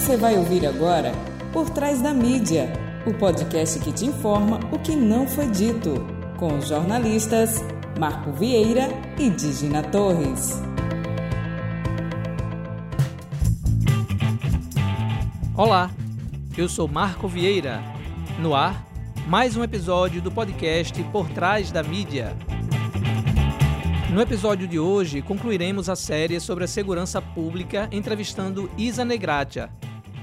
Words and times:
Você 0.00 0.16
vai 0.16 0.38
ouvir 0.38 0.64
agora 0.66 1.12
Por 1.52 1.68
Trás 1.68 2.00
da 2.00 2.14
Mídia, 2.14 2.72
o 3.06 3.12
podcast 3.12 3.78
que 3.80 3.92
te 3.92 4.06
informa 4.06 4.58
o 4.72 4.78
que 4.78 4.96
não 4.96 5.28
foi 5.28 5.46
dito, 5.50 6.06
com 6.38 6.56
os 6.56 6.68
jornalistas 6.68 7.56
Marco 7.98 8.32
Vieira 8.32 8.88
e 9.18 9.28
Digina 9.28 9.82
Torres. 9.82 10.58
Olá, 15.54 15.90
eu 16.56 16.66
sou 16.66 16.88
Marco 16.88 17.28
Vieira. 17.28 17.82
No 18.38 18.54
ar, 18.54 18.86
mais 19.26 19.54
um 19.54 19.62
episódio 19.62 20.22
do 20.22 20.32
podcast 20.32 21.04
Por 21.12 21.28
Trás 21.28 21.70
da 21.70 21.82
Mídia. 21.82 22.34
No 24.10 24.20
episódio 24.20 24.66
de 24.66 24.78
hoje, 24.78 25.20
concluiremos 25.22 25.90
a 25.90 25.94
série 25.94 26.40
sobre 26.40 26.64
a 26.64 26.66
segurança 26.66 27.20
pública 27.22 27.86
entrevistando 27.92 28.68
Isa 28.76 29.04
Negratia, 29.04 29.70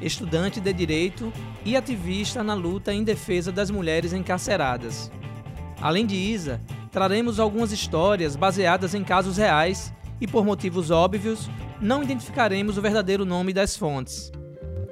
estudante 0.01 0.59
de 0.59 0.71
direito 0.73 1.31
e 1.65 1.75
ativista 1.75 2.43
na 2.43 2.53
luta 2.53 2.93
em 2.93 3.03
defesa 3.03 3.51
das 3.51 3.71
mulheres 3.71 4.13
encarceradas. 4.13 5.11
Além 5.81 6.05
de 6.05 6.15
Isa, 6.15 6.61
traremos 6.91 7.39
algumas 7.39 7.71
histórias 7.71 8.35
baseadas 8.35 8.93
em 8.93 9.03
casos 9.03 9.37
reais 9.37 9.93
e, 10.19 10.27
por 10.27 10.43
motivos 10.43 10.89
óbvios, 10.91 11.49
não 11.79 12.03
identificaremos 12.03 12.77
o 12.77 12.81
verdadeiro 12.81 13.25
nome 13.25 13.53
das 13.53 13.77
fontes. 13.77 14.31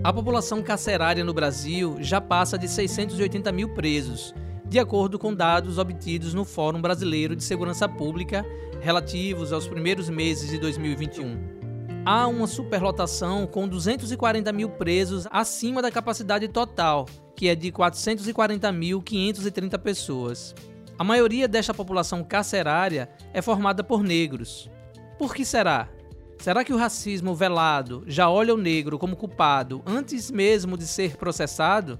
A 0.03 0.13
população 0.13 0.61
carcerária 0.61 1.23
no 1.23 1.33
Brasil 1.33 1.97
já 1.99 2.21
passa 2.21 2.57
de 2.57 2.67
680 2.67 3.51
mil 3.51 3.73
presos, 3.73 4.35
de 4.67 4.77
acordo 4.77 5.17
com 5.17 5.33
dados 5.33 5.77
obtidos 5.77 6.33
no 6.33 6.45
Fórum 6.45 6.81
Brasileiro 6.81 7.35
de 7.35 7.43
Segurança 7.43 7.89
Pública 7.89 8.45
relativos 8.81 9.51
aos 9.51 9.67
primeiros 9.67 10.09
meses 10.09 10.51
de 10.51 10.59
2021. 10.59 11.64
Há 12.07 12.27
uma 12.27 12.45
superlotação 12.45 13.47
com 13.47 13.67
240 13.67 14.53
mil 14.53 14.69
presos 14.69 15.25
acima 15.31 15.81
da 15.81 15.89
capacidade 15.89 16.47
total, 16.47 17.07
que 17.35 17.47
é 17.47 17.55
de 17.55 17.71
440.530 17.71 19.79
pessoas. 19.79 20.53
A 20.99 21.03
maioria 21.03 21.47
desta 21.47 21.73
população 21.73 22.23
carcerária 22.23 23.09
é 23.33 23.41
formada 23.41 23.83
por 23.83 24.03
negros. 24.03 24.69
Por 25.17 25.33
que 25.33 25.43
será? 25.43 25.89
Será 26.37 26.63
que 26.63 26.71
o 26.71 26.77
racismo 26.77 27.33
velado 27.33 28.03
já 28.05 28.29
olha 28.29 28.53
o 28.53 28.57
negro 28.57 28.99
como 28.99 29.15
culpado 29.15 29.81
antes 29.83 30.29
mesmo 30.29 30.77
de 30.77 30.85
ser 30.85 31.17
processado? 31.17 31.99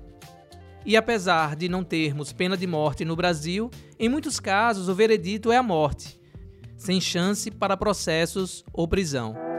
E 0.85 0.95
apesar 0.95 1.55
de 1.55 1.67
não 1.67 1.83
termos 1.83 2.31
pena 2.31 2.55
de 2.55 2.67
morte 2.67 3.03
no 3.03 3.15
Brasil, 3.15 3.71
em 3.97 4.07
muitos 4.07 4.39
casos 4.39 4.87
o 4.87 4.93
veredito 4.93 5.51
é 5.51 5.57
a 5.57 5.63
morte, 5.63 6.21
sem 6.77 7.01
chance 7.01 7.49
para 7.49 7.75
processos 7.75 8.63
ou 8.71 8.87
prisão. 8.87 9.54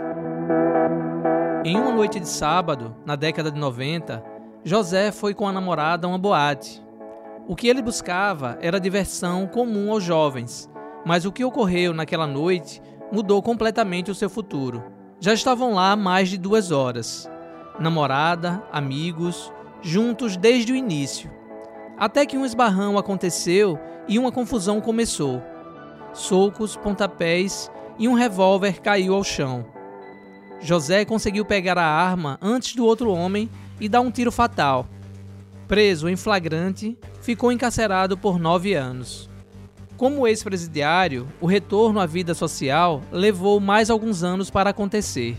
Em 1.69 1.77
uma 1.77 1.91
noite 1.91 2.21
de 2.21 2.29
sábado, 2.29 2.95
na 3.05 3.17
década 3.17 3.51
de 3.51 3.59
90, 3.59 4.23
José 4.63 5.11
foi 5.11 5.35
com 5.35 5.49
a 5.49 5.53
namorada 5.53 6.07
a 6.07 6.09
uma 6.09 6.17
boate. 6.17 6.81
O 7.49 7.57
que 7.57 7.67
ele 7.67 7.83
buscava 7.83 8.57
era 8.61 8.79
diversão 8.79 9.49
comum 9.49 9.91
aos 9.91 10.05
jovens, 10.05 10.71
mas 11.05 11.25
o 11.25 11.33
que 11.33 11.45
ocorreu 11.45 11.93
naquela 11.93 12.25
noite 12.25 12.81
mudou 13.11 13.43
completamente 13.43 14.13
o 14.13 14.15
seu 14.15 14.31
futuro. 14.31 14.85
Já 15.19 15.35
estavam 15.35 15.75
lá 15.75 15.97
mais 15.97 16.29
de 16.29 16.39
duas 16.39 16.71
horas. 16.71 17.29
Namorada, 17.81 18.63
amigos, 18.71 19.53
juntos 19.83 20.37
desde 20.37 20.73
o 20.73 20.77
início. 20.77 21.29
Até 21.99 22.25
que 22.25 22.39
um 22.39 22.47
esbarrão 22.47 22.97
aconteceu 22.97 23.77
e 24.07 24.21
uma 24.21 24.31
confusão 24.31 24.81
começou 24.81 25.43
socos, 26.13 26.77
pontapés 26.77 27.73
e 27.99 28.07
um 28.07 28.13
revólver 28.13 28.81
caiu 28.81 29.17
ao 29.17 29.25
chão. 29.25 29.76
José 30.61 31.05
conseguiu 31.05 31.45
pegar 31.45 31.79
a 31.79 31.85
arma 31.85 32.39
antes 32.41 32.75
do 32.75 32.85
outro 32.85 33.11
homem 33.11 33.49
e 33.81 33.89
dar 33.89 34.01
um 34.01 34.11
tiro 34.11 34.33
fatal. 34.33 34.87
Preso 35.69 36.09
em 36.09 36.17
flagrante, 36.17 36.99
ficou 37.21 37.53
encarcerado 37.53 38.17
por 38.17 38.39
nove 38.39 38.75
anos. 38.75 39.29
Como 39.97 40.27
ex-presidiário, 40.27 41.27
o 41.41 41.47
retorno 41.47 42.01
à 42.01 42.07
vida 42.07 42.35
social 42.35 43.03
levou 43.11 43.61
mais 43.61 43.91
alguns 43.91 44.23
anos 44.23 44.51
para 44.51 44.71
acontecer. 44.71 45.37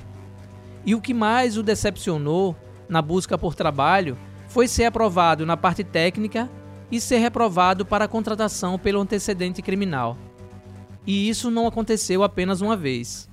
E 0.85 0.95
o 0.95 1.01
que 1.01 1.13
mais 1.13 1.57
o 1.57 1.63
decepcionou 1.63 2.55
na 2.89 3.01
busca 3.01 3.37
por 3.37 3.53
trabalho 3.53 4.17
foi 4.47 4.67
ser 4.67 4.85
aprovado 4.85 5.45
na 5.45 5.57
parte 5.57 5.83
técnica 5.83 6.49
e 6.91 6.99
ser 7.01 7.17
reprovado 7.17 7.85
para 7.85 8.07
contratação 8.07 8.79
pelo 8.79 9.01
antecedente 9.01 9.61
criminal 9.61 10.17
e 11.07 11.29
isso 11.29 11.49
não 11.49 11.65
aconteceu 11.65 12.21
apenas 12.21 12.59
uma 12.59 12.75
vez. 12.75 13.29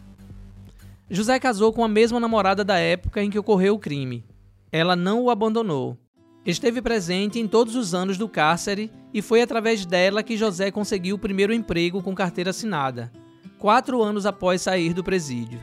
José 1.15 1.39
casou 1.39 1.73
com 1.73 1.85
a 1.85 1.89
mesma 1.89 2.19
namorada 2.19 2.65
da 2.65 2.77
época 2.77 3.23
em 3.23 3.31
que 3.31 3.39
ocorreu 3.39 3.77
o 3.77 3.79
crime. 3.79 4.25
Ela 4.73 4.97
não 4.97 5.23
o 5.23 5.31
abandonou. 5.31 5.97
Esteve 6.45 6.83
presente 6.83 7.39
em 7.39 7.47
todos 7.47 7.77
os 7.77 7.95
anos 7.95 8.19
do 8.19 8.29
cárcere 8.29 8.91
e 9.13 9.23
foi 9.23 9.41
através 9.41 9.87
dela 9.87 10.25
que 10.25 10.37
José 10.37 10.73
conseguiu 10.73 11.15
o 11.15 11.19
primeiro 11.19 11.55
emprego 11.55 12.03
com 12.03 12.17
carteira 12.17 12.51
assinada, 12.51 13.13
quatro 13.61 14.03
anos 14.03 14.27
após 14.27 14.63
sair 14.63 14.93
do 14.93 15.05
presídio. 15.05 15.63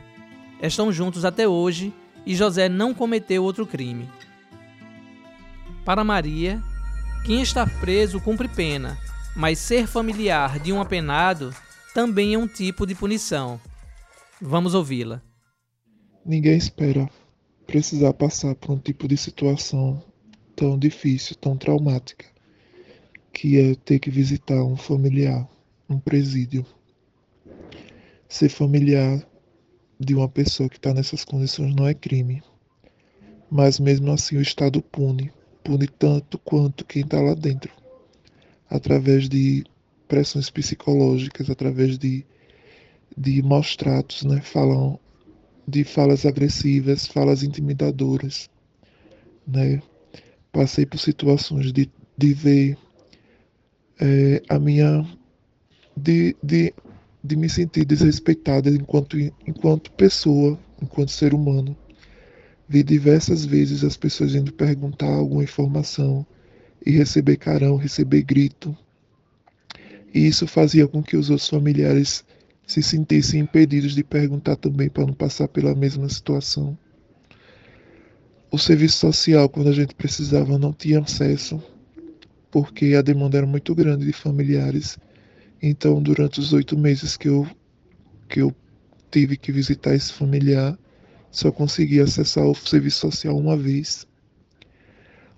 Estão 0.58 0.90
juntos 0.90 1.22
até 1.22 1.46
hoje 1.46 1.92
e 2.24 2.34
José 2.34 2.66
não 2.66 2.94
cometeu 2.94 3.44
outro 3.44 3.66
crime. 3.66 4.08
Para 5.84 6.02
Maria, 6.02 6.62
quem 7.26 7.42
está 7.42 7.66
preso 7.66 8.18
cumpre 8.22 8.48
pena, 8.48 8.96
mas 9.36 9.58
ser 9.58 9.86
familiar 9.86 10.58
de 10.58 10.72
um 10.72 10.80
apenado 10.80 11.54
também 11.92 12.32
é 12.32 12.38
um 12.38 12.48
tipo 12.48 12.86
de 12.86 12.94
punição. 12.94 13.60
Vamos 14.40 14.72
ouvi-la. 14.72 15.20
Ninguém 16.24 16.56
espera 16.56 17.10
precisar 17.66 18.12
passar 18.12 18.54
por 18.54 18.70
um 18.70 18.78
tipo 18.78 19.08
de 19.08 19.16
situação 19.16 20.00
tão 20.54 20.78
difícil, 20.78 21.34
tão 21.34 21.56
traumática, 21.56 22.24
que 23.32 23.58
é 23.58 23.74
ter 23.74 23.98
que 23.98 24.08
visitar 24.08 24.62
um 24.62 24.76
familiar, 24.76 25.48
um 25.90 25.98
presídio. 25.98 26.64
Ser 28.28 28.48
familiar 28.48 29.26
de 29.98 30.14
uma 30.14 30.28
pessoa 30.28 30.68
que 30.68 30.76
está 30.76 30.94
nessas 30.94 31.24
condições 31.24 31.74
não 31.74 31.88
é 31.88 31.94
crime. 31.94 32.40
Mas 33.50 33.80
mesmo 33.80 34.12
assim 34.12 34.36
o 34.36 34.42
Estado 34.42 34.80
pune, 34.80 35.32
pune 35.64 35.88
tanto 35.88 36.38
quanto 36.38 36.84
quem 36.84 37.02
está 37.02 37.20
lá 37.20 37.34
dentro, 37.34 37.72
através 38.70 39.28
de 39.28 39.64
pressões 40.06 40.50
psicológicas 40.50 41.50
através 41.50 41.98
de, 41.98 42.24
de 43.16 43.42
maus 43.42 43.74
tratos, 43.74 44.22
né? 44.22 44.40
Falam 44.40 45.00
de 45.66 45.84
falas 45.84 46.26
agressivas, 46.26 47.06
falas 47.06 47.42
intimidadoras, 47.42 48.50
né? 49.46 49.82
Passei 50.52 50.84
por 50.84 50.98
situações 50.98 51.72
de, 51.72 51.90
de 52.16 52.34
ver 52.34 52.78
é, 54.00 54.42
a 54.48 54.58
minha 54.58 55.06
de, 55.96 56.36
de, 56.42 56.74
de 57.22 57.36
me 57.36 57.48
sentir 57.48 57.84
desrespeitada 57.84 58.70
enquanto, 58.70 59.16
enquanto 59.46 59.92
pessoa, 59.92 60.58
enquanto 60.80 61.10
ser 61.10 61.32
humano. 61.32 61.76
Vi 62.68 62.82
diversas 62.82 63.44
vezes 63.44 63.84
as 63.84 63.96
pessoas 63.96 64.34
indo 64.34 64.52
perguntar 64.52 65.12
alguma 65.12 65.42
informação 65.42 66.26
e 66.84 66.90
receber 66.90 67.36
carão, 67.36 67.76
receber 67.76 68.22
grito, 68.22 68.76
e 70.14 70.26
isso 70.26 70.46
fazia 70.46 70.86
com 70.86 71.02
que 71.02 71.16
os 71.16 71.30
outros 71.30 71.48
familiares 71.48 72.24
se 72.72 72.82
sentissem 72.82 73.40
impedidos 73.40 73.94
de 73.94 74.02
perguntar 74.02 74.56
também 74.56 74.88
para 74.88 75.04
não 75.04 75.12
passar 75.12 75.46
pela 75.46 75.74
mesma 75.74 76.08
situação. 76.08 76.76
O 78.50 78.58
serviço 78.58 78.96
social, 78.98 79.46
quando 79.50 79.68
a 79.68 79.72
gente 79.72 79.94
precisava, 79.94 80.58
não 80.58 80.72
tinha 80.72 81.00
acesso, 81.00 81.62
porque 82.50 82.94
a 82.94 83.02
demanda 83.02 83.36
era 83.36 83.46
muito 83.46 83.74
grande 83.74 84.06
de 84.06 84.12
familiares. 84.14 84.98
Então, 85.60 86.02
durante 86.02 86.40
os 86.40 86.54
oito 86.54 86.78
meses 86.78 87.14
que 87.14 87.28
eu, 87.28 87.46
que 88.26 88.40
eu 88.40 88.54
tive 89.10 89.36
que 89.36 89.52
visitar 89.52 89.94
esse 89.94 90.10
familiar, 90.10 90.78
só 91.30 91.52
consegui 91.52 92.00
acessar 92.00 92.46
o 92.46 92.54
serviço 92.54 93.00
social 93.00 93.36
uma 93.36 93.56
vez. 93.56 94.06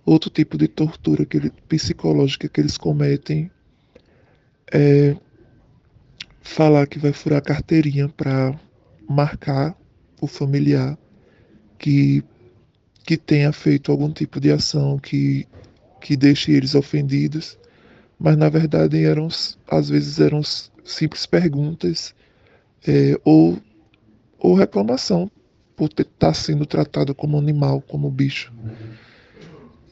Outro 0.07 0.31
tipo 0.31 0.57
de 0.57 0.69
tortura 0.69 1.27
que 1.27 1.37
ele, 1.37 1.51
psicológica 1.69 2.49
que 2.49 2.61
eles 2.61 2.79
cometem 2.79 3.51
é 4.73 5.17
falar 6.45 6.87
que 6.87 6.99
vai 6.99 7.13
furar 7.13 7.39
a 7.39 7.43
carteirinha 7.43 8.09
para 8.09 8.55
marcar 9.09 9.77
o 10.21 10.27
familiar 10.27 10.97
que, 11.79 12.23
que 13.03 13.17
tenha 13.17 13.51
feito 13.51 13.91
algum 13.91 14.13
tipo 14.13 14.39
de 14.39 14.53
ação 14.53 14.99
que, 14.99 15.49
que 16.01 16.17
deixe 16.17 16.53
eles 16.53 16.75
ofendidos, 16.75 17.59
mas 18.19 18.37
na 18.37 18.49
verdade 18.49 19.03
eram 19.03 19.27
às 19.67 19.89
vezes 19.89 20.21
eram 20.21 20.43
simples 20.85 21.27
perguntas 21.27 22.15
é, 22.87 23.19
ou, 23.25 23.59
ou 24.39 24.55
reclamação 24.55 25.31
por 25.75 25.89
estar 25.89 26.05
tá 26.05 26.35
sendo 26.35 26.67
tratado 26.67 27.15
como 27.15 27.39
animal, 27.39 27.81
como 27.81 28.11
bicho. 28.11 28.53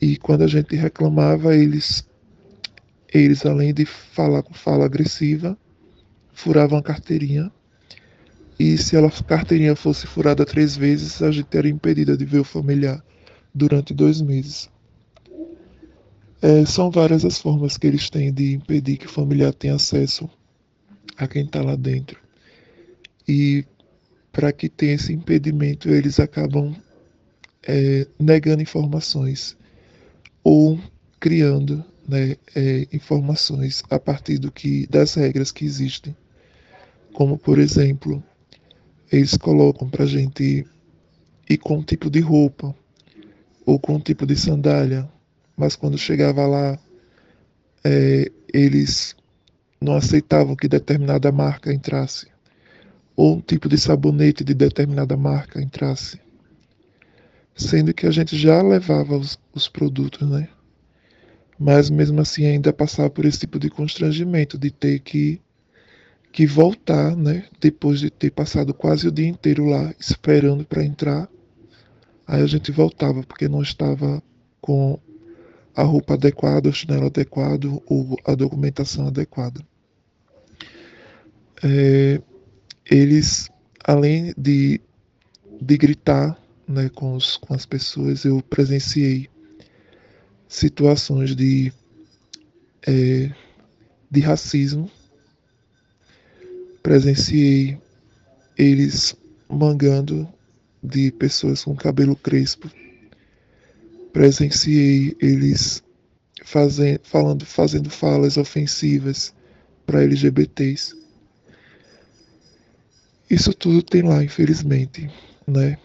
E 0.00 0.16
quando 0.16 0.43
a 0.43 0.46
gente 0.46 0.76
reclamava, 0.76 1.56
eles 1.56 2.06
eles, 3.12 3.44
além 3.44 3.75
de 3.75 3.84
falar 3.84 4.43
com 4.43 4.55
fala 4.55 4.87
agressiva, 4.87 5.56
furavam 6.32 6.79
a 6.79 6.82
carteirinha. 6.82 7.50
E 8.58 8.76
se 8.79 8.96
a 8.96 9.11
carteirinha 9.11 9.75
fosse 9.75 10.06
furada 10.06 10.44
três 10.44 10.76
vezes, 10.76 11.23
a 11.23 11.31
gente 11.31 11.56
era 11.56 11.69
impedida 11.69 12.17
de 12.17 12.25
ver 12.25 12.40
o 12.40 12.44
familiar 12.44 13.02
durante 13.55 13.93
dois 13.93 14.20
meses. 14.20 14.70
É, 16.40 16.64
são 16.67 16.90
várias 16.90 17.25
as 17.25 17.38
formas 17.38 17.76
que 17.76 17.87
eles 17.87 18.11
têm 18.11 18.32
de 18.32 18.55
impedir 18.55 18.96
que 18.96 19.06
o 19.06 19.11
familiar 19.11 19.52
tenha 19.55 19.75
acesso 19.75 20.29
a 21.17 21.26
quem 21.26 21.44
está 21.44 21.62
lá 21.62 21.76
dentro. 21.76 22.20
E 23.29 23.64
para 24.32 24.52
que 24.52 24.69
tenha 24.69 24.94
esse 24.94 25.12
impedimento, 25.12 25.88
eles 25.88 26.19
acabam 26.19 26.75
é, 27.62 28.06
negando 28.19 28.62
informações 28.62 29.56
ou 30.43 30.81
criando 31.20 31.84
né, 32.08 32.37
é, 32.55 32.88
informações 32.93 33.82
a 33.88 33.99
partir 33.99 34.38
do 34.38 34.50
que 34.50 34.87
das 34.88 35.14
regras 35.14 35.52
que 35.52 35.64
existem, 35.64 36.17
como 37.12 37.38
por 37.38 37.59
exemplo, 37.59 38.23
eles 39.11 39.37
colocam 39.37 39.88
para 39.88 40.05
a 40.05 40.06
gente 40.06 40.67
ir 41.49 41.59
com 41.59 41.79
um 41.79 41.82
tipo 41.82 42.11
de 42.11 42.20
roupa 42.20 42.75
ou 43.67 43.79
com 43.79 43.94
um 43.94 44.00
tipo 44.00 44.26
de 44.26 44.37
sandália, 44.37 45.09
mas 45.56 45.76
quando 45.76 45.99
chegava 45.99 46.47
lá, 46.47 46.79
é, 47.85 48.31
eles 48.53 49.14
não 49.81 49.94
aceitavam 49.94 50.56
que 50.56 50.69
determinada 50.69 51.31
marca 51.31 51.73
entrasse, 51.73 52.29
ou 53.17 53.37
um 53.37 53.41
tipo 53.41 53.69
de 53.69 53.76
sabonete 53.76 54.44
de 54.44 54.55
determinada 54.55 55.17
marca 55.17 55.61
entrasse, 55.61 56.20
sendo 57.55 57.93
que 57.93 58.06
a 58.06 58.11
gente 58.11 58.37
já 58.37 58.62
levava 58.62 59.17
os, 59.17 59.38
os 59.53 59.69
produtos, 59.69 60.29
né? 60.29 60.49
Mas 61.58 61.91
mesmo 61.91 62.20
assim 62.20 62.47
ainda 62.47 62.73
passava 62.73 63.11
por 63.11 63.25
esse 63.25 63.41
tipo 63.41 63.58
de 63.58 63.69
constrangimento 63.69 64.58
de 64.58 64.70
ter 64.70 64.99
que 65.00 65.41
que 66.32 66.46
voltar, 66.46 67.14
né? 67.14 67.44
Depois 67.61 68.00
de 68.00 68.11
ter 68.11 68.31
passado 68.31 68.73
quase 68.73 69.06
o 69.06 69.12
dia 69.12 69.29
inteiro 69.29 69.67
lá 69.67 69.94
esperando 70.00 70.64
para 70.64 70.82
entrar, 70.82 71.29
aí 72.26 72.40
a 72.40 72.46
gente 72.46 72.73
voltava 72.73 73.23
porque 73.23 73.46
não 73.46 73.61
estava 73.61 74.23
com 74.61 74.99
a 75.75 75.82
roupa 75.82 76.14
adequada, 76.14 76.70
o 76.70 76.73
chinelo 76.73 77.06
adequado 77.06 77.82
ou 77.87 78.17
a 78.25 78.34
documentação 78.34 79.08
adequada. 79.08 79.61
É, 81.62 82.20
eles, 82.90 83.50
além 83.84 84.34
de, 84.37 84.81
de 85.61 85.76
gritar 85.76 86.37
né, 86.67 86.88
com, 86.88 87.14
os, 87.14 87.37
com 87.37 87.55
as 87.55 87.67
pessoas, 87.67 88.25
eu 88.25 88.43
presenciei 88.43 89.29
situações 90.49 91.37
de, 91.37 91.73
é, 92.87 93.31
de 94.11 94.20
racismo, 94.20 94.90
presenciei 96.82 97.79
eles 98.58 99.17
mangando 99.49 100.29
de 100.82 101.12
pessoas 101.12 101.64
com 101.64 101.76
cabelo 101.76 102.17
crespo, 102.17 102.70
presenciei 104.12 105.17
eles 105.20 105.82
fazendo, 106.44 107.00
falando, 107.05 107.46
fazendo 107.46 107.90
falas 107.90 108.37
ofensivas 108.37 109.32
para 109.87 110.02
LGBTs. 110.02 111.00
Isso 113.31 113.55
tudo 113.55 113.82
tem 113.82 114.02
lá, 114.02 114.23
infelizmente, 114.23 115.11
né? 115.46 115.79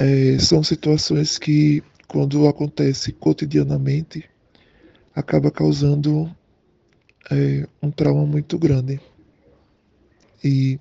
É, 0.00 0.38
são 0.38 0.62
situações 0.62 1.38
que, 1.38 1.82
quando 2.06 2.46
acontece 2.48 3.12
cotidianamente, 3.12 4.24
acaba 5.14 5.50
causando 5.50 6.32
é, 7.30 7.66
um 7.82 7.90
trauma 7.90 8.24
muito 8.24 8.58
grande. 8.58 9.00
E, 10.42 10.78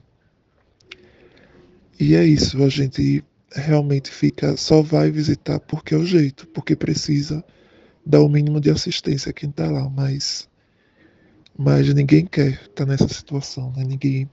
e 2.00 2.16
é 2.16 2.24
isso, 2.24 2.64
a 2.64 2.70
gente 2.70 3.24
realmente 3.52 4.12
fica, 4.12 4.56
só 4.58 4.82
vai 4.82 5.10
visitar 5.10 5.60
porque 5.60 5.94
é 5.94 5.98
o 5.98 6.06
jeito, 6.06 6.48
porque 6.48 6.76
precisa 6.76 7.44
dar 8.06 8.22
o 8.22 8.30
mínimo 8.30 8.62
de 8.62 8.70
assistência 8.70 9.30
a 9.32 9.34
quem 9.34 9.50
está 9.50 9.70
lá, 9.70 9.90
mas, 9.90 10.48
mas 11.58 11.94
ninguém 11.94 12.26
quer 12.26 12.52
estar 12.52 12.70
tá 12.74 12.86
nessa 12.86 13.08
situação, 13.08 13.72
né? 13.76 13.84
ninguém, 13.84 14.30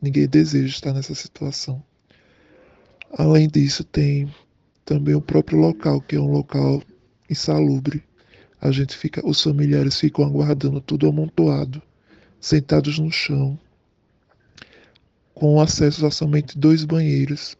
ninguém 0.00 0.28
deseja 0.28 0.68
estar 0.68 0.92
nessa 0.92 1.14
situação. 1.14 1.82
Além 3.12 3.48
disso, 3.48 3.82
tem 3.82 4.32
também 4.84 5.14
o 5.14 5.20
próprio 5.20 5.58
local, 5.58 6.00
que 6.00 6.16
é 6.16 6.20
um 6.20 6.30
local 6.30 6.82
insalubre. 7.30 8.02
A 8.60 8.70
gente 8.70 8.96
fica, 8.96 9.26
os 9.26 9.42
familiares 9.42 9.98
ficam 9.98 10.24
aguardando 10.24 10.80
tudo 10.80 11.08
amontoado, 11.08 11.82
sentados 12.40 12.98
no 12.98 13.10
chão, 13.10 13.58
com 15.36 15.60
acesso 15.60 16.04
a 16.04 16.10
somente 16.10 16.58
dois 16.58 16.84
banheiros 16.84 17.56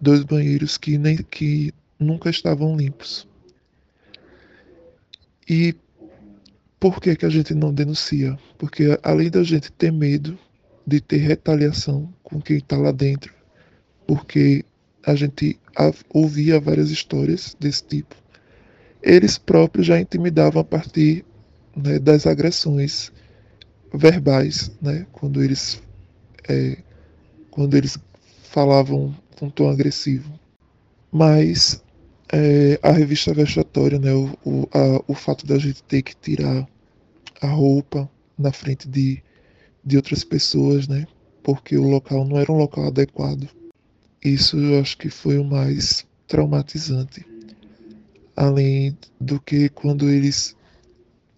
dois 0.00 0.24
banheiros 0.24 0.78
que, 0.78 0.96
nem, 0.96 1.18
que 1.18 1.74
nunca 1.98 2.30
estavam 2.30 2.76
limpos. 2.76 3.28
E 5.48 5.74
por 6.78 7.00
que, 7.00 7.14
que 7.14 7.26
a 7.26 7.30
gente 7.30 7.54
não 7.54 7.74
denuncia? 7.74 8.38
Porque 8.56 8.98
além 9.02 9.30
da 9.30 9.42
gente 9.42 9.70
ter 9.72 9.92
medo 9.92 10.38
de 10.86 11.00
ter 11.00 11.18
retaliação 11.18 12.12
com 12.22 12.40
quem 12.40 12.56
está 12.56 12.76
lá 12.78 12.90
dentro, 12.90 13.34
porque 14.06 14.64
a 15.04 15.14
gente 15.14 15.58
ouvia 16.08 16.58
várias 16.58 16.90
histórias 16.90 17.56
desse 17.60 17.84
tipo, 17.84 18.14
eles 19.02 19.36
próprios 19.36 19.86
já 19.86 20.00
intimidavam 20.00 20.62
a 20.62 20.64
partir 20.64 21.24
né, 21.76 21.98
das 21.98 22.26
agressões 22.26 23.12
verbais, 23.92 24.70
né, 24.80 25.06
quando 25.12 25.42
eles 25.42 25.82
é, 26.48 26.78
quando 27.50 27.76
eles 27.76 27.98
falavam 28.42 29.14
com 29.38 29.50
tom 29.50 29.68
agressivo. 29.68 30.32
Mas 31.10 31.82
é, 32.32 32.78
a 32.82 32.92
revista 32.92 33.34
vexatória, 33.34 33.98
né, 33.98 34.12
o, 34.12 34.36
o, 34.44 34.68
a, 34.72 35.02
o 35.08 35.14
fato 35.14 35.46
da 35.46 35.58
gente 35.58 35.82
ter 35.82 36.02
que 36.02 36.14
tirar 36.14 36.68
a 37.40 37.46
roupa 37.48 38.08
na 38.38 38.52
frente 38.52 38.88
de, 38.88 39.22
de 39.84 39.96
outras 39.96 40.22
pessoas, 40.22 40.86
né, 40.86 41.06
porque 41.42 41.76
o 41.76 41.88
local 41.88 42.24
não 42.24 42.38
era 42.38 42.52
um 42.52 42.56
local 42.56 42.86
adequado. 42.86 43.48
Isso 44.24 44.56
eu 44.58 44.80
acho 44.80 44.98
que 44.98 45.08
foi 45.08 45.38
o 45.38 45.44
mais 45.44 46.06
traumatizante. 46.26 47.26
Além 48.36 48.96
do 49.20 49.40
que 49.40 49.68
quando 49.68 50.08
eles 50.08 50.56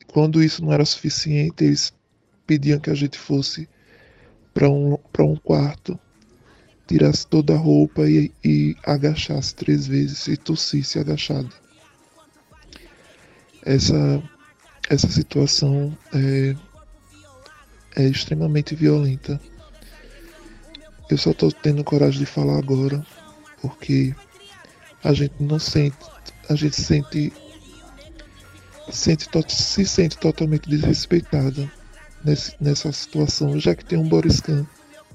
quando 0.09 0.43
isso 0.43 0.63
não 0.63 0.73
era 0.73 0.85
suficiente, 0.85 1.65
eles 1.65 1.93
pediam 2.47 2.79
que 2.79 2.91
a 2.91 2.95
gente 2.95 3.19
fosse 3.19 3.67
para 4.53 4.69
um, 4.69 4.99
um 5.21 5.37
quarto 5.37 5.99
tirasse 6.87 7.27
toda 7.27 7.55
a 7.55 7.59
roupa 7.59 8.09
e, 8.09 8.31
e 8.45 8.77
agachasse 8.85 9.55
três 9.55 9.87
vezes 9.87 10.27
e 10.27 10.37
tossisse 10.37 10.99
agachado. 10.99 11.51
Essa, 13.65 14.23
essa 14.91 15.09
situação 15.09 15.97
é, 16.13 16.55
é 17.97 18.05
extremamente 18.09 18.75
violenta. 18.75 19.41
Eu 21.09 21.17
só 21.17 21.31
estou 21.31 21.51
tendo 21.53 21.85
coragem 21.85 22.21
de 22.21 22.27
falar 22.27 22.59
agora 22.59 23.05
porque 23.61 24.15
a 25.05 25.13
gente 25.13 25.35
não 25.41 25.59
sente, 25.59 25.97
a 26.49 26.55
gente 26.55 26.81
sente, 26.81 27.33
sente 28.91 29.29
se 29.49 29.87
sente 29.87 30.19
totalmente 30.19 30.69
desrespeitada 30.69 31.71
nesse, 32.25 32.55
nessa 32.61 32.93
situação, 32.93 33.59
já 33.59 33.75
que 33.75 33.85
tem 33.85 33.99
um 33.99 34.09
Boriscan, 34.09 34.67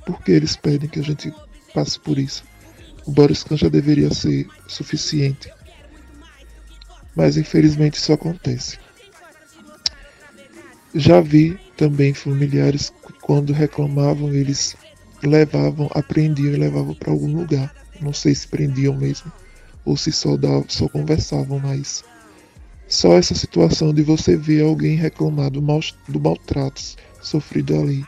porque 0.06 0.32
eles 0.32 0.56
pedem 0.56 0.90
que 0.90 1.00
a 1.00 1.04
gente 1.04 1.34
passe 1.74 2.00
por 2.00 2.18
isso. 2.18 2.44
O 3.06 3.12
Boris 3.12 3.44
Kahn 3.44 3.58
já 3.58 3.70
deveria 3.70 4.14
ser 4.14 4.48
suficiente. 4.68 5.52
Mas 7.16 7.38
infelizmente 7.38 7.96
isso 7.96 8.12
acontece. 8.12 8.78
Já 10.94 11.22
vi 11.22 11.58
também 11.76 12.14
familiares 12.14 12.92
quando 13.22 13.54
reclamavam, 13.54 14.34
eles 14.34 14.76
levavam, 15.24 15.90
aprendiam 15.94 16.54
e 16.54 16.58
levavam 16.58 16.94
para 16.94 17.12
algum 17.12 17.34
lugar. 17.34 17.74
Não 18.02 18.14
sei 18.14 18.36
se 18.36 18.48
prendiam 18.48 18.94
mesmo 18.96 19.32
ou 19.88 19.96
se 19.96 20.12
só, 20.12 20.32
só 20.68 20.90
conversavam, 20.90 21.60
mas 21.60 22.04
só 22.88 23.14
essa 23.14 23.36
situação 23.36 23.94
de 23.94 24.02
você 24.02 24.36
ver 24.36 24.64
alguém 24.64 24.96
reclamar 24.96 25.52
do, 25.52 25.62
mal, 25.62 25.80
do 26.08 26.20
maltrato 26.20 26.82
sofrido 27.22 27.80
ali 27.80 28.06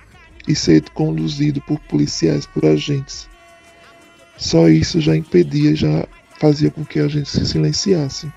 e 0.47 0.55
ser 0.55 0.89
conduzido 0.91 1.61
por 1.61 1.79
policiais, 1.81 2.45
por 2.45 2.65
agentes, 2.65 3.29
só 4.39 4.69
isso 4.69 5.01
já 5.01 5.15
impedia, 5.15 5.75
já 5.75 6.07
fazia 6.39 6.71
com 6.71 6.85
que 6.85 6.99
a 6.99 7.07
gente 7.09 7.29
se 7.29 7.45
silenciasse. 7.45 8.31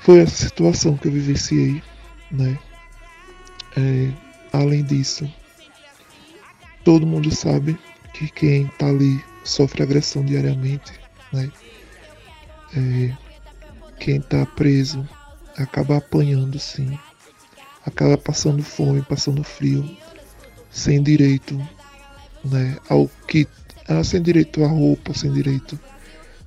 Foi 0.00 0.18
essa 0.18 0.48
situação 0.48 0.96
que 0.96 1.06
eu 1.06 1.12
vivenciei, 1.12 1.80
né? 2.30 2.58
É, 3.76 4.12
além 4.52 4.82
disso, 4.82 5.32
todo 6.84 7.06
mundo 7.06 7.34
sabe 7.34 7.78
que 8.12 8.28
quem 8.28 8.66
tá 8.78 8.88
ali 8.88 9.24
sofre 9.44 9.82
agressão 9.82 10.24
diariamente, 10.24 10.92
né? 11.32 11.50
É, 12.76 13.23
quem 13.98 14.20
tá 14.20 14.44
preso 14.46 15.08
acaba 15.56 15.98
apanhando 15.98 16.58
sim, 16.58 16.98
acaba 17.84 18.18
passando 18.18 18.62
fome, 18.62 19.02
passando 19.02 19.42
frio, 19.44 19.96
sem 20.70 21.02
direito 21.02 21.56
né, 22.44 22.76
ao 22.88 23.08
que 23.28 23.46
ela 23.86 24.02
sem 24.02 24.20
direito 24.20 24.64
à 24.64 24.68
roupa, 24.68 25.14
sem 25.14 25.32
direito 25.32 25.78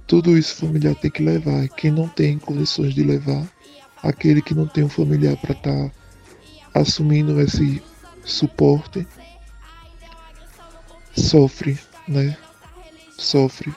tudo 0.07 0.37
isso 0.37 0.53
o 0.53 0.67
familiar 0.67 0.95
tem 0.95 1.11
que 1.11 1.21
levar. 1.21 1.67
Quem 1.67 1.91
não 1.91 2.07
tem 2.07 2.39
condições 2.39 2.95
de 2.95 3.03
levar, 3.03 3.45
aquele 4.01 4.41
que 4.41 4.55
não 4.55 4.65
tem 4.65 4.85
um 4.85 4.89
familiar 4.89 5.35
para 5.35 5.51
estar 5.51 5.89
tá 5.89 5.91
assumindo 6.73 7.39
esse 7.41 7.83
suporte, 8.23 9.05
sofre, 11.13 11.77
né? 12.07 12.37
Sofre. 13.17 13.75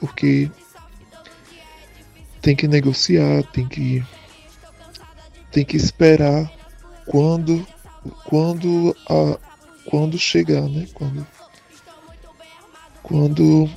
Porque 0.00 0.50
tem 2.40 2.54
que 2.54 2.68
negociar, 2.68 3.42
tem 3.52 3.66
que 3.66 4.04
tem 5.50 5.64
que 5.64 5.76
esperar 5.76 6.50
quando 7.06 7.66
quando 8.24 8.96
a 9.08 9.38
quando 9.86 10.18
chegar, 10.18 10.62
né? 10.62 10.86
Quando 10.94 11.26
quando 13.02 13.68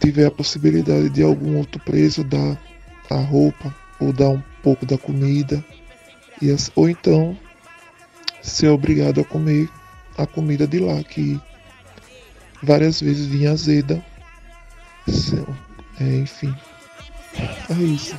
tiver 0.00 0.26
a 0.26 0.30
possibilidade 0.30 1.08
de 1.10 1.22
algum 1.22 1.58
outro 1.58 1.80
preso 1.80 2.24
dar 2.24 2.58
a 3.10 3.16
roupa 3.16 3.74
ou 4.00 4.12
dar 4.12 4.28
um 4.28 4.42
pouco 4.62 4.86
da 4.86 4.96
comida 4.96 5.64
e 6.40 6.50
as, 6.50 6.70
ou 6.74 6.88
então 6.88 7.36
ser 8.40 8.68
obrigado 8.68 9.20
a 9.20 9.24
comer 9.24 9.68
a 10.16 10.26
comida 10.26 10.66
de 10.66 10.78
lá 10.78 11.02
que 11.02 11.40
várias 12.62 13.00
vezes 13.00 13.26
vinha 13.26 13.52
azeda 13.52 14.04
é, 16.00 16.16
enfim 16.16 16.54
é 17.70 17.82
isso 17.82 18.16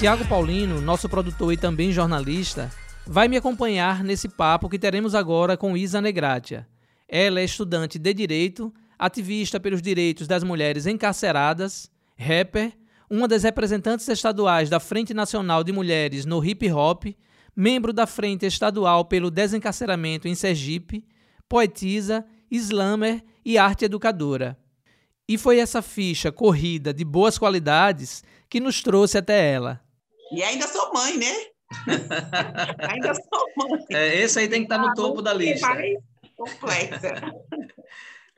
Tiago 0.00 0.26
Paulino, 0.26 0.80
nosso 0.80 1.10
produtor 1.10 1.52
e 1.52 1.58
também 1.58 1.92
jornalista, 1.92 2.70
vai 3.06 3.28
me 3.28 3.36
acompanhar 3.36 4.02
nesse 4.02 4.30
papo 4.30 4.66
que 4.66 4.78
teremos 4.78 5.14
agora 5.14 5.58
com 5.58 5.76
Isa 5.76 6.00
Negratia. 6.00 6.66
Ela 7.06 7.40
é 7.40 7.44
estudante 7.44 7.98
de 7.98 8.14
Direito, 8.14 8.72
ativista 8.98 9.60
pelos 9.60 9.82
direitos 9.82 10.26
das 10.26 10.42
mulheres 10.42 10.86
encarceradas, 10.86 11.90
rapper, 12.18 12.72
uma 13.10 13.28
das 13.28 13.42
representantes 13.42 14.08
estaduais 14.08 14.70
da 14.70 14.80
Frente 14.80 15.12
Nacional 15.12 15.62
de 15.62 15.70
Mulheres 15.70 16.24
no 16.24 16.42
Hip 16.42 16.72
Hop, 16.72 17.04
membro 17.54 17.92
da 17.92 18.06
Frente 18.06 18.46
Estadual 18.46 19.04
pelo 19.04 19.30
Desencarceramento 19.30 20.26
em 20.26 20.34
Sergipe, 20.34 21.04
poetisa, 21.46 22.24
slammer 22.50 23.22
e 23.44 23.58
arte 23.58 23.84
educadora. 23.84 24.58
E 25.28 25.38
foi 25.38 25.58
essa 25.58 25.80
ficha 25.80 26.32
corrida 26.32 26.92
de 26.92 27.04
boas 27.04 27.38
qualidades 27.38 28.24
que 28.48 28.58
nos 28.58 28.82
trouxe 28.82 29.16
até 29.16 29.52
ela. 29.52 29.80
E 30.32 30.42
ainda 30.42 30.66
sou 30.66 30.92
mãe, 30.92 31.16
né? 31.16 31.32
ainda 32.88 33.14
sou 33.14 33.46
mãe. 33.56 33.84
É, 33.92 34.20
esse 34.20 34.38
aí 34.38 34.48
tem 34.48 34.60
que 34.60 34.72
estar 34.72 34.78
no 34.78 34.92
topo 34.94 35.22
da 35.22 35.32
lista. 35.32 35.68
Complexa. 36.36 37.14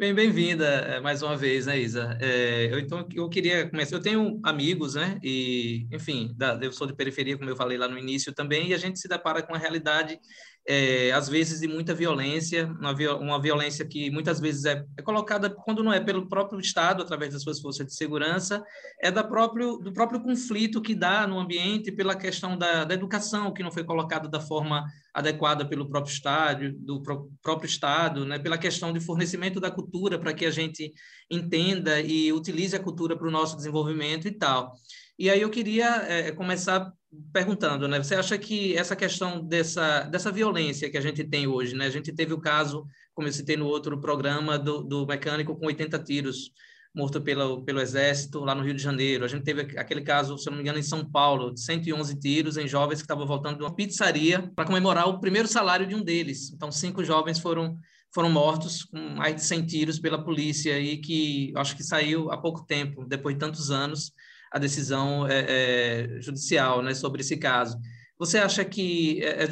Bem, 0.03 0.13
bem-vinda 0.13 0.67
eh, 0.67 1.01
mais 1.01 1.23
uma 1.23 1.37
vez, 1.37 1.67
né, 1.67 1.79
Isa? 1.79 2.19
É, 2.21 2.69
eu, 2.73 2.81
então, 2.81 3.07
eu 3.15 3.29
queria 3.29 3.71
começar. 3.71 3.95
Eu 3.95 4.03
tenho 4.03 4.41
amigos, 4.43 4.97
né? 4.97 5.17
E, 5.23 5.87
enfim, 5.93 6.35
da, 6.37 6.59
eu 6.61 6.73
sou 6.73 6.89
de 6.89 6.97
periferia, 6.97 7.39
como 7.39 7.49
eu 7.49 7.55
falei 7.55 7.79
lá 7.79 7.87
no 7.87 7.97
início 7.97 8.33
também, 8.33 8.67
e 8.69 8.75
a 8.75 8.79
gente 8.79 8.99
se 8.99 9.07
depara 9.07 9.43
com 9.43 9.55
a 9.55 9.59
realidade 9.59 10.19
é, 10.67 11.11
às 11.11 11.29
vezes 11.29 11.61
de 11.61 11.67
muita 11.67 11.93
violência, 11.93 12.67
uma, 12.79 12.93
uma 13.17 13.41
violência 13.41 13.85
que 13.85 14.11
muitas 14.11 14.39
vezes 14.39 14.65
é, 14.65 14.85
é, 14.97 15.03
colocada, 15.03 15.51
quando 15.51 15.83
não 15.83 15.93
é 15.93 15.99
pelo 15.99 16.29
próprio 16.29 16.61
Estado, 16.61 17.03
através 17.03 17.33
das 17.33 17.43
suas 17.43 17.61
forças 17.61 17.87
de 17.87 17.95
segurança, 17.95 18.63
é 19.01 19.11
da 19.11 19.25
próprio, 19.25 19.79
do 19.79 19.93
próprio 19.93 20.23
conflito 20.23 20.81
que 20.81 20.95
dá 20.95 21.27
no 21.27 21.39
ambiente 21.39 21.91
pela 21.91 22.15
questão 22.15 22.57
da, 22.57 22.85
da 22.85 22.95
educação, 22.95 23.53
que 23.53 23.63
não 23.63 23.73
foi 23.73 23.83
colocada 23.83 24.29
da 24.29 24.41
forma 24.41 24.85
adequada 25.13 25.67
pelo 25.67 25.89
próprio 25.89 26.13
Estado, 26.13 26.73
do 26.73 27.03
pro, 27.03 27.31
próprio 27.43 27.67
Estado, 27.67 28.25
né, 28.25 28.39
pela 28.39 28.57
questão 28.57 28.93
de 28.93 29.01
fornecimento 29.01 29.59
da 29.61 29.71
cultura 29.71 30.19
para 30.19 30.33
que 30.33 30.47
a 30.47 30.51
gente 30.51 30.93
entenda 31.31 32.01
e 32.01 32.33
utilize 32.33 32.75
a 32.77 32.83
cultura 32.83 33.17
para 33.17 33.27
o 33.27 33.33
nosso 33.33 33.57
desenvolvimento 33.57 34.29
e 34.29 34.33
tal. 34.33 34.73
E 35.19 35.29
aí 35.29 35.41
eu 35.41 35.51
queria 35.51 35.89
é, 36.09 36.33
começar 36.33 36.93
perguntando, 37.33 37.87
né? 37.87 38.03
Você 38.03 38.15
acha 38.15 38.39
que 38.39 38.77
essa 38.77 38.97
questão 38.97 39.45
dessa, 39.45 40.03
dessa 40.03 40.31
violência 40.31 40.91
que 40.91 40.97
a 40.97 41.01
gente 41.01 41.23
tem 41.25 41.47
hoje, 41.47 41.75
né? 41.75 41.87
A 41.87 41.91
gente 41.91 42.13
teve 42.13 42.33
o 42.33 42.41
caso, 42.41 42.87
como 43.15 43.29
eu 43.29 43.33
citei 43.33 43.57
no 43.57 43.67
outro 43.67 44.01
programa, 44.01 44.59
do, 44.59 44.83
do 44.83 45.07
mecânico 45.07 45.57
com 45.57 45.67
80 45.67 45.99
tiros 46.01 46.53
morto 46.95 47.21
pelo, 47.23 47.63
pelo 47.65 47.81
exército 47.81 48.41
lá 48.41 48.55
no 48.55 48.63
Rio 48.63 48.75
de 48.75 48.83
Janeiro. 48.83 49.25
A 49.25 49.29
gente 49.29 49.45
teve 49.45 49.63
aquele 49.79 50.03
caso, 50.03 50.37
se 50.37 50.47
não 50.47 50.57
me 50.57 50.63
engano, 50.63 50.79
em 50.79 50.83
São 50.83 51.05
Paulo, 51.05 51.53
de 51.53 51.61
111 51.61 52.19
tiros 52.19 52.57
em 52.57 52.69
jovens 52.69 52.99
que 52.99 53.05
estavam 53.05 53.27
voltando 53.27 53.57
de 53.57 53.63
uma 53.63 53.75
pizzaria 53.75 54.51
para 54.55 54.67
comemorar 54.67 55.09
o 55.09 55.19
primeiro 55.19 55.49
salário 55.49 55.87
de 55.87 55.95
um 55.95 56.03
deles. 56.03 56.53
Então, 56.53 56.71
cinco 56.71 57.03
jovens 57.03 57.39
foram 57.39 57.79
foram 58.15 58.29
mortos 58.29 58.85
com 58.85 58.99
mais 58.99 59.35
de 59.35 59.43
100 59.43 59.67
tiros 59.67 59.99
pela 59.99 60.23
polícia 60.23 60.79
e 60.79 60.99
que 60.99 61.51
acho 61.57 61.75
que 61.75 61.83
saiu 61.83 62.31
há 62.31 62.37
pouco 62.37 62.67
tempo, 62.67 63.07
depois 63.07 63.35
de 63.35 63.41
tantos 63.41 63.71
anos, 63.71 64.13
a 64.53 64.59
decisão 64.59 65.27
é, 65.27 65.47
é, 65.49 66.21
judicial 66.21 66.83
né, 66.83 66.95
sobre 66.95 67.23
esse 67.23 67.37
caso. 67.37 67.79
Você 68.19 68.39
acha 68.39 68.65
que 68.65 69.23
é, 69.23 69.45
é 69.45 69.49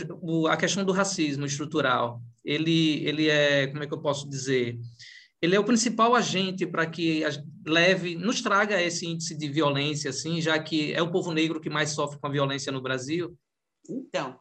a 0.49 0.57
questão 0.57 0.85
do 0.85 0.92
racismo 0.92 1.47
estrutural, 1.47 2.23
ele, 2.45 3.04
ele 3.07 3.28
é, 3.28 3.66
como 3.66 3.83
é 3.83 3.87
que 3.87 3.95
eu 3.95 4.00
posso 4.00 4.28
dizer, 4.28 4.78
ele 5.42 5.57
é 5.57 5.61
o 5.61 5.64
principal 5.64 6.14
agente 6.14 6.66
para 6.66 6.87
que 6.87 7.23
leve, 7.66 8.14
nos 8.14 8.42
traga 8.42 8.80
esse 8.80 9.07
índice 9.07 9.35
de 9.35 9.49
violência, 9.49 10.11
assim, 10.11 10.40
já 10.40 10.59
que 10.59 10.92
é 10.92 11.02
o 11.02 11.11
povo 11.11 11.33
negro 11.33 11.61
que 11.61 11.71
mais 11.71 11.90
sofre 11.90 12.19
com 12.21 12.26
a 12.26 12.30
violência 12.30 12.71
no 12.71 12.83
Brasil? 12.83 13.37
Então, 13.88 14.38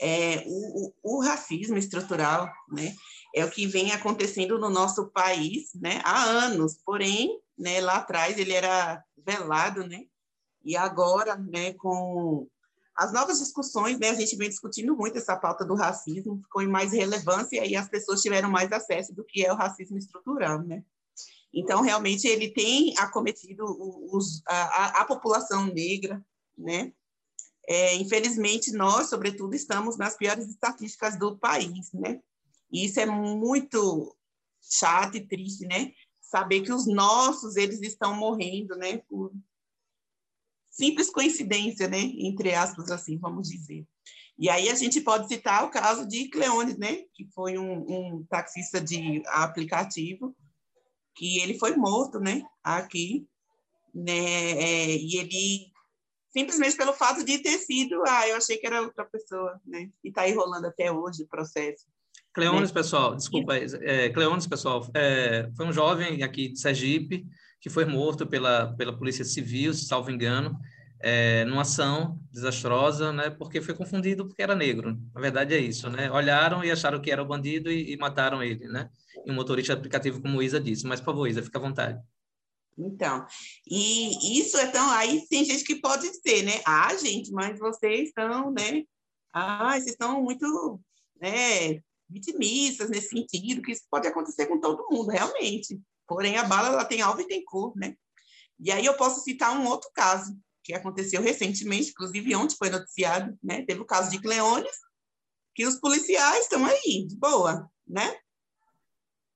é, 0.00 0.44
o, 0.46 0.92
o, 1.02 1.22
racismo 1.22 1.76
estrutural, 1.76 2.50
né, 2.70 2.94
é 3.34 3.44
o 3.44 3.50
que 3.50 3.66
vem 3.66 3.92
acontecendo 3.92 4.58
no 4.58 4.70
nosso 4.70 5.10
país, 5.10 5.68
né, 5.74 6.00
há 6.02 6.24
anos. 6.24 6.78
Porém, 6.84 7.38
né, 7.58 7.80
lá 7.80 7.96
atrás 7.96 8.38
ele 8.38 8.52
era 8.52 9.02
velado, 9.28 9.86
né? 9.86 10.04
E 10.64 10.76
agora, 10.76 11.36
né, 11.36 11.74
com 11.74 12.48
as 12.96 13.12
novas 13.12 13.38
discussões, 13.38 13.98
né, 13.98 14.10
a 14.10 14.14
gente 14.14 14.34
vem 14.36 14.48
discutindo 14.48 14.96
muito 14.96 15.18
essa 15.18 15.36
pauta 15.36 15.64
do 15.64 15.74
racismo, 15.74 16.40
ficou 16.42 16.62
em 16.62 16.66
mais 16.66 16.92
relevância 16.92 17.64
e 17.64 17.76
as 17.76 17.88
pessoas 17.88 18.22
tiveram 18.22 18.50
mais 18.50 18.72
acesso 18.72 19.14
do 19.14 19.24
que 19.24 19.44
é 19.44 19.52
o 19.52 19.56
racismo 19.56 19.98
estrutural, 19.98 20.62
né? 20.62 20.82
Então, 21.52 21.80
realmente, 21.80 22.26
ele 22.26 22.50
tem 22.50 22.94
acometido 22.98 23.64
os, 24.12 24.42
a, 24.46 25.00
a, 25.00 25.04
população 25.04 25.66
negra, 25.66 26.24
né? 26.56 26.92
É, 27.66 27.94
infelizmente, 27.96 28.72
nós, 28.72 29.08
sobretudo, 29.08 29.54
estamos 29.54 29.96
nas 29.96 30.16
piores 30.16 30.48
estatísticas 30.48 31.18
do 31.18 31.38
país, 31.38 31.92
né? 31.92 32.20
E 32.70 32.84
isso 32.84 33.00
é 33.00 33.06
muito 33.06 34.14
chato 34.60 35.16
e 35.16 35.26
triste, 35.26 35.66
né? 35.66 35.92
Saber 36.28 36.60
que 36.60 36.72
os 36.72 36.86
nossos 36.86 37.56
eles 37.56 37.80
estão 37.80 38.14
morrendo, 38.14 38.76
né, 38.76 38.98
por 39.08 39.32
simples 40.70 41.10
coincidência, 41.10 41.88
né, 41.88 41.98
entre 41.98 42.54
aspas 42.54 42.90
assim, 42.90 43.18
vamos 43.18 43.48
dizer. 43.48 43.86
E 44.38 44.48
aí 44.48 44.68
a 44.68 44.74
gente 44.74 45.00
pode 45.00 45.26
citar 45.26 45.64
o 45.64 45.70
caso 45.70 46.06
de 46.06 46.28
Cleones, 46.28 46.76
né, 46.76 47.02
que 47.14 47.26
foi 47.34 47.58
um, 47.58 47.80
um 47.88 48.24
taxista 48.26 48.80
de 48.80 49.22
aplicativo 49.26 50.36
que 51.16 51.40
ele 51.40 51.58
foi 51.58 51.74
morto, 51.74 52.20
né, 52.20 52.42
aqui, 52.62 53.26
né, 53.92 54.52
é, 54.52 54.96
e 54.96 55.16
ele 55.16 55.72
simplesmente 56.28 56.76
pelo 56.76 56.92
fato 56.92 57.24
de 57.24 57.38
ter 57.38 57.58
sido, 57.58 58.02
ah, 58.06 58.28
eu 58.28 58.36
achei 58.36 58.58
que 58.58 58.66
era 58.66 58.82
outra 58.82 59.06
pessoa, 59.06 59.58
né, 59.64 59.90
e 60.04 60.10
está 60.10 60.22
aí 60.22 60.34
rolando 60.34 60.66
até 60.66 60.92
hoje 60.92 61.22
o 61.22 61.28
processo. 61.28 61.86
Cleones, 62.38 62.72
pessoal, 62.72 63.16
desculpa, 63.16 63.56
é, 63.56 64.08
Cleones, 64.10 64.46
pessoal, 64.46 64.88
é, 64.94 65.50
foi 65.56 65.66
um 65.66 65.72
jovem 65.72 66.22
aqui 66.22 66.48
de 66.48 66.60
Sergipe 66.60 67.26
que 67.60 67.68
foi 67.68 67.84
morto 67.84 68.26
pela, 68.26 68.72
pela 68.76 68.96
Polícia 68.96 69.24
Civil, 69.24 69.74
se 69.74 69.86
salvo 69.86 70.10
engano, 70.10 70.56
é, 71.00 71.44
numa 71.44 71.62
ação 71.62 72.18
desastrosa, 72.30 73.12
né, 73.12 73.30
porque 73.30 73.60
foi 73.60 73.74
confundido 73.74 74.26
porque 74.26 74.42
era 74.42 74.54
negro. 74.54 74.96
Na 75.12 75.20
verdade 75.20 75.54
é 75.54 75.58
isso, 75.58 75.90
né? 75.90 76.10
Olharam 76.10 76.64
e 76.64 76.70
acharam 76.70 77.00
que 77.00 77.10
era 77.10 77.22
o 77.22 77.26
bandido 77.26 77.70
e, 77.70 77.92
e 77.92 77.96
mataram 77.96 78.42
ele, 78.42 78.66
né? 78.68 78.88
E 79.26 79.30
um 79.30 79.34
motorista 79.34 79.72
aplicativo, 79.72 80.20
como 80.20 80.42
Isa 80.42 80.60
disse. 80.60 80.86
Mas, 80.86 81.00
por 81.00 81.06
favor, 81.06 81.28
Isa, 81.28 81.42
fica 81.42 81.58
à 81.58 81.62
vontade. 81.62 82.00
Então, 82.76 83.26
e 83.68 84.40
isso 84.40 84.56
é 84.56 84.66
tão. 84.68 84.88
Aí 84.90 85.26
tem 85.28 85.44
gente 85.44 85.64
que 85.64 85.76
pode 85.76 86.06
ser, 86.20 86.42
né? 86.42 86.60
Ah, 86.64 86.94
gente, 86.96 87.32
mas 87.32 87.58
vocês 87.58 88.08
estão, 88.08 88.52
né? 88.52 88.84
Ah, 89.32 89.72
vocês 89.72 89.88
estão 89.88 90.22
muito 90.22 90.80
né, 91.20 91.80
vitimistas 92.08 92.88
nesse 92.88 93.08
sentido, 93.08 93.62
que 93.62 93.72
isso 93.72 93.84
pode 93.90 94.06
acontecer 94.06 94.46
com 94.46 94.60
todo 94.60 94.86
mundo, 94.90 95.10
realmente. 95.10 95.80
Porém, 96.06 96.36
a 96.36 96.44
bala 96.44 96.68
ela 96.68 96.84
tem 96.84 97.02
alvo 97.02 97.20
e 97.20 97.28
tem 97.28 97.44
cor, 97.44 97.72
né? 97.76 97.94
E 98.58 98.72
aí 98.72 98.84
eu 98.84 98.94
posso 98.94 99.22
citar 99.22 99.56
um 99.58 99.66
outro 99.66 99.90
caso 99.94 100.36
que 100.64 100.74
aconteceu 100.74 101.22
recentemente, 101.22 101.90
inclusive 101.90 102.34
ontem 102.34 102.56
foi 102.56 102.70
noticiado, 102.70 103.38
né? 103.42 103.62
Teve 103.64 103.80
o 103.80 103.86
caso 103.86 104.10
de 104.10 104.20
Cleones, 104.20 104.76
que 105.54 105.66
os 105.66 105.76
policiais 105.76 106.44
estão 106.44 106.64
aí, 106.64 107.06
de 107.06 107.16
boa, 107.16 107.70
né? 107.86 108.18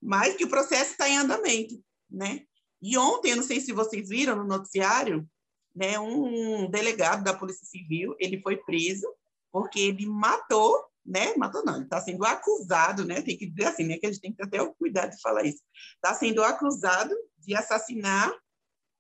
Mas 0.01 0.37
que 0.37 0.45
o 0.45 0.49
processo 0.49 0.93
está 0.93 1.09
em 1.09 1.19
andamento, 1.19 1.83
né? 2.11 2.45
E 2.81 2.99
ontem, 2.99 3.31
eu 3.31 3.37
não 3.37 3.45
sei 3.45 3.61
se 3.61 3.73
vocês 3.73 4.09
viram 4.09 4.37
no 4.37 4.45
noticiário, 4.45 5.29
né, 5.75 5.99
um 5.99 6.69
delegado 6.69 7.23
da 7.23 7.33
Polícia 7.33 7.67
Civil, 7.67 8.15
ele 8.19 8.43
foi 8.43 8.57
preso 8.57 9.07
porque 9.51 9.81
ele 9.81 10.07
matou 10.07 10.85
né? 11.05 11.35
Matou 11.37 11.65
não, 11.65 11.77
ele 11.77 11.85
está 11.85 12.01
sendo 12.01 12.25
acusado, 12.25 13.05
né? 13.05 13.21
Tem 13.23 13.37
que 13.37 13.47
dizer 13.47 13.69
assim, 13.69 13.85
né? 13.85 13.99
Que 13.99 14.07
a 14.07 14.13
gente 14.13 14.21
tem 14.21 14.31
que 14.31 14.37
ter 14.39 14.45
até 14.45 14.63
o 14.63 14.75
cuidado 14.75 15.11
de 15.11 15.21
falar 15.21 15.45
isso. 15.45 15.63
Está 15.95 16.15
sendo 16.15 16.43
acusado 16.43 17.15
de 17.39 17.55
assassinar 17.55 18.33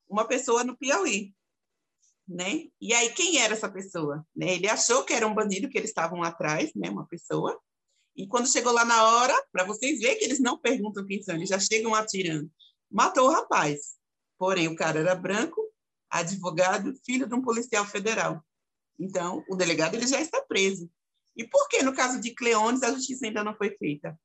uma 0.08 0.26
pessoa 0.26 0.64
no 0.64 0.76
Piauí, 0.76 1.32
né? 2.28 2.64
E 2.80 2.92
aí 2.92 3.10
quem 3.10 3.38
era 3.38 3.54
essa 3.54 3.70
pessoa? 3.70 4.26
Né? 4.34 4.54
Ele 4.54 4.68
achou 4.68 5.04
que 5.04 5.12
era 5.12 5.26
um 5.26 5.34
bandido 5.34 5.68
que 5.68 5.78
eles 5.78 5.90
estavam 5.90 6.22
atrás, 6.22 6.72
né? 6.74 6.90
Uma 6.90 7.06
pessoa. 7.06 7.58
E 8.16 8.26
quando 8.26 8.50
chegou 8.50 8.72
lá 8.72 8.84
na 8.84 9.04
hora, 9.04 9.34
para 9.50 9.64
vocês 9.64 10.00
verem 10.00 10.18
que 10.18 10.24
eles 10.24 10.40
não 10.40 10.58
perguntam 10.58 11.06
quem 11.06 11.22
são, 11.22 11.34
eles 11.34 11.48
já 11.48 11.58
chegam 11.58 11.94
atirando. 11.94 12.50
Matou 12.90 13.28
o 13.28 13.32
rapaz. 13.32 13.96
Porém, 14.38 14.68
o 14.68 14.76
cara 14.76 15.00
era 15.00 15.14
branco, 15.14 15.62
advogado, 16.10 16.94
filho 17.06 17.26
de 17.26 17.34
um 17.34 17.40
policial 17.40 17.86
federal. 17.86 18.44
Então, 18.98 19.42
o 19.48 19.56
delegado 19.56 19.94
ele 19.94 20.06
já 20.06 20.20
está 20.20 20.42
preso. 20.42 20.90
E 21.36 21.46
por 21.46 21.68
que, 21.68 21.82
no 21.82 21.94
caso 21.94 22.20
de 22.20 22.34
Cleones, 22.34 22.82
a 22.82 22.92
justiça 22.92 23.26
ainda 23.26 23.42
não 23.42 23.56
foi 23.56 23.70
feita? 23.76 24.18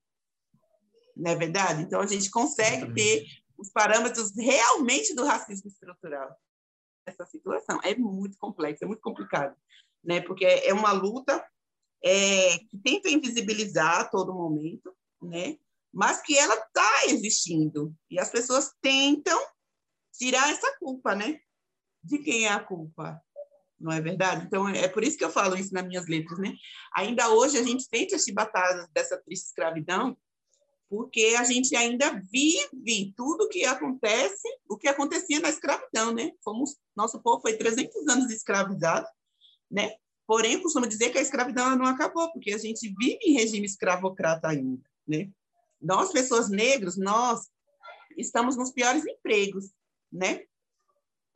Não 1.15 1.31
é 1.31 1.35
verdade? 1.35 1.83
Então, 1.83 1.99
a 1.99 2.07
gente 2.07 2.29
consegue 2.29 2.93
ter 2.93 3.25
os 3.57 3.71
parâmetros 3.71 4.35
realmente 4.35 5.15
do 5.15 5.25
racismo 5.25 5.67
estrutural. 5.67 6.35
Essa 7.05 7.25
situação 7.25 7.79
é 7.83 7.95
muito 7.95 8.37
complexa, 8.37 8.85
é 8.85 8.87
muito 8.87 9.01
complicado, 9.01 9.55
né? 10.03 10.21
porque 10.21 10.45
é 10.45 10.73
uma 10.73 10.91
luta 10.91 11.43
é, 12.03 12.59
que 12.59 12.77
tenta 12.83 13.09
invisibilizar 13.09 14.01
a 14.01 14.05
todo 14.05 14.33
momento, 14.33 14.95
né? 15.21 15.57
mas 15.91 16.21
que 16.21 16.37
ela 16.37 16.53
está 16.53 17.05
existindo. 17.07 17.95
E 18.09 18.19
as 18.19 18.29
pessoas 18.29 18.73
tentam 18.81 19.39
tirar 20.13 20.51
essa 20.51 20.77
culpa, 20.77 21.15
né? 21.15 21.39
De 22.03 22.19
quem 22.19 22.45
é 22.45 22.49
a 22.49 22.63
culpa? 22.63 23.21
Não 23.79 23.91
é 23.91 24.01
verdade? 24.01 24.45
Então, 24.45 24.67
é 24.67 24.87
por 24.87 25.03
isso 25.03 25.17
que 25.17 25.23
eu 25.23 25.29
falo 25.29 25.55
isso 25.55 25.73
nas 25.73 25.85
minhas 25.85 26.07
letras, 26.07 26.39
né? 26.39 26.55
Ainda 26.95 27.29
hoje 27.29 27.57
a 27.57 27.63
gente 27.63 27.83
sente 27.83 28.15
as 28.15 28.23
chibatadas 28.23 28.87
dessa 28.89 29.17
triste 29.17 29.45
escravidão, 29.45 30.17
porque 30.89 31.35
a 31.37 31.43
gente 31.43 31.75
ainda 31.75 32.21
vive 32.31 33.13
tudo 33.15 33.49
que 33.49 33.65
acontece, 33.65 34.47
o 34.69 34.77
que 34.77 34.87
acontecia 34.87 35.39
na 35.39 35.49
escravidão, 35.49 36.13
né? 36.13 36.31
Fomos, 36.43 36.75
nosso 36.95 37.21
povo 37.21 37.41
foi 37.41 37.57
300 37.57 38.07
anos 38.07 38.31
escravizado, 38.31 39.07
né? 39.69 39.95
Porém, 40.25 40.61
costumo 40.61 40.87
dizer 40.87 41.11
que 41.11 41.17
a 41.17 41.21
escravidão 41.21 41.75
não 41.75 41.85
acabou, 41.85 42.31
porque 42.31 42.53
a 42.53 42.57
gente 42.57 42.93
vive 42.97 43.19
em 43.21 43.33
regime 43.33 43.65
escravocrata 43.65 44.47
ainda, 44.47 44.83
né? 45.07 45.29
Nós, 45.79 46.11
pessoas 46.11 46.49
negras, 46.49 46.97
nós 46.97 47.47
estamos 48.17 48.57
nos 48.57 48.71
piores 48.71 49.05
empregos, 49.05 49.71
né? 50.11 50.41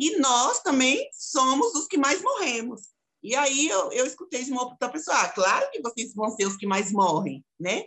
E 0.01 0.17
nós 0.17 0.62
também 0.62 1.08
somos 1.13 1.75
os 1.75 1.86
que 1.86 1.96
mais 1.96 2.24
morremos. 2.24 2.81
E 3.22 3.36
aí 3.36 3.70
eu, 3.70 3.91
eu 3.91 4.03
escutei 4.03 4.43
de 4.43 4.51
uma 4.51 4.63
outra 4.63 4.89
pessoa, 4.89 5.15
ah, 5.15 5.29
claro 5.29 5.70
que 5.70 5.79
vocês 5.79 6.12
vão 6.15 6.31
ser 6.31 6.48
os 6.48 6.58
que 6.58 6.65
mais 6.65 6.91
morrem, 6.91 7.46
né? 7.60 7.84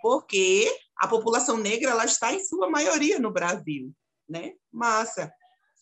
Porque 0.00 0.72
a 0.96 1.08
população 1.08 1.56
negra 1.56 1.90
ela 1.90 2.04
está 2.04 2.32
em 2.32 2.44
sua 2.44 2.70
maioria 2.70 3.18
no 3.18 3.32
Brasil, 3.32 3.92
né? 4.28 4.52
Massa. 4.70 5.28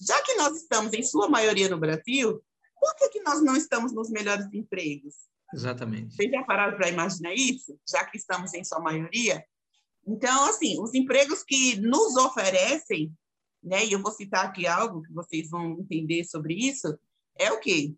Já 0.00 0.22
que 0.22 0.32
nós 0.36 0.56
estamos 0.56 0.94
em 0.94 1.02
sua 1.02 1.28
maioria 1.28 1.68
no 1.68 1.78
Brasil, 1.78 2.42
por 2.80 2.96
que, 2.96 3.10
que 3.10 3.20
nós 3.20 3.42
não 3.42 3.54
estamos 3.54 3.92
nos 3.92 4.08
melhores 4.08 4.46
empregos? 4.54 5.14
Exatamente. 5.52 6.16
Vocês 6.16 6.30
já 6.30 6.42
pararam 6.44 6.78
para 6.78 6.88
imaginar 6.88 7.34
isso? 7.34 7.78
Já 7.86 8.06
que 8.06 8.16
estamos 8.16 8.54
em 8.54 8.64
sua 8.64 8.80
maioria? 8.80 9.44
Então, 10.06 10.46
assim, 10.46 10.80
os 10.80 10.94
empregos 10.94 11.42
que 11.42 11.76
nos 11.76 12.16
oferecem 12.16 13.12
né? 13.64 13.85
E 13.85 13.92
eu 13.92 14.00
vou 14.00 14.12
citar 14.12 14.44
aqui 14.44 14.66
algo 14.66 15.02
que 15.02 15.12
vocês 15.12 15.49
vão 15.49 15.80
entender 15.80 16.25
sobre 16.25 16.54
isso, 16.54 16.99
é 17.37 17.50
o 17.50 17.59
quê? 17.59 17.94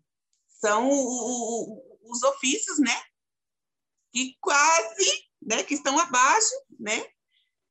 São 0.47 0.89
os 0.89 2.23
ofícios, 2.23 2.79
né? 2.79 2.95
Que 4.11 4.35
quase, 4.39 5.29
né? 5.41 5.63
Que 5.63 5.73
estão 5.73 5.99
abaixo, 5.99 6.55
né? 6.79 7.05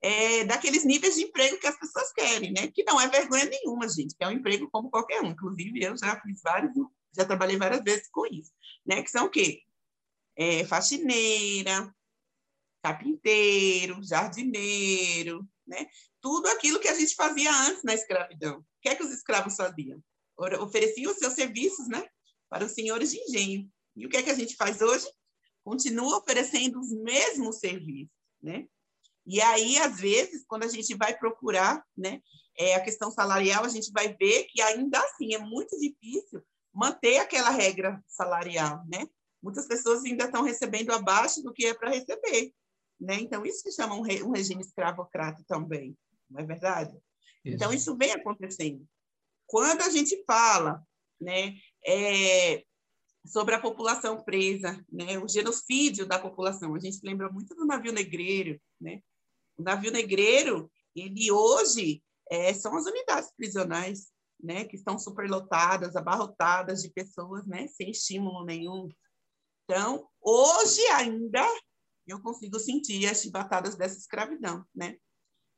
É, 0.03 0.45
daqueles 0.45 0.85
níveis 0.85 1.17
de 1.17 1.23
emprego 1.23 1.59
que 1.59 1.67
as 1.67 1.79
pessoas 1.79 2.13
querem, 2.13 2.53
né? 2.53 2.69
Que 2.69 2.85
não 2.85 3.01
é 3.01 3.09
vergonha 3.09 3.47
nenhuma, 3.47 3.89
gente, 3.89 4.15
que 4.15 4.23
é 4.23 4.29
um 4.29 4.33
emprego 4.33 4.69
como 4.71 4.91
qualquer 4.91 5.23
um. 5.23 5.31
Inclusive, 5.31 5.83
eu 5.83 5.97
já 5.97 6.21
fiz 6.21 6.41
vários, 6.43 6.73
já 7.17 7.25
trabalhei 7.25 7.57
várias 7.57 7.83
vezes 7.83 8.09
com 8.11 8.27
isso, 8.27 8.53
né? 8.85 9.03
Que 9.03 9.11
são 9.11 9.27
o 9.27 9.31
quê? 9.31 9.63
É, 10.37 10.65
faxineira, 10.67 11.93
carpinteiro, 12.83 14.01
jardineiro, 14.05 15.49
né? 15.67 15.87
tudo 16.27 16.49
aquilo 16.49 16.81
que 16.81 16.89
a 16.89 16.95
gente 16.95 17.15
fazia 17.15 17.51
antes 17.67 17.85
na 17.85 17.95
escravidão. 17.95 18.59
O 18.59 18.65
que 18.83 18.89
é 18.89 18.95
que 18.95 19.03
os 19.05 19.13
escravos 19.13 19.55
faziam? 19.55 20.03
Ofereciam 20.61 21.13
os 21.13 21.19
seus 21.19 21.35
serviços 21.35 21.87
né, 21.89 22.05
para 22.49 22.65
os 22.65 22.73
senhores 22.73 23.13
de 23.13 23.19
engenho. 23.19 23.71
E 23.95 24.05
o 24.05 24.09
que 24.09 24.17
é 24.17 24.23
que 24.25 24.31
a 24.31 24.35
gente 24.35 24.57
faz 24.57 24.83
hoje? 24.83 25.07
Continua 25.65 26.19
oferecendo 26.19 26.81
os 26.81 26.91
mesmos 26.91 27.59
serviços. 27.59 28.13
Né? 28.43 28.67
E 29.25 29.41
aí, 29.41 29.79
às 29.79 30.01
vezes, 30.01 30.45
quando 30.47 30.65
a 30.65 30.69
gente 30.69 30.95
vai 30.97 31.17
procurar 31.17 31.81
né, 31.97 32.21
é, 32.59 32.75
a 32.75 32.83
questão 32.83 33.11
salarial, 33.11 33.65
a 33.65 33.69
gente 33.69 33.93
vai 33.93 34.15
ver 34.15 34.45
que 34.45 34.61
ainda 34.61 34.99
assim 35.01 35.33
é 35.35 35.39
muito 35.39 35.79
difícil 35.79 36.43
manter 36.73 37.19
aquela 37.19 37.51
regra 37.51 38.03
salarial. 38.07 38.85
Né? 38.89 39.07
Muitas 39.41 39.67
pessoas 39.67 40.05
ainda 40.05 40.25
estão 40.25 40.43
recebendo 40.43 40.91
abaixo 40.91 41.43
do 41.43 41.53
que 41.53 41.67
é 41.67 41.75
para 41.75 41.91
receber. 41.91 42.53
Né? 43.01 43.21
Então, 43.21 43.45
isso 43.45 43.63
que 43.63 43.73
chama 43.73 43.95
um, 43.95 44.03
re, 44.03 44.23
um 44.23 44.31
regime 44.31 44.63
escravocrata 44.63 45.45
também 45.47 45.97
não 46.31 46.41
é 46.41 46.45
verdade? 46.45 46.97
Isso. 47.45 47.57
Então, 47.57 47.73
isso 47.73 47.97
vem 47.97 48.13
acontecendo. 48.13 48.87
Quando 49.47 49.83
a 49.83 49.91
gente 49.91 50.23
fala 50.25 50.83
né, 51.21 51.55
é, 51.87 52.65
sobre 53.25 53.55
a 53.55 53.61
população 53.61 54.23
presa, 54.23 54.85
né, 54.91 55.19
o 55.19 55.29
genocídio 55.29 56.07
da 56.07 56.19
população, 56.19 56.75
a 56.75 56.79
gente 56.79 57.01
lembra 57.03 57.31
muito 57.31 57.55
do 57.55 57.65
navio 57.65 57.93
negreiro. 57.93 58.61
Né? 58.81 59.01
O 59.57 59.63
navio 59.63 59.93
negreiro, 59.93 60.71
ele 60.95 61.31
hoje 61.31 62.03
é, 62.31 62.53
são 62.53 62.77
as 62.77 62.87
unidades 62.87 63.31
prisionais, 63.37 64.11
né, 64.39 64.65
que 64.65 64.77
estão 64.77 64.99
superlotadas, 64.99 65.97
abarrotadas 65.97 66.83
de 66.83 66.91
pessoas, 66.91 67.47
né, 67.47 67.69
sem 67.69 67.91
estímulo 67.91 68.45
nenhum. 68.45 68.89
Então, 69.65 70.07
hoje 70.21 70.83
ainda 70.89 71.47
eu 72.07 72.21
consigo 72.21 72.59
sentir 72.59 73.07
as 73.07 73.21
chibatadas 73.21 73.75
dessa 73.75 73.99
escravidão, 73.99 74.65
né? 74.75 74.97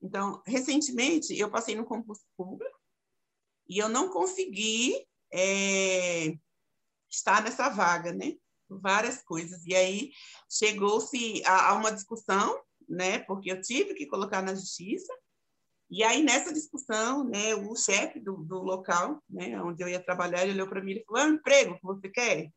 Então, 0.01 0.43
recentemente, 0.47 1.37
eu 1.37 1.51
passei 1.51 1.75
no 1.75 1.85
concurso 1.85 2.25
público 2.37 2.79
e 3.69 3.79
eu 3.79 3.89
não 3.89 4.11
consegui 4.11 5.07
é, 5.33 6.39
estar 7.11 7.43
nessa 7.43 7.69
vaga, 7.69 8.13
né? 8.13 8.37
Várias 8.69 9.23
coisas. 9.23 9.65
E 9.67 9.75
aí 9.75 10.11
chegou-se 10.51 11.43
a, 11.45 11.71
a, 11.71 11.75
uma 11.75 11.91
discussão, 11.91 12.63
né? 12.89 13.19
Porque 13.21 13.51
eu 13.51 13.61
tive 13.61 13.95
que 13.95 14.07
colocar 14.07 14.43
na 14.43 14.55
justiça. 14.55 15.13
E 15.91 16.05
aí, 16.05 16.23
nessa 16.23 16.53
discussão, 16.53 17.25
né, 17.25 17.55
o 17.55 17.75
chefe 17.75 18.21
do, 18.21 18.37
do 18.45 18.59
local, 18.59 19.23
né, 19.29 19.59
onde 19.63 19.83
eu 19.83 19.89
ia 19.89 20.05
trabalhar, 20.05 20.43
ele 20.43 20.53
olhou 20.53 20.69
para 20.69 20.83
mim 20.83 20.93
e 20.93 21.05
falou: 21.05 21.23
é 21.23 21.27
um 21.27 21.35
emprego 21.35 21.77
que 21.77 21.83
você 21.83 22.09
quer? 22.11 22.53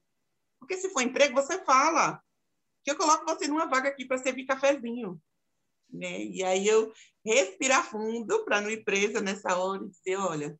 Porque 0.60 0.78
se 0.78 0.90
for 0.90 1.02
emprego, 1.02 1.34
você 1.34 1.64
fala 1.64 2.22
que 2.84 2.92
eu 2.92 2.98
coloco 2.98 3.26
você 3.26 3.48
numa 3.48 3.68
vaga 3.68 3.90
aqui 3.90 4.06
para 4.06 4.18
servir 4.18 4.46
cafezinho 4.46 5.22
né? 5.92 6.24
E 6.24 6.44
aí 6.44 6.68
eu 6.68 6.92
respirar 7.26 7.90
fundo 7.90 8.44
para 8.46 8.62
não 8.62 8.70
ir 8.70 8.84
presa 8.84 9.22
nessa 9.22 9.58
hora 9.58 9.84
e 9.84 9.90
dizer, 9.90 10.18
olha, 10.18 10.60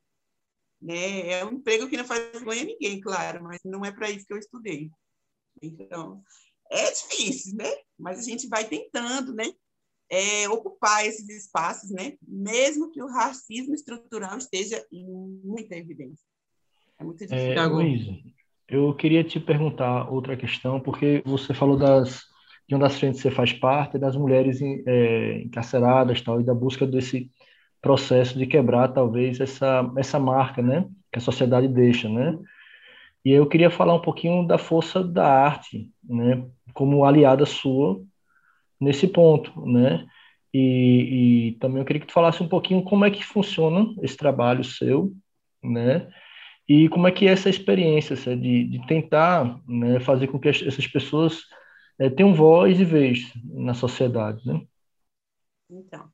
né? 0.82 1.30
É 1.30 1.46
um 1.46 1.54
emprego 1.54 1.88
que 1.88 1.98
não 1.98 2.06
faz 2.06 2.20
vergonha 2.32 2.62
a 2.62 2.66
ninguém, 2.66 3.00
claro, 3.00 3.44
mas 3.44 3.60
não 3.64 3.86
é 3.86 3.92
para 3.92 4.10
isso 4.10 4.26
que 4.26 4.34
eu 4.34 4.38
estudei. 4.38 4.90
Então, 5.62 6.24
é 6.70 6.92
difícil, 6.92 7.56
né? 7.56 7.70
Mas 7.98 8.20
a 8.20 8.24
gente 8.24 8.48
vai 8.48 8.68
tentando, 8.68 9.34
né? 9.34 9.46
É, 10.10 10.50
ocupar 10.50 11.06
esses 11.06 11.30
espaços, 11.30 11.90
né? 11.92 12.18
Mesmo 12.22 12.92
que 12.92 13.02
o 13.02 13.08
racismo 13.08 13.74
estrutural 13.74 14.38
esteja 14.38 14.86
em 14.92 15.08
muita 15.44 15.76
evidência. 15.76 16.26
É 17.00 17.04
muito 17.04 17.20
difícil. 17.20 17.54
É, 17.54 17.66
Luísa, 17.66 18.12
eu 18.72 18.94
queria 18.96 19.24
te 19.24 19.40
perguntar 19.40 20.10
outra 20.10 20.38
questão, 20.38 20.80
porque 20.80 21.22
você 21.26 21.54
falou 21.54 21.78
das 21.78 22.32
de 22.68 22.76
uma 22.76 22.88
das 22.88 22.98
frentes 22.98 23.20
você 23.20 23.30
faz 23.30 23.52
parte, 23.52 23.98
das 23.98 24.16
mulheres 24.16 24.62
é, 24.62 25.42
encarceradas 25.42 26.22
tal, 26.22 26.40
e 26.40 26.44
da 26.46 26.54
busca 26.54 26.88
desse 26.88 27.30
processo 27.82 28.38
de 28.38 28.48
quebrar, 28.48 28.88
talvez, 28.90 29.42
essa, 29.42 29.92
essa 29.98 30.18
marca 30.18 30.62
né, 30.62 30.88
que 31.12 31.20
a 31.20 31.22
sociedade 31.22 31.68
deixa. 31.68 32.08
Né? 32.08 32.40
E 33.26 33.32
eu 33.32 33.46
queria 33.46 33.70
falar 33.70 33.94
um 33.94 34.02
pouquinho 34.02 34.48
da 34.48 34.58
força 34.58 35.04
da 35.04 35.28
arte, 35.28 35.92
né, 36.02 36.46
como 36.74 37.04
aliada 37.04 37.46
sua 37.46 38.02
nesse 38.80 39.06
ponto. 39.06 39.66
Né? 39.66 40.06
E, 40.54 41.50
e 41.50 41.52
também 41.60 41.80
eu 41.80 41.86
queria 41.86 42.00
que 42.00 42.08
tu 42.08 42.14
falasse 42.14 42.42
um 42.42 42.48
pouquinho 42.48 42.84
como 42.84 43.04
é 43.04 43.12
que 43.12 43.26
funciona 43.26 43.86
esse 44.02 44.16
trabalho 44.16 44.64
seu, 44.64 45.12
né? 45.62 46.08
E 46.74 46.88
como 46.88 47.06
é 47.06 47.12
que 47.12 47.28
é 47.28 47.32
essa 47.34 47.50
experiência 47.50 48.16
de, 48.16 48.64
de 48.64 48.88
tentar 48.88 49.62
né, 49.68 50.00
fazer 50.00 50.28
com 50.28 50.40
que 50.40 50.48
essas 50.48 50.88
pessoas 50.88 51.42
é, 52.00 52.10
tenham 52.10 52.34
voz 52.34 52.80
e 52.80 52.86
vez 52.86 53.30
na 53.44 53.74
sociedade, 53.74 54.42
né? 54.48 54.66
Então, 55.70 56.10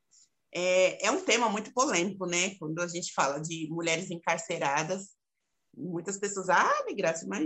é, 0.52 1.06
é 1.06 1.12
um 1.12 1.24
tema 1.24 1.48
muito 1.48 1.72
polêmico, 1.72 2.26
né? 2.26 2.56
Quando 2.58 2.80
a 2.80 2.88
gente 2.88 3.14
fala 3.14 3.40
de 3.40 3.68
mulheres 3.70 4.10
encarceradas, 4.10 5.16
muitas 5.76 6.18
pessoas, 6.20 6.50
ah, 6.50 6.84
Migraça, 6.88 7.28
mas 7.28 7.46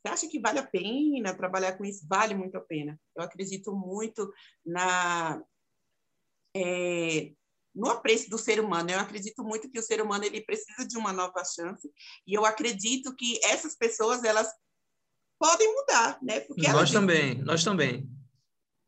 Você 0.00 0.08
acha 0.10 0.28
que 0.30 0.40
vale 0.40 0.58
a 0.58 0.66
pena 0.66 1.36
trabalhar 1.36 1.76
com 1.76 1.84
isso? 1.84 2.06
Vale 2.08 2.34
muito 2.34 2.56
a 2.56 2.62
pena. 2.62 2.98
Eu 3.14 3.24
acredito 3.24 3.76
muito 3.76 4.32
na 4.64 5.42
é, 6.56 7.30
no 7.78 7.88
apreço 7.88 8.28
do 8.28 8.36
ser 8.36 8.58
humano. 8.60 8.90
Eu 8.90 8.98
acredito 8.98 9.42
muito 9.44 9.70
que 9.70 9.78
o 9.78 9.82
ser 9.82 10.02
humano 10.02 10.24
ele 10.24 10.40
precisa 10.40 10.86
de 10.86 10.98
uma 10.98 11.12
nova 11.12 11.44
chance 11.44 11.88
e 12.26 12.34
eu 12.34 12.44
acredito 12.44 13.14
que 13.14 13.38
essas 13.44 13.76
pessoas 13.76 14.24
elas 14.24 14.52
podem 15.38 15.72
mudar, 15.72 16.18
né? 16.20 16.40
Porque 16.40 16.68
nós 16.68 16.90
também, 16.90 17.36
nós 17.36 17.62
também. 17.62 18.10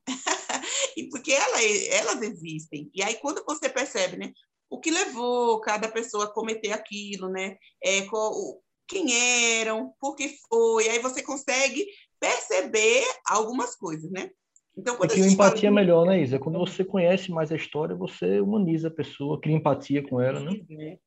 e 0.97 1.09
porque 1.09 1.33
ela, 1.33 1.63
elas 1.63 2.21
existem. 2.23 2.91
E 2.93 3.03
aí 3.03 3.15
quando 3.15 3.45
você 3.45 3.69
percebe, 3.69 4.17
né? 4.17 4.33
O 4.69 4.81
que 4.81 4.91
levou 4.91 5.61
cada 5.61 5.89
pessoa 5.89 6.25
a 6.25 6.33
cometer 6.33 6.73
aquilo, 6.73 7.29
né? 7.29 7.57
É, 7.83 8.03
qual, 8.03 8.33
quem 8.89 9.13
eram, 9.61 9.95
por 10.01 10.17
que 10.17 10.37
foi, 10.49 10.89
aí 10.89 10.99
você 10.99 11.23
consegue 11.23 11.87
perceber 12.19 13.05
algumas 13.27 13.77
coisas, 13.77 14.11
né? 14.11 14.31
Então, 14.81 14.97
quando 14.97 15.13
é 15.13 15.15
que 15.15 15.21
a 15.21 15.27
empatia 15.27 15.61
fala... 15.61 15.67
é 15.67 15.71
melhor, 15.71 16.07
né, 16.07 16.23
Isa? 16.23 16.39
Quando 16.39 16.59
você 16.59 16.85
conhece 16.85 17.31
mais 17.31 17.53
a 17.53 17.57
história, 17.57 17.95
você 17.95 18.41
humaniza 18.41 18.89
a 18.89 18.91
pessoa, 18.91 19.41
cria 19.41 19.57
empatia 19.57 20.03
com 20.07 20.21
ela, 20.21 20.41
né? 20.41 20.53
É. 20.71 20.99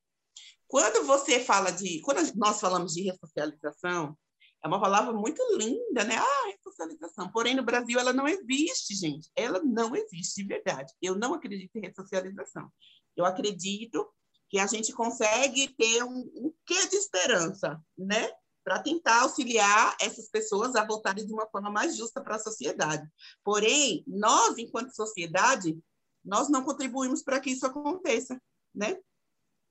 Quando 0.66 1.06
você 1.06 1.40
fala 1.40 1.70
de... 1.70 2.00
Quando 2.00 2.20
nós 2.36 2.60
falamos 2.60 2.92
de 2.92 3.02
ressocialização, 3.02 4.16
é 4.64 4.68
uma 4.68 4.80
palavra 4.80 5.12
muito 5.12 5.42
linda, 5.58 6.04
né? 6.04 6.16
Ah, 6.16 6.50
ressocialização. 6.50 7.30
Porém, 7.30 7.54
no 7.54 7.64
Brasil, 7.64 7.98
ela 7.98 8.12
não 8.12 8.26
existe, 8.26 8.94
gente. 8.94 9.28
Ela 9.36 9.60
não 9.62 9.94
existe 9.94 10.42
de 10.42 10.48
verdade. 10.48 10.92
Eu 11.02 11.16
não 11.16 11.34
acredito 11.34 11.76
em 11.76 11.80
ressocialização. 11.80 12.68
Eu 13.16 13.24
acredito 13.24 14.08
que 14.48 14.58
a 14.58 14.66
gente 14.66 14.92
consegue 14.92 15.68
ter 15.76 16.02
um, 16.04 16.30
um 16.36 16.52
quê 16.64 16.88
de 16.88 16.96
esperança, 16.96 17.78
né? 17.98 18.30
Para 18.64 18.82
tentar 18.82 19.22
auxiliar 19.22 19.96
essas 20.00 20.30
pessoas 20.30 20.74
a 20.74 20.84
voltarem 20.84 21.26
de 21.26 21.32
uma 21.32 21.46
forma 21.48 21.70
mais 21.70 21.96
justa 21.96 22.22
para 22.22 22.36
a 22.36 22.40
sociedade. 22.40 23.06
Porém, 23.44 24.02
nós, 24.06 24.56
enquanto 24.56 24.94
sociedade, 24.94 25.78
nós 26.24 26.48
não 26.48 26.64
contribuímos 26.64 27.22
para 27.22 27.38
que 27.38 27.50
isso 27.50 27.66
aconteça, 27.66 28.40
né? 28.74 28.96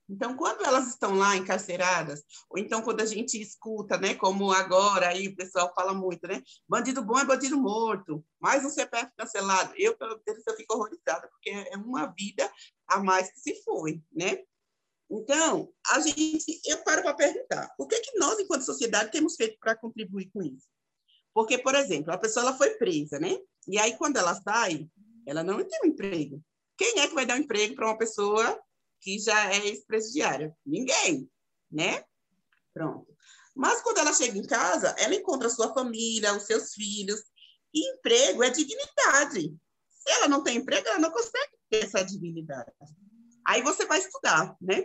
Então, 0.08 0.36
quando 0.36 0.64
elas 0.64 0.88
estão 0.88 1.14
lá 1.14 1.34
encarceradas, 1.34 2.22
ou 2.50 2.58
então 2.58 2.82
quando 2.82 3.00
a 3.00 3.06
gente 3.06 3.40
escuta, 3.40 3.96
né, 3.96 4.14
como 4.14 4.52
agora 4.52 5.08
aí 5.08 5.28
o 5.28 5.36
pessoal 5.36 5.72
fala 5.74 5.94
muito, 5.94 6.26
né, 6.28 6.42
bandido 6.68 7.02
bom 7.02 7.18
é 7.18 7.24
bandido 7.24 7.58
morto, 7.58 8.22
mais 8.38 8.62
um 8.64 8.68
CPF 8.68 9.10
cancelado, 9.16 9.72
eu, 9.76 9.96
pelo 9.96 10.20
menos, 10.26 10.46
eu 10.46 10.56
fico 10.56 10.74
horrorizada, 10.74 11.26
porque 11.28 11.50
é 11.50 11.76
uma 11.78 12.06
vida 12.06 12.50
a 12.86 13.02
mais 13.02 13.32
que 13.32 13.40
se 13.40 13.64
foi, 13.64 14.02
né? 14.12 14.44
Então, 15.16 15.72
a 15.92 16.00
gente, 16.00 16.60
eu 16.66 16.82
paro 16.82 17.02
para 17.02 17.14
perguntar, 17.14 17.72
o 17.78 17.86
que, 17.86 17.94
é 17.94 18.00
que 18.00 18.18
nós, 18.18 18.36
enquanto 18.40 18.62
sociedade, 18.62 19.12
temos 19.12 19.36
feito 19.36 19.56
para 19.60 19.76
contribuir 19.76 20.28
com 20.32 20.42
isso? 20.42 20.66
Porque, 21.32 21.56
por 21.56 21.74
exemplo, 21.76 22.12
a 22.12 22.18
pessoa 22.18 22.46
ela 22.46 22.58
foi 22.58 22.70
presa, 22.70 23.20
né? 23.20 23.38
E 23.68 23.78
aí, 23.78 23.96
quando 23.96 24.16
ela 24.16 24.34
sai, 24.34 24.88
ela 25.24 25.44
não 25.44 25.64
tem 25.64 25.80
um 25.84 25.86
emprego. 25.86 26.42
Quem 26.76 26.98
é 26.98 27.06
que 27.06 27.14
vai 27.14 27.24
dar 27.24 27.36
um 27.36 27.42
emprego 27.42 27.76
para 27.76 27.86
uma 27.86 27.96
pessoa 27.96 28.60
que 29.00 29.20
já 29.20 29.52
é 29.52 29.66
ex-presidiária? 29.68 30.52
Ninguém, 30.66 31.30
né? 31.70 32.04
Pronto. 32.72 33.06
Mas 33.54 33.82
quando 33.82 33.98
ela 33.98 34.12
chega 34.12 34.36
em 34.36 34.46
casa, 34.46 34.96
ela 34.98 35.14
encontra 35.14 35.48
sua 35.48 35.72
família, 35.72 36.36
os 36.36 36.42
seus 36.42 36.74
filhos. 36.74 37.20
E 37.72 37.94
emprego 37.94 38.42
é 38.42 38.50
dignidade. 38.50 39.56
Se 39.88 40.10
ela 40.10 40.26
não 40.26 40.42
tem 40.42 40.56
emprego, 40.56 40.88
ela 40.88 40.98
não 40.98 41.12
consegue 41.12 41.52
ter 41.70 41.84
essa 41.84 42.02
dignidade. 42.02 42.72
Aí 43.46 43.62
você 43.62 43.86
vai 43.86 44.00
estudar, 44.00 44.56
né? 44.60 44.84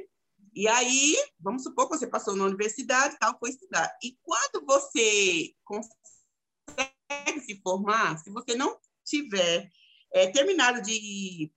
E 0.54 0.68
aí, 0.68 1.16
vamos 1.40 1.64
supor 1.64 1.90
que 1.90 1.98
você 1.98 2.08
passou 2.08 2.36
na 2.36 2.46
universidade, 2.46 3.18
tal, 3.20 3.38
foi 3.40 3.50
estudar. 3.50 3.96
E 4.04 4.18
quando 4.22 4.66
você 4.66 5.54
consegue 5.64 7.42
se 7.46 7.62
formar, 7.62 8.18
se 8.20 8.30
você 8.32 8.56
não 8.56 8.80
tiver 9.06 9.70
é, 10.12 10.28
terminado 10.32 10.82
de 10.82 11.52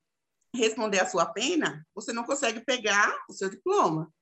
responder 0.55 0.99
a 0.99 1.09
sua 1.09 1.25
pena, 1.25 1.85
você 1.95 2.13
não 2.13 2.23
consegue 2.23 2.61
pegar 2.61 3.23
o 3.27 3.33
seu 3.33 3.49
diploma. 3.49 4.13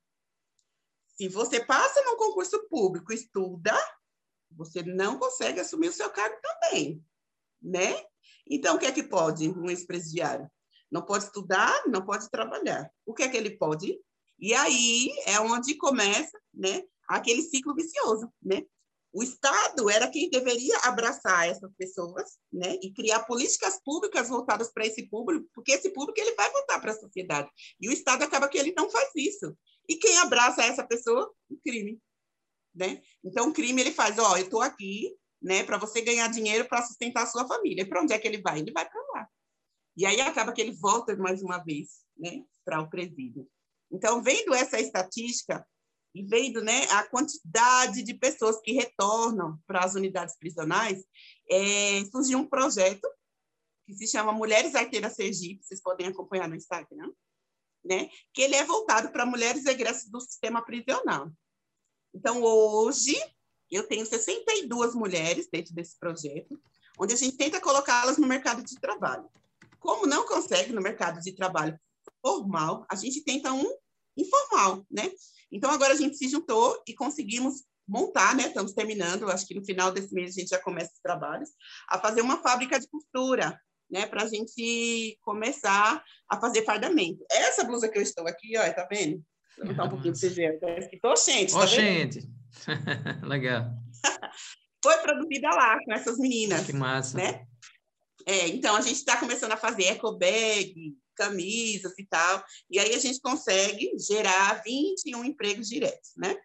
Se 1.17 1.27
você 1.27 1.63
passa 1.63 2.01
num 2.03 2.15
concurso 2.15 2.67
público, 2.69 3.13
estuda, 3.13 3.75
você 4.51 4.81
não 4.83 5.19
consegue 5.19 5.59
assumir 5.59 5.89
o 5.89 5.93
seu 5.93 6.09
cargo 6.09 6.37
também, 6.41 7.03
né? 7.61 8.03
Então, 8.49 8.75
o 8.75 8.79
que 8.79 8.85
é 8.85 8.91
que 8.91 9.03
pode 9.03 9.49
um 9.49 9.69
ex-presidiário? 9.69 10.49
Não 10.89 11.01
pode 11.01 11.25
estudar, 11.25 11.83
não 11.87 12.03
pode 12.03 12.29
trabalhar. 12.29 12.91
O 13.05 13.13
que 13.13 13.23
é 13.23 13.29
que 13.29 13.37
ele 13.37 13.57
pode? 13.57 13.99
E 14.41 14.53
aí 14.55 15.11
é 15.27 15.39
onde 15.39 15.75
começa, 15.75 16.37
né, 16.51 16.81
aquele 17.07 17.43
ciclo 17.43 17.75
vicioso, 17.75 18.27
né? 18.41 18.63
O 19.13 19.21
Estado 19.21 19.89
era 19.89 20.09
quem 20.09 20.29
deveria 20.29 20.77
abraçar 20.79 21.47
essas 21.47 21.71
pessoas, 21.75 22.39
né, 22.51 22.77
e 22.81 22.91
criar 22.93 23.25
políticas 23.25 23.79
públicas 23.83 24.29
voltadas 24.29 24.71
para 24.73 24.85
esse 24.85 25.07
público, 25.07 25.47
porque 25.53 25.73
esse 25.73 25.89
público 25.91 26.19
ele 26.19 26.33
vai 26.33 26.49
voltar 26.49 26.79
para 26.79 26.91
a 26.91 26.99
sociedade. 26.99 27.49
E 27.79 27.87
o 27.87 27.91
Estado 27.91 28.23
acaba 28.23 28.47
que 28.47 28.57
ele 28.57 28.73
não 28.75 28.89
faz 28.89 29.09
isso. 29.15 29.55
E 29.87 29.97
quem 29.97 30.17
abraça 30.17 30.63
essa 30.63 30.87
pessoa? 30.87 31.31
O 31.49 31.57
crime, 31.57 32.01
né? 32.73 33.01
Então 33.23 33.49
o 33.49 33.53
crime 33.53 33.81
ele 33.81 33.91
faz, 33.91 34.17
ó, 34.17 34.31
oh, 34.31 34.37
eu 34.37 34.45
estou 34.45 34.61
aqui, 34.61 35.13
né, 35.41 35.63
para 35.63 35.77
você 35.77 36.01
ganhar 36.01 36.27
dinheiro 36.29 36.67
para 36.67 36.81
sustentar 36.81 37.23
a 37.23 37.27
sua 37.27 37.47
família. 37.47 37.87
Para 37.87 38.01
onde 38.01 38.13
é 38.13 38.19
que 38.19 38.27
ele 38.27 38.41
vai? 38.41 38.59
Ele 38.59 38.71
vai 38.71 38.89
para 38.89 39.01
lá. 39.13 39.27
E 39.97 40.05
aí 40.05 40.21
acaba 40.21 40.53
que 40.53 40.61
ele 40.61 40.71
volta 40.71 41.15
mais 41.17 41.41
uma 41.41 41.57
vez 41.57 42.05
né, 42.17 42.43
para 42.63 42.79
o 42.79 42.89
presídio. 42.89 43.47
Então, 43.91 44.23
vendo 44.23 44.53
essa 44.53 44.79
estatística 44.79 45.65
e 46.13 46.23
vendo 46.23 46.61
né, 46.61 46.83
a 46.91 47.03
quantidade 47.03 48.03
de 48.03 48.13
pessoas 48.13 48.59
que 48.61 48.73
retornam 48.73 49.59
para 49.65 49.83
as 49.83 49.95
unidades 49.95 50.35
prisionais, 50.37 51.03
é, 51.49 52.03
surgiu 52.05 52.39
um 52.39 52.47
projeto 52.47 53.07
que 53.85 53.93
se 53.93 54.07
chama 54.07 54.31
Mulheres 54.31 54.75
Arteiras 54.75 55.15
Sergipe, 55.15 55.63
vocês 55.63 55.81
podem 55.81 56.07
acompanhar 56.07 56.47
no 56.47 56.55
Instagram, 56.55 57.11
né, 57.83 58.09
que 58.33 58.41
ele 58.41 58.55
é 58.55 58.63
voltado 58.63 59.11
para 59.11 59.25
mulheres 59.25 59.65
egressas 59.65 60.09
do 60.09 60.21
sistema 60.21 60.63
prisional. 60.63 61.31
Então, 62.13 62.43
hoje, 62.43 63.15
eu 63.69 63.87
tenho 63.87 64.05
62 64.05 64.93
mulheres 64.93 65.49
dentro 65.51 65.73
desse 65.73 65.97
projeto, 65.97 66.61
onde 66.99 67.13
a 67.13 67.17
gente 67.17 67.37
tenta 67.37 67.59
colocá-las 67.59 68.17
no 68.17 68.27
mercado 68.27 68.63
de 68.63 68.79
trabalho. 68.79 69.29
Como 69.79 70.05
não 70.05 70.25
consegue 70.27 70.73
no 70.73 70.81
mercado 70.81 71.19
de 71.21 71.31
trabalho 71.33 71.79
formal, 72.21 72.85
a 72.89 72.95
gente 72.95 73.23
tenta 73.23 73.51
um 73.51 73.65
informal, 74.17 74.85
né? 74.89 75.09
Então, 75.51 75.69
agora 75.69 75.93
a 75.93 75.97
gente 75.97 76.17
se 76.17 76.29
juntou 76.29 76.81
e 76.87 76.93
conseguimos 76.93 77.63
montar, 77.87 78.35
né? 78.35 78.47
Estamos 78.47 78.73
terminando, 78.73 79.29
acho 79.29 79.45
que 79.45 79.55
no 79.55 79.65
final 79.65 79.91
desse 79.91 80.13
mês 80.13 80.35
a 80.35 80.39
gente 80.39 80.49
já 80.49 80.59
começa 80.59 80.91
os 80.93 81.01
trabalhos, 81.01 81.49
a 81.89 81.99
fazer 81.99 82.21
uma 82.21 82.41
fábrica 82.41 82.79
de 82.79 82.87
costura, 82.87 83.59
né? 83.89 84.05
Para 84.05 84.23
a 84.23 84.27
gente 84.27 85.17
começar 85.21 86.03
a 86.29 86.39
fazer 86.39 86.63
fardamento. 86.63 87.23
Essa 87.29 87.63
blusa 87.63 87.89
que 87.89 87.97
eu 87.97 88.01
estou 88.01 88.27
aqui, 88.27 88.57
ó, 88.57 88.73
tá 88.73 88.87
vendo? 88.89 89.21
Vou 89.57 89.67
botar 89.67 89.83
um 89.83 89.89
pouquinho 89.89 90.13
para 90.13 90.19
vocês 90.19 90.35
verem. 90.35 90.59
Tá 90.59 90.77
escrito 90.77 91.05
Oxente, 91.05 91.53
tá 91.53 91.59
Oxente. 91.59 92.29
Legal. 93.27 93.65
Foi 94.83 94.97
produzida 94.97 95.49
lá 95.49 95.77
com 95.83 95.93
essas 95.93 96.17
meninas. 96.17 96.65
Que 96.65 96.73
massa. 96.73 97.17
Né? 97.17 97.45
É, 98.25 98.47
então, 98.47 98.75
a 98.75 98.81
gente 98.81 98.95
está 98.95 99.17
começando 99.17 99.51
a 99.51 99.57
fazer 99.57 99.83
eco 99.85 100.17
bag, 100.17 100.95
camisas 101.15 101.93
e 101.97 102.05
tal, 102.05 102.43
e 102.69 102.79
aí 102.79 102.93
a 102.93 102.99
gente 102.99 103.19
consegue 103.19 103.91
gerar 103.97 104.61
21 104.63 105.25
empregos 105.25 105.67
diretos, 105.67 106.11
né? 106.17 106.35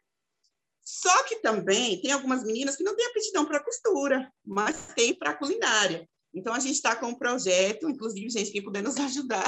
Só 0.84 1.24
que 1.24 1.40
também 1.40 2.00
tem 2.00 2.12
algumas 2.12 2.44
meninas 2.44 2.76
que 2.76 2.84
não 2.84 2.94
têm 2.94 3.06
aptidão 3.06 3.44
para 3.44 3.62
costura, 3.62 4.32
mas 4.44 4.94
tem 4.94 5.12
para 5.12 5.34
culinária. 5.34 6.08
Então, 6.32 6.54
a 6.54 6.60
gente 6.60 6.74
está 6.74 6.94
com 6.94 7.06
um 7.06 7.14
projeto, 7.14 7.88
inclusive, 7.88 8.30
gente, 8.30 8.52
quem 8.52 8.62
puder 8.62 8.82
nos 8.82 8.96
ajudar, 9.00 9.44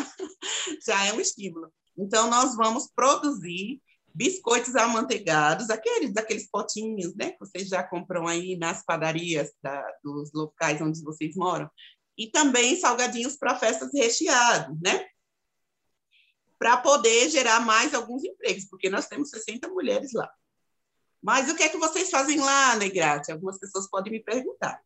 já 0.85 1.07
é 1.07 1.12
um 1.12 1.20
estímulo. 1.20 1.70
Então, 1.96 2.28
nós 2.28 2.57
vamos 2.57 2.88
produzir 2.94 3.81
biscoitos 4.12 4.74
amanteigados, 4.74 5.70
aqueles, 5.70 6.16
aqueles 6.16 6.50
potinhos, 6.50 7.14
né, 7.14 7.31
que 7.31 7.38
vocês 7.38 7.68
já 7.68 7.85
compram 7.85 8.26
aí 8.26 8.57
nas 8.57 8.85
padarias 8.85 9.52
da, 9.62 9.85
dos 10.02 10.33
locais 10.33 10.81
onde 10.81 11.00
vocês 11.04 11.37
moram 11.37 11.70
e 12.18 12.26
também 12.26 12.74
salgadinhos 12.74 13.37
para 13.37 13.54
festas 13.54 13.90
recheados, 13.94 14.76
né? 14.83 15.07
Para 16.59 16.76
poder 16.76 17.31
gerar 17.31 17.61
mais 17.61 17.94
alguns 17.94 18.24
empregos, 18.24 18.64
porque 18.64 18.90
nós 18.90 19.07
temos 19.07 19.31
60 19.31 19.68
mulheres 19.68 20.12
lá. 20.12 20.28
Mas 21.22 21.48
o 21.48 21.57
que 21.57 21.62
é 21.62 21.68
que 21.68 21.78
vocês 21.78 22.11
fazem 22.11 22.40
lá, 22.40 22.74
Negrati? 22.76 23.31
Algumas 23.31 23.59
pessoas 23.59 23.88
podem 23.88 24.12
me 24.12 24.20
perguntar. 24.20 24.81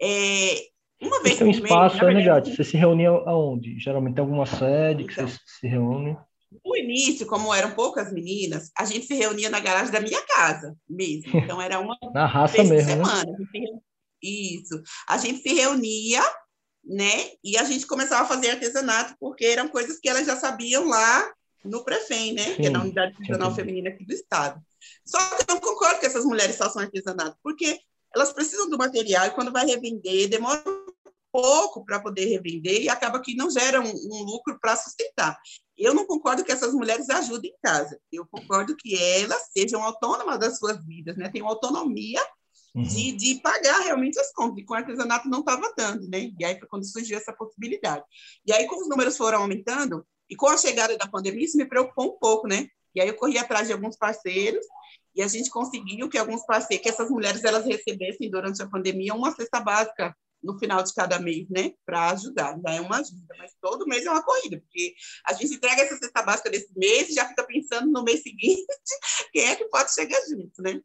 É, 0.00 0.68
uma 1.02 1.22
vez 1.22 1.38
tem 1.38 1.46
um 1.48 1.50
espaço, 1.50 2.04
mês, 2.04 2.16
Negrati? 2.16 2.54
Você 2.54 2.62
se 2.62 2.76
reunia 2.76 3.10
aonde? 3.10 3.78
Geralmente 3.80 4.14
tem 4.14 4.22
alguma 4.22 4.46
sede 4.46 5.04
que 5.04 5.12
então, 5.12 5.26
vocês 5.26 5.40
se 5.58 5.66
reúnem? 5.66 6.16
No 6.64 6.76
início, 6.76 7.26
como 7.26 7.54
eram 7.54 7.72
poucas 7.72 8.12
meninas, 8.12 8.70
a 8.76 8.84
gente 8.84 9.06
se 9.06 9.14
reunia 9.14 9.50
na 9.50 9.60
garagem 9.60 9.92
da 9.92 10.00
minha 10.00 10.20
casa 10.22 10.76
mesmo. 10.88 11.32
Então 11.50 11.60
era 11.60 11.80
uma 11.80 11.96
na 12.12 12.26
raça 12.26 12.62
mesmo, 12.62 12.74
né? 12.74 13.04
semana. 13.04 13.24
Né? 13.24 13.80
Isso. 14.22 14.82
A 15.08 15.18
gente 15.18 15.42
se 15.42 15.52
reunia, 15.54 16.22
né? 16.84 17.32
E 17.42 17.56
a 17.56 17.64
gente 17.64 17.86
começava 17.86 18.22
a 18.22 18.28
fazer 18.28 18.50
artesanato, 18.50 19.14
porque 19.18 19.44
eram 19.44 19.68
coisas 19.68 19.98
que 19.98 20.08
elas 20.08 20.26
já 20.26 20.36
sabiam 20.36 20.88
lá 20.88 21.32
no 21.64 21.84
Prefem, 21.84 22.32
né? 22.32 22.44
Sim, 22.44 22.56
que 22.56 22.66
é 22.66 22.70
na 22.70 22.82
Unidade 22.82 23.14
Prisional 23.14 23.54
Feminina 23.54 23.90
aqui 23.90 24.04
do 24.04 24.14
Estado. 24.14 24.60
Só 25.04 25.18
que 25.18 25.42
eu 25.42 25.54
não 25.54 25.60
concordo 25.60 26.00
que 26.00 26.06
essas 26.06 26.24
mulheres 26.24 26.56
façam 26.56 26.82
artesanato, 26.82 27.36
porque 27.42 27.78
elas 28.14 28.32
precisam 28.32 28.68
do 28.68 28.78
material 28.78 29.26
e 29.26 29.30
quando 29.30 29.52
vai 29.52 29.66
revender, 29.66 30.28
demora 30.28 30.62
pouco 31.32 31.84
para 31.84 32.00
poder 32.00 32.26
revender 32.26 32.82
e 32.82 32.88
acaba 32.88 33.20
que 33.20 33.36
não 33.36 33.50
gera 33.50 33.80
um, 33.80 33.88
um 33.88 34.22
lucro 34.22 34.58
para 34.60 34.76
sustentar. 34.76 35.38
Eu 35.76 35.94
não 35.94 36.06
concordo 36.06 36.44
que 36.44 36.52
essas 36.52 36.74
mulheres 36.74 37.08
ajudem 37.08 37.52
em 37.52 37.60
casa. 37.62 37.98
Eu 38.12 38.26
concordo 38.26 38.76
que 38.76 38.96
elas 38.96 39.48
sejam 39.52 39.82
autônomas 39.82 40.38
das 40.38 40.58
suas 40.58 40.84
vidas, 40.84 41.16
né? 41.16 41.30
Tenham 41.30 41.48
autonomia 41.48 42.20
uhum. 42.74 42.82
de, 42.82 43.12
de 43.12 43.40
pagar 43.40 43.80
realmente 43.80 44.18
as 44.18 44.32
contas. 44.32 44.58
E 44.58 44.64
com 44.64 44.74
o 44.74 44.76
artesanato 44.76 45.28
não 45.28 45.40
estava 45.40 45.72
dando, 45.76 46.08
né? 46.08 46.30
E 46.38 46.44
aí 46.44 46.58
foi 46.58 46.68
quando 46.68 46.84
surgiu 46.84 47.16
essa 47.16 47.32
possibilidade. 47.32 48.04
E 48.46 48.52
aí, 48.52 48.66
como 48.66 48.82
os 48.82 48.88
números 48.88 49.16
foram 49.16 49.42
aumentando, 49.42 50.06
e 50.28 50.36
com 50.36 50.48
a 50.48 50.56
chegada 50.56 50.96
da 50.96 51.08
pandemia, 51.08 51.44
isso 51.44 51.56
me 51.56 51.64
preocupou 51.64 52.14
um 52.14 52.18
pouco, 52.18 52.46
né? 52.46 52.68
E 52.94 53.00
aí 53.00 53.08
eu 53.08 53.16
corri 53.16 53.38
atrás 53.38 53.66
de 53.66 53.72
alguns 53.72 53.96
parceiros 53.96 54.64
e 55.14 55.22
a 55.22 55.28
gente 55.28 55.50
conseguiu 55.50 56.08
que 56.08 56.18
alguns 56.18 56.44
parceiros, 56.46 56.82
que 56.82 56.88
essas 56.88 57.10
mulheres 57.10 57.42
elas 57.44 57.64
recebessem 57.64 58.30
durante 58.30 58.62
a 58.62 58.68
pandemia 58.68 59.14
uma 59.14 59.34
cesta 59.34 59.60
básica 59.60 60.14
no 60.42 60.58
final 60.58 60.82
de 60.82 60.94
cada 60.94 61.18
mês, 61.18 61.46
né, 61.50 61.72
para 61.84 62.10
ajudar. 62.10 62.58
Já 62.62 62.74
é 62.74 62.80
uma 62.80 62.98
ajuda, 62.98 63.34
mas 63.36 63.52
todo 63.60 63.86
mês 63.86 64.06
é 64.06 64.10
uma 64.10 64.22
corrida, 64.22 64.58
porque 64.58 64.94
a 65.26 65.34
gente 65.34 65.54
entrega 65.54 65.82
essa 65.82 65.96
cesta 65.98 66.22
básica 66.22 66.50
desse 66.50 66.72
mês 66.76 67.10
e 67.10 67.14
já 67.14 67.28
fica 67.28 67.44
pensando 67.44 67.90
no 67.90 68.02
mês 68.02 68.22
seguinte 68.22 68.64
quem 69.32 69.46
é 69.46 69.56
que 69.56 69.66
pode 69.66 69.92
chegar 69.92 70.20
junto, 70.28 70.62
né? 70.62 70.80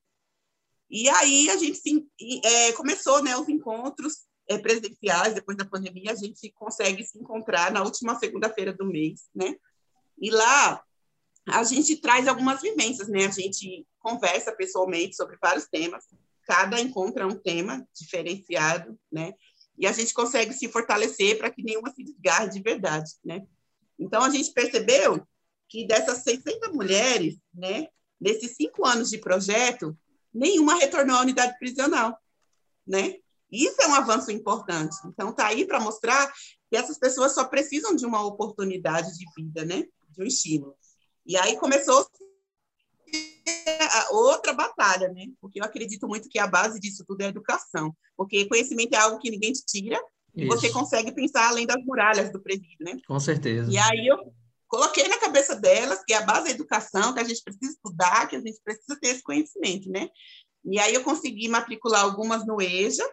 E 0.89 1.09
aí 1.09 1.49
a 1.49 1.57
gente 1.57 1.77
sim, 1.77 2.07
é, 2.43 2.71
começou, 2.73 3.23
né, 3.23 3.35
os 3.35 3.49
encontros 3.49 4.25
é, 4.47 4.57
presenciais 4.57 5.33
depois 5.33 5.57
da 5.57 5.65
pandemia, 5.65 6.11
a 6.11 6.15
gente 6.15 6.51
consegue 6.51 7.03
se 7.03 7.17
encontrar 7.17 7.71
na 7.71 7.83
última 7.83 8.17
segunda-feira 8.19 8.71
do 8.71 8.85
mês, 8.85 9.27
né? 9.33 9.55
E 10.19 10.29
lá 10.29 10.83
a 11.47 11.63
gente 11.63 11.97
traz 11.97 12.27
algumas 12.27 12.61
vivências, 12.61 13.07
né? 13.07 13.25
A 13.25 13.31
gente 13.31 13.85
conversa 13.99 14.51
pessoalmente 14.51 15.15
sobre 15.15 15.37
vários 15.41 15.67
temas 15.67 16.05
cada 16.45 16.79
encontro 16.79 17.23
é 17.23 17.25
um 17.25 17.37
tema 17.37 17.85
diferenciado, 17.93 18.97
né? 19.11 19.33
E 19.77 19.85
a 19.85 19.91
gente 19.91 20.13
consegue 20.13 20.53
se 20.53 20.69
fortalecer 20.69 21.37
para 21.37 21.49
que 21.49 21.63
nenhuma 21.63 21.91
se 21.91 22.03
desgarre 22.03 22.49
de 22.49 22.61
verdade, 22.61 23.11
né? 23.23 23.45
Então, 23.99 24.23
a 24.23 24.29
gente 24.29 24.53
percebeu 24.53 25.25
que 25.67 25.85
dessas 25.87 26.19
60 26.19 26.71
mulheres, 26.71 27.37
né, 27.53 27.87
nesses 28.21 28.55
cinco 28.55 28.85
anos 28.85 29.09
de 29.09 29.17
projeto, 29.17 29.97
nenhuma 30.35 30.75
retornou 30.75 31.15
à 31.17 31.21
unidade 31.21 31.57
prisional, 31.57 32.17
né? 32.85 33.15
Isso 33.51 33.81
é 33.81 33.87
um 33.87 33.95
avanço 33.95 34.31
importante. 34.31 34.95
Então, 35.05 35.29
está 35.29 35.47
aí 35.47 35.65
para 35.65 35.79
mostrar 35.79 36.31
que 36.69 36.75
essas 36.75 36.99
pessoas 36.99 37.33
só 37.33 37.45
precisam 37.45 37.95
de 37.95 38.05
uma 38.05 38.23
oportunidade 38.23 39.17
de 39.17 39.25
vida, 39.35 39.63
né? 39.63 39.83
De 40.09 40.21
um 40.21 40.25
estímulo. 40.25 40.75
E 41.25 41.37
aí 41.37 41.55
começou 41.57 42.05
outra 44.11 44.53
batalha, 44.53 45.07
né? 45.09 45.27
Porque 45.39 45.59
eu 45.59 45.63
acredito 45.63 46.07
muito 46.07 46.27
que 46.27 46.37
a 46.37 46.47
base 46.47 46.79
disso 46.79 47.03
tudo 47.07 47.21
é 47.21 47.25
a 47.25 47.29
educação. 47.29 47.95
Porque 48.17 48.45
conhecimento 48.45 48.93
é 48.93 48.97
algo 48.97 49.19
que 49.19 49.31
ninguém 49.31 49.53
te 49.53 49.63
tira 49.65 49.99
e 50.35 50.45
você 50.47 50.69
consegue 50.69 51.13
pensar 51.13 51.47
além 51.47 51.65
das 51.65 51.83
muralhas 51.85 52.31
do 52.31 52.41
presídio, 52.41 52.77
né? 52.81 52.97
Com 53.07 53.19
certeza. 53.19 53.71
E 53.71 53.77
aí 53.77 54.07
eu 54.07 54.33
coloquei 54.75 55.07
na 55.07 55.17
cabeça 55.17 55.55
delas 55.55 56.03
que 56.05 56.13
a 56.13 56.21
base 56.21 56.49
é 56.49 56.51
educação, 56.51 57.13
que 57.13 57.19
a 57.19 57.23
gente 57.23 57.41
precisa 57.43 57.71
estudar, 57.71 58.27
que 58.27 58.35
a 58.35 58.41
gente 58.41 58.59
precisa 58.63 58.99
ter 58.99 59.09
esse 59.09 59.23
conhecimento, 59.23 59.89
né? 59.89 60.09
E 60.65 60.79
aí 60.79 60.93
eu 60.93 61.03
consegui 61.03 61.47
matricular 61.47 62.03
algumas 62.03 62.45
no 62.45 62.61
EJA, 62.61 63.07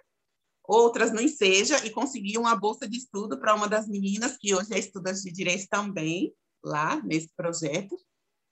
outras 0.64 1.12
no 1.12 1.20
INSEJA, 1.20 1.84
e 1.86 1.90
consegui 1.90 2.38
uma 2.38 2.56
bolsa 2.56 2.88
de 2.88 2.96
estudo 2.98 3.38
para 3.38 3.54
uma 3.54 3.68
das 3.68 3.86
meninas, 3.88 4.36
que 4.38 4.54
hoje 4.54 4.72
é 4.72 4.78
estudante 4.78 5.22
de 5.22 5.32
Direito 5.32 5.66
também, 5.68 6.34
lá 6.64 7.00
nesse 7.04 7.28
projeto 7.36 7.96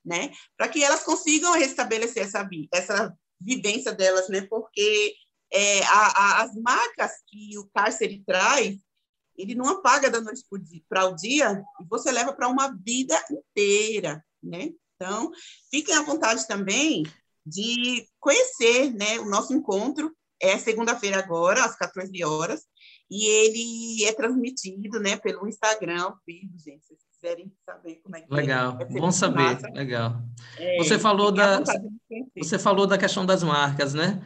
né? 0.05 0.33
Para 0.57 0.69
que 0.69 0.83
elas 0.83 1.03
consigam 1.03 1.53
restabelecer 1.53 2.25
essa, 2.25 2.49
essa 2.73 3.15
vivência 3.41 3.93
delas, 3.93 4.29
né? 4.29 4.43
Porque 4.43 5.15
é, 5.53 5.83
a, 5.85 6.07
a, 6.07 6.43
as 6.43 6.55
marcas 6.57 7.13
que 7.27 7.59
o 7.59 7.69
cárcere 7.75 8.23
traz, 8.27 8.79
ele 9.41 9.55
não 9.55 9.69
apaga 9.69 10.11
da 10.11 10.21
noite 10.21 10.43
para 10.89 11.07
o 11.07 11.15
dia 11.15 11.63
e 11.81 11.85
você 11.89 12.11
leva 12.11 12.33
para 12.33 12.49
uma 12.49 12.69
vida 12.85 13.19
inteira, 13.31 14.25
né? 14.43 14.71
Então, 14.95 15.31
fiquem 15.71 15.95
à 15.95 16.03
vontade 16.03 16.47
também 16.47 17.05
de 17.45 18.07
conhecer, 18.19 18.93
né? 18.93 19.19
O 19.21 19.29
nosso 19.29 19.55
encontro 19.55 20.15
é 20.41 20.59
segunda-feira 20.59 21.19
agora, 21.19 21.65
às 21.65 21.77
14 21.77 22.25
horas, 22.25 22.63
e 23.11 23.27
ele 23.27 24.05
é 24.05 24.13
transmitido, 24.13 25.01
né, 25.01 25.17
pelo 25.17 25.47
Instagram, 25.47 26.13
vivo, 26.27 26.57
gente. 26.59 26.87
Vocês 26.87 27.01
quiserem 27.13 27.53
saber 27.67 27.97
como 28.03 28.17
é 28.17 28.21
que 28.23 28.33
Legal, 28.33 28.79
é. 28.81 28.85
bom 28.87 29.11
saber, 29.11 29.55
massa. 29.55 29.69
legal. 29.71 30.23
É, 30.57 30.79
você 30.79 30.99
falou 30.99 31.31
da 31.31 31.63
você 32.37 32.59
falou 32.59 32.87
da 32.87 32.97
questão 32.97 33.27
das 33.27 33.43
marcas, 33.43 33.93
né? 33.93 34.23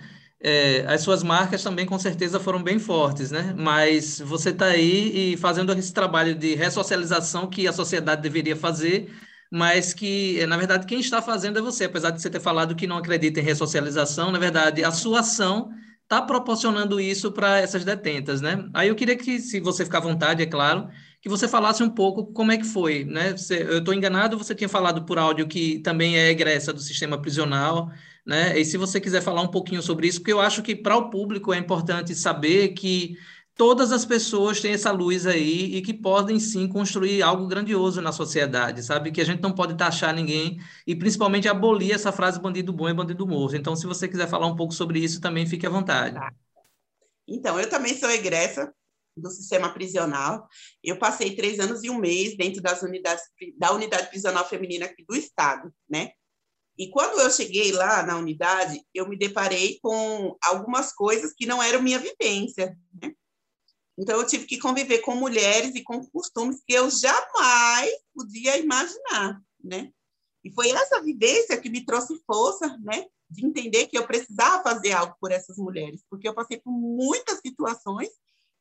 É, 0.46 0.84
as 0.86 1.00
suas 1.00 1.22
marcas 1.22 1.62
também 1.62 1.86
com 1.86 1.98
certeza 1.98 2.38
foram 2.38 2.62
bem 2.62 2.78
fortes, 2.78 3.30
né? 3.30 3.54
Mas 3.56 4.20
você 4.20 4.50
está 4.50 4.66
aí 4.66 5.32
e 5.32 5.36
fazendo 5.38 5.72
esse 5.72 5.90
trabalho 5.90 6.34
de 6.34 6.54
ressocialização 6.54 7.48
que 7.48 7.66
a 7.66 7.72
sociedade 7.72 8.20
deveria 8.20 8.54
fazer, 8.54 9.10
mas 9.50 9.94
que, 9.94 10.44
na 10.46 10.58
verdade, 10.58 10.86
quem 10.86 11.00
está 11.00 11.22
fazendo 11.22 11.58
é 11.58 11.62
você. 11.62 11.84
Apesar 11.84 12.10
de 12.10 12.20
você 12.20 12.28
ter 12.28 12.40
falado 12.40 12.76
que 12.76 12.86
não 12.86 12.98
acredita 12.98 13.40
em 13.40 13.42
ressocialização, 13.42 14.30
na 14.30 14.38
verdade, 14.38 14.84
a 14.84 14.90
sua 14.90 15.20
ação 15.20 15.70
está 16.02 16.20
proporcionando 16.20 17.00
isso 17.00 17.32
para 17.32 17.58
essas 17.58 17.82
detentas, 17.82 18.42
né? 18.42 18.68
Aí 18.74 18.88
eu 18.88 18.94
queria 18.94 19.16
que, 19.16 19.40
se 19.40 19.60
você 19.60 19.82
ficar 19.82 19.98
à 19.98 20.00
vontade, 20.02 20.42
é 20.42 20.46
claro, 20.46 20.88
que 21.22 21.28
você 21.30 21.48
falasse 21.48 21.82
um 21.82 21.88
pouco 21.88 22.26
como 22.34 22.52
é 22.52 22.58
que 22.58 22.64
foi, 22.66 23.04
né? 23.06 23.32
Você, 23.32 23.62
eu 23.62 23.78
estou 23.78 23.94
enganado, 23.94 24.36
você 24.36 24.54
tinha 24.54 24.68
falado 24.68 25.06
por 25.06 25.18
áudio 25.18 25.48
que 25.48 25.78
também 25.78 26.18
é 26.18 26.28
egressa 26.30 26.70
do 26.70 26.80
sistema 26.80 27.18
prisional, 27.18 27.90
né? 28.24 28.58
E 28.58 28.64
se 28.64 28.76
você 28.76 29.00
quiser 29.00 29.22
falar 29.22 29.42
um 29.42 29.50
pouquinho 29.50 29.82
sobre 29.82 30.08
isso, 30.08 30.20
porque 30.20 30.32
eu 30.32 30.40
acho 30.40 30.62
que 30.62 30.74
para 30.74 30.96
o 30.96 31.10
público 31.10 31.52
é 31.52 31.58
importante 31.58 32.14
saber 32.14 32.68
que 32.68 33.16
todas 33.54 33.92
as 33.92 34.04
pessoas 34.04 34.60
têm 34.60 34.72
essa 34.72 34.90
luz 34.90 35.26
aí 35.26 35.76
e 35.76 35.82
que 35.82 35.94
podem 35.94 36.40
sim 36.40 36.66
construir 36.66 37.22
algo 37.22 37.46
grandioso 37.46 38.00
na 38.00 38.12
sociedade, 38.12 38.82
sabe? 38.82 39.12
Que 39.12 39.20
a 39.20 39.24
gente 39.24 39.42
não 39.42 39.52
pode 39.52 39.76
taxar 39.76 40.14
ninguém 40.14 40.58
e 40.86 40.96
principalmente 40.96 41.48
abolir 41.48 41.92
essa 41.92 42.12
frase 42.12 42.40
bandido 42.40 42.72
bom 42.72 42.88
é 42.88 42.94
bandido 42.94 43.26
morto. 43.26 43.56
Então, 43.56 43.76
se 43.76 43.86
você 43.86 44.08
quiser 44.08 44.28
falar 44.28 44.46
um 44.46 44.56
pouco 44.56 44.74
sobre 44.74 44.98
isso, 44.98 45.20
também 45.20 45.46
fique 45.46 45.66
à 45.66 45.70
vontade. 45.70 46.14
Tá. 46.14 46.32
Então, 47.26 47.58
eu 47.58 47.68
também 47.68 47.96
sou 47.96 48.10
egressa 48.10 48.72
do 49.16 49.30
sistema 49.30 49.72
prisional. 49.72 50.48
Eu 50.82 50.98
passei 50.98 51.36
três 51.36 51.60
anos 51.60 51.84
e 51.84 51.90
um 51.90 51.98
mês 51.98 52.36
dentro 52.36 52.60
das 52.60 52.82
unidades 52.82 53.22
da 53.56 53.72
unidade 53.72 54.08
prisional 54.08 54.46
feminina 54.48 54.86
aqui 54.86 55.04
do 55.08 55.14
estado, 55.14 55.72
né? 55.88 56.10
E 56.76 56.90
quando 56.90 57.20
eu 57.20 57.30
cheguei 57.30 57.72
lá 57.72 58.02
na 58.02 58.16
unidade, 58.16 58.84
eu 58.92 59.08
me 59.08 59.16
deparei 59.16 59.78
com 59.80 60.36
algumas 60.42 60.92
coisas 60.92 61.32
que 61.32 61.46
não 61.46 61.62
eram 61.62 61.82
minha 61.82 61.98
vivência, 61.98 62.76
né? 63.00 63.14
Então 63.96 64.18
eu 64.20 64.26
tive 64.26 64.44
que 64.44 64.58
conviver 64.58 64.98
com 64.98 65.14
mulheres 65.14 65.74
e 65.74 65.82
com 65.82 66.04
costumes 66.06 66.60
que 66.66 66.74
eu 66.74 66.90
jamais 66.90 67.92
podia 68.12 68.58
imaginar, 68.58 69.40
né? 69.62 69.92
E 70.42 70.52
foi 70.52 70.70
essa 70.70 71.00
vivência 71.00 71.60
que 71.60 71.70
me 71.70 71.84
trouxe 71.84 72.20
força, 72.26 72.76
né? 72.78 73.06
De 73.30 73.46
entender 73.46 73.86
que 73.86 73.96
eu 73.96 74.06
precisava 74.06 74.62
fazer 74.62 74.92
algo 74.92 75.16
por 75.20 75.30
essas 75.30 75.56
mulheres, 75.56 76.02
porque 76.10 76.28
eu 76.28 76.34
passei 76.34 76.58
por 76.60 76.72
muitas 76.72 77.38
situações 77.38 78.08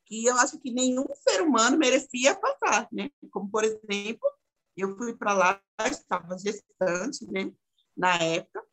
que 0.06 0.26
eu 0.26 0.36
acho 0.38 0.60
que 0.60 0.71
nenhum 0.71 1.06
ser 1.28 1.41
humano 1.41 1.78
merecia 1.78 2.36
passar, 2.36 2.88
né? 2.91 3.10
Como, 3.32 3.49
por 3.49 3.63
exemplo, 3.63 4.30
eu 4.78 4.95
fui 4.97 5.15
para 5.15 5.34
lá, 5.34 5.62
estava 5.86 6.38
gestante, 6.38 7.26
né? 7.32 7.52
Na 7.95 8.15
época, 8.15 8.63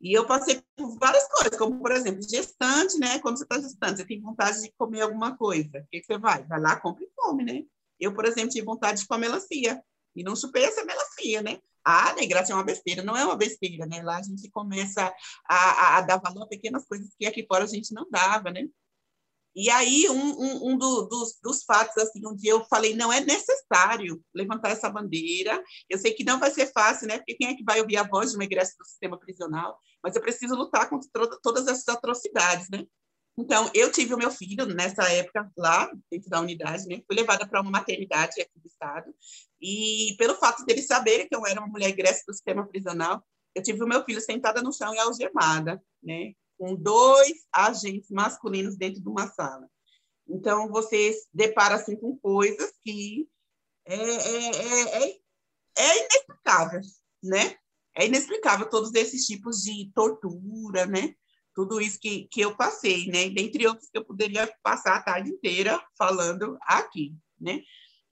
e 0.00 0.16
eu 0.16 0.26
passei 0.26 0.62
por 0.76 0.96
várias 0.98 1.26
coisas, 1.28 1.58
como, 1.58 1.80
por 1.80 1.90
exemplo, 1.90 2.22
gestante, 2.22 2.98
né? 2.98 3.18
Quando 3.18 3.36
você 3.36 3.42
está 3.42 3.58
gestante, 3.60 3.96
você 3.96 4.06
tem 4.06 4.20
vontade 4.20 4.62
de 4.62 4.72
comer 4.78 5.00
alguma 5.00 5.36
coisa. 5.36 5.80
O 5.80 5.86
que, 5.90 6.00
que 6.00 6.04
você 6.04 6.18
vai? 6.18 6.44
Vai 6.44 6.60
lá, 6.60 6.76
compra 6.76 7.04
e 7.04 7.10
come, 7.16 7.44
né? 7.44 7.64
Eu, 7.98 8.14
por 8.14 8.24
exemplo, 8.24 8.50
tive 8.50 8.64
vontade 8.64 9.00
de 9.00 9.08
comer 9.08 9.28
melancia. 9.28 9.82
E 10.14 10.22
não 10.22 10.36
chupei 10.36 10.64
essa 10.64 10.84
melancia, 10.84 11.42
né? 11.42 11.58
Ah, 11.84 12.12
negraça 12.14 12.52
é 12.52 12.54
uma 12.54 12.64
besteira. 12.64 13.02
Não 13.02 13.16
é 13.16 13.24
uma 13.24 13.36
besteira, 13.36 13.86
né? 13.86 14.00
Lá 14.02 14.18
a 14.18 14.22
gente 14.22 14.48
começa 14.50 15.12
a, 15.48 15.54
a, 15.56 15.98
a 15.98 16.00
dar 16.02 16.18
valor 16.18 16.44
a 16.44 16.48
pequenas 16.48 16.86
coisas 16.86 17.12
que 17.18 17.26
aqui 17.26 17.44
fora 17.46 17.64
a 17.64 17.68
gente 17.68 17.92
não 17.92 18.08
dava, 18.08 18.50
né? 18.52 18.68
E 19.60 19.68
aí, 19.70 20.08
um, 20.08 20.14
um, 20.14 20.70
um 20.70 20.78
do, 20.78 21.02
dos, 21.08 21.36
dos, 21.42 21.64
fatos, 21.64 21.96
assim, 21.98 22.24
um 22.24 22.36
dia 22.36 22.52
eu 22.52 22.64
falei, 22.66 22.94
não 22.94 23.12
é 23.12 23.18
necessário 23.18 24.22
levantar 24.32 24.70
essa 24.70 24.88
bandeira, 24.88 25.60
eu 25.90 25.98
sei 25.98 26.12
que 26.12 26.22
não 26.22 26.38
vai 26.38 26.52
ser 26.52 26.70
fácil, 26.72 27.08
né, 27.08 27.18
porque 27.18 27.34
quem 27.34 27.48
é 27.48 27.56
que 27.56 27.64
vai 27.64 27.80
ouvir 27.80 27.96
a 27.96 28.04
voz 28.04 28.30
de 28.30 28.36
uma 28.36 28.44
egressa 28.44 28.76
do 28.78 28.84
sistema 28.84 29.18
prisional? 29.18 29.76
Mas 30.00 30.14
eu 30.14 30.22
preciso 30.22 30.54
lutar 30.54 30.88
contra 30.88 31.10
todas 31.42 31.66
essas 31.66 31.88
atrocidades, 31.88 32.68
né? 32.70 32.86
Então, 33.36 33.68
eu 33.74 33.90
tive 33.90 34.14
o 34.14 34.16
meu 34.16 34.30
filho 34.30 34.64
nessa 34.64 35.02
época 35.10 35.50
lá, 35.56 35.90
dentro 36.08 36.30
da 36.30 36.40
unidade, 36.40 36.86
né? 36.86 37.02
Fui 37.04 37.16
levada 37.16 37.44
para 37.44 37.60
uma 37.60 37.70
maternidade 37.72 38.40
aqui 38.40 38.60
do 38.60 38.66
estado. 38.68 39.12
E 39.60 40.14
pelo 40.18 40.36
fato 40.36 40.64
deles 40.64 40.86
saberem 40.86 41.28
que 41.28 41.34
eu 41.34 41.44
era 41.44 41.58
uma 41.58 41.68
mulher 41.68 41.88
egressa 41.88 42.22
do 42.28 42.32
sistema 42.32 42.64
prisional, 42.64 43.24
eu 43.56 43.62
tive 43.62 43.82
o 43.82 43.88
meu 43.88 44.04
filho 44.04 44.20
sentada 44.20 44.62
no 44.62 44.72
chão 44.72 44.94
e 44.94 44.98
algemada, 45.00 45.82
né? 46.00 46.34
Com 46.58 46.74
dois 46.74 47.46
agentes 47.52 48.10
masculinos 48.10 48.76
dentro 48.76 49.00
de 49.00 49.08
uma 49.08 49.28
sala. 49.28 49.68
Então, 50.28 50.68
você 50.68 51.12
se 51.12 51.28
depara 51.32 51.76
assim, 51.76 51.96
com 51.96 52.16
coisas 52.18 52.72
que 52.84 53.28
é, 53.86 53.94
é, 53.94 54.50
é, 54.50 55.04
é, 55.04 55.18
é 55.78 56.06
inexplicável, 56.06 56.80
né? 57.22 57.56
é 57.98 58.06
inexplicável 58.06 58.70
todos 58.70 58.94
esses 58.94 59.26
tipos 59.26 59.62
de 59.62 59.90
tortura, 59.92 60.86
né? 60.86 61.14
Tudo 61.52 61.80
isso 61.80 61.98
que, 61.98 62.28
que 62.30 62.40
eu 62.40 62.56
passei, 62.56 63.08
né? 63.08 63.28
Dentre 63.28 63.66
outros 63.66 63.90
que 63.90 63.98
eu 63.98 64.04
poderia 64.04 64.48
passar 64.62 64.94
a 64.94 65.02
tarde 65.02 65.30
inteira 65.30 65.82
falando 65.98 66.56
aqui, 66.62 67.12
né? 67.40 67.60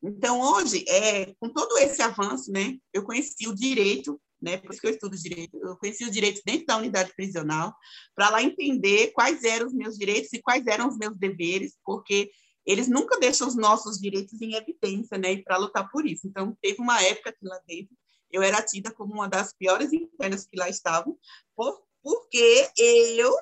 Então, 0.02 0.40
hoje, 0.40 0.84
é, 0.88 1.32
com 1.38 1.48
todo 1.48 1.78
esse 1.78 2.02
avanço, 2.02 2.50
né, 2.50 2.76
eu 2.92 3.02
conheci 3.04 3.48
o 3.48 3.54
direito, 3.54 4.20
né, 4.40 4.58
por 4.58 4.70
isso 4.70 4.80
que 4.80 4.86
eu 4.86 4.92
estudo 4.92 5.16
direito, 5.16 5.56
eu 5.58 5.76
conheci 5.76 6.04
o 6.04 6.10
direito 6.10 6.42
dentro 6.44 6.66
da 6.66 6.76
unidade 6.76 7.14
prisional, 7.14 7.74
para 8.14 8.30
lá 8.30 8.42
entender 8.42 9.12
quais 9.12 9.44
eram 9.44 9.66
os 9.66 9.72
meus 9.72 9.96
direitos 9.96 10.32
e 10.32 10.42
quais 10.42 10.66
eram 10.66 10.88
os 10.88 10.98
meus 10.98 11.16
deveres, 11.16 11.76
porque 11.84 12.30
eles 12.64 12.88
nunca 12.88 13.18
deixam 13.18 13.46
os 13.46 13.54
nossos 13.54 13.98
direitos 13.98 14.40
em 14.40 14.54
evidência, 14.54 15.16
né, 15.16 15.36
para 15.42 15.56
lutar 15.56 15.88
por 15.90 16.04
isso. 16.06 16.26
Então, 16.26 16.56
teve 16.60 16.80
uma 16.80 17.00
época 17.02 17.32
que 17.32 17.46
lá 17.46 17.58
dentro 17.66 17.96
eu 18.30 18.42
era 18.42 18.60
tida 18.60 18.90
como 18.90 19.14
uma 19.14 19.28
das 19.28 19.52
piores 19.52 19.92
internas 19.92 20.46
que 20.46 20.58
lá 20.58 20.68
estavam, 20.68 21.16
por, 21.54 21.80
porque 22.02 22.68
eu 22.76 23.32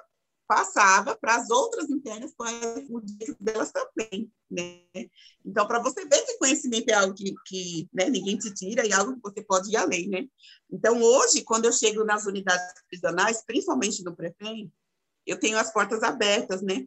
passava 0.46 1.16
para 1.16 1.36
as 1.36 1.50
outras 1.50 1.88
internas 1.90 2.34
com 2.36 2.44
o 2.96 3.00
direito 3.00 3.36
delas 3.40 3.72
também, 3.72 4.30
né? 4.50 4.80
Então, 5.44 5.66
para 5.66 5.78
você 5.78 6.04
ver 6.04 6.24
que 6.24 6.38
conhecimento 6.38 6.88
é 6.90 6.94
algo 6.94 7.14
que, 7.14 7.34
que 7.46 7.88
né, 7.92 8.08
ninguém 8.08 8.36
te 8.36 8.52
tira 8.52 8.86
e 8.86 8.92
algo 8.92 9.14
que 9.14 9.20
você 9.22 9.42
pode 9.42 9.70
ir 9.70 9.76
além, 9.76 10.08
né? 10.08 10.26
Então, 10.70 11.00
hoje, 11.00 11.42
quando 11.42 11.64
eu 11.64 11.72
chego 11.72 12.04
nas 12.04 12.26
unidades 12.26 12.82
prisionais, 12.88 13.42
principalmente 13.44 14.04
no 14.04 14.14
prefeito, 14.14 14.72
eu 15.26 15.38
tenho 15.38 15.58
as 15.58 15.72
portas 15.72 16.02
abertas, 16.02 16.62
né? 16.62 16.86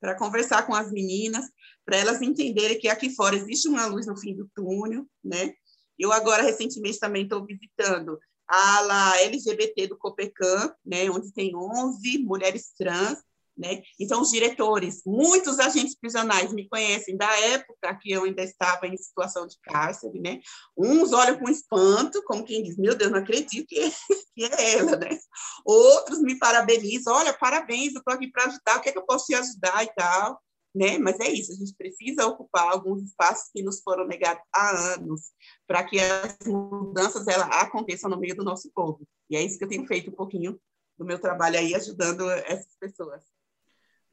Para 0.00 0.16
conversar 0.16 0.66
com 0.66 0.74
as 0.74 0.92
meninas, 0.92 1.46
para 1.84 1.96
elas 1.96 2.20
entenderem 2.20 2.78
que 2.78 2.88
aqui 2.88 3.10
fora 3.14 3.36
existe 3.36 3.68
uma 3.68 3.86
luz 3.86 4.06
no 4.06 4.16
fim 4.16 4.34
do 4.34 4.48
túnel, 4.54 5.06
né? 5.22 5.54
Eu 5.98 6.12
agora, 6.12 6.42
recentemente, 6.42 6.98
também 6.98 7.22
estou 7.22 7.44
visitando 7.46 8.18
ala 8.48 9.20
LGBT 9.20 9.88
do 9.88 9.96
Copecan, 9.96 10.74
né, 10.84 11.08
onde 11.10 11.32
tem 11.32 11.54
11 11.54 12.18
mulheres 12.18 12.72
trans, 12.76 13.18
né? 13.56 13.82
Então, 14.00 14.20
os 14.20 14.30
diretores, 14.30 15.02
muitos 15.06 15.60
agentes 15.60 15.94
prisionais 15.94 16.52
me 16.52 16.68
conhecem 16.68 17.16
da 17.16 17.30
época 17.38 17.96
que 18.00 18.10
eu 18.10 18.24
ainda 18.24 18.42
estava 18.42 18.86
em 18.86 18.96
situação 18.96 19.46
de 19.46 19.56
cárcere, 19.62 20.20
né? 20.20 20.40
Uns 20.76 21.12
olham 21.12 21.38
com 21.38 21.48
espanto, 21.48 22.20
como 22.24 22.44
quem 22.44 22.64
diz, 22.64 22.76
meu 22.76 22.96
Deus, 22.96 23.12
não 23.12 23.20
acredito 23.20 23.66
que 23.68 23.78
é, 23.78 23.90
que 24.34 24.44
é 24.44 24.78
ela, 24.78 24.96
né? 24.96 25.16
Outros 25.64 26.20
me 26.20 26.36
parabenizam, 26.36 27.14
olha, 27.14 27.32
parabéns, 27.32 27.94
eu 27.94 28.00
estou 28.00 28.12
aqui 28.12 28.28
para 28.28 28.46
ajudar, 28.46 28.78
o 28.78 28.80
que 28.80 28.88
é 28.88 28.92
que 28.92 28.98
eu 28.98 29.06
posso 29.06 29.26
te 29.26 29.34
ajudar 29.34 29.84
e 29.84 29.94
tal 29.94 30.40
né? 30.74 30.98
Mas 30.98 31.20
é 31.20 31.28
isso, 31.28 31.52
a 31.52 31.54
gente 31.54 31.74
precisa 31.76 32.26
ocupar 32.26 32.72
alguns 32.72 33.02
espaços 33.02 33.50
que 33.52 33.62
nos 33.62 33.80
foram 33.80 34.06
negados 34.06 34.42
há 34.52 34.94
anos, 34.94 35.20
para 35.66 35.84
que 35.84 36.00
as 36.00 36.36
mudanças 36.46 37.26
ela, 37.28 37.44
aconteçam 37.46 38.10
no 38.10 38.18
meio 38.18 38.34
do 38.34 38.44
nosso 38.44 38.70
povo. 38.74 39.06
E 39.30 39.36
é 39.36 39.42
isso 39.42 39.58
que 39.58 39.64
eu 39.64 39.68
tenho 39.68 39.86
feito 39.86 40.10
um 40.10 40.14
pouquinho 40.14 40.58
do 40.98 41.04
meu 41.04 41.18
trabalho 41.18 41.58
aí, 41.58 41.74
ajudando 41.74 42.28
essas 42.30 42.76
pessoas. 42.78 43.22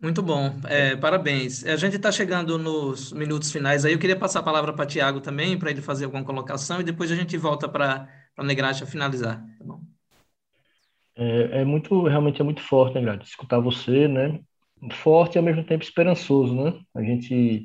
Muito 0.01 0.23
bom, 0.23 0.59
é, 0.67 0.95
parabéns. 0.95 1.63
A 1.63 1.75
gente 1.75 1.95
está 1.95 2.11
chegando 2.11 2.57
nos 2.57 3.13
minutos 3.13 3.51
finais 3.51 3.85
aí. 3.85 3.93
Eu 3.93 3.99
queria 3.99 4.17
passar 4.17 4.39
a 4.39 4.43
palavra 4.43 4.73
para 4.73 4.87
Tiago 4.87 5.21
também, 5.21 5.59
para 5.59 5.69
ele 5.69 5.81
fazer 5.81 6.05
alguma 6.05 6.23
colocação, 6.23 6.81
e 6.81 6.83
depois 6.83 7.11
a 7.11 7.15
gente 7.15 7.37
volta 7.37 7.69
para 7.69 8.09
a 8.35 8.43
Negrate 8.43 8.83
finalizar. 8.87 9.45
Tá 9.59 9.63
bom? 9.63 9.81
É, 11.15 11.61
é, 11.61 11.65
muito, 11.65 12.07
realmente 12.07 12.41
é 12.41 12.43
muito 12.43 12.63
forte, 12.63 12.99
né, 12.99 13.19
escutar 13.21 13.59
você, 13.59 14.07
né? 14.07 14.39
Forte 14.89 15.35
e 15.35 15.37
ao 15.37 15.43
mesmo 15.43 15.63
tempo 15.63 15.83
esperançoso, 15.83 16.55
né? 16.55 16.79
A 16.95 17.01
gente 17.03 17.63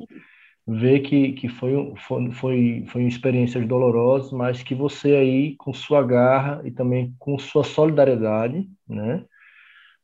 vê 0.67 1.01
que, 1.01 1.33
que 1.33 1.49
foi, 1.49 1.73
foi, 1.97 2.31
foi, 2.33 2.85
foi 2.89 3.03
experiências 3.05 3.67
dolorosas, 3.67 4.33
mas 4.33 4.63
que 4.63 4.75
você 4.75 5.15
aí, 5.15 5.57
com 5.57 5.73
sua 5.73 6.03
garra 6.03 6.61
e 6.65 6.71
também 6.71 7.15
com 7.19 7.39
sua 7.39 7.63
solidariedade, 7.63 8.69
né? 8.89 9.25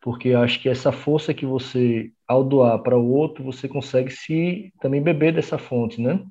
Porque 0.00 0.32
acho 0.32 0.60
que 0.60 0.68
essa 0.68 0.92
força 0.92 1.34
que 1.34 1.46
você, 1.46 2.12
ao 2.26 2.44
doar 2.44 2.78
para 2.82 2.98
o 2.98 3.08
outro, 3.08 3.44
você 3.44 3.68
consegue 3.68 4.10
se 4.10 4.72
também 4.80 5.02
beber 5.02 5.32
dessa 5.32 5.58
fonte, 5.58 6.00
né? 6.00 6.24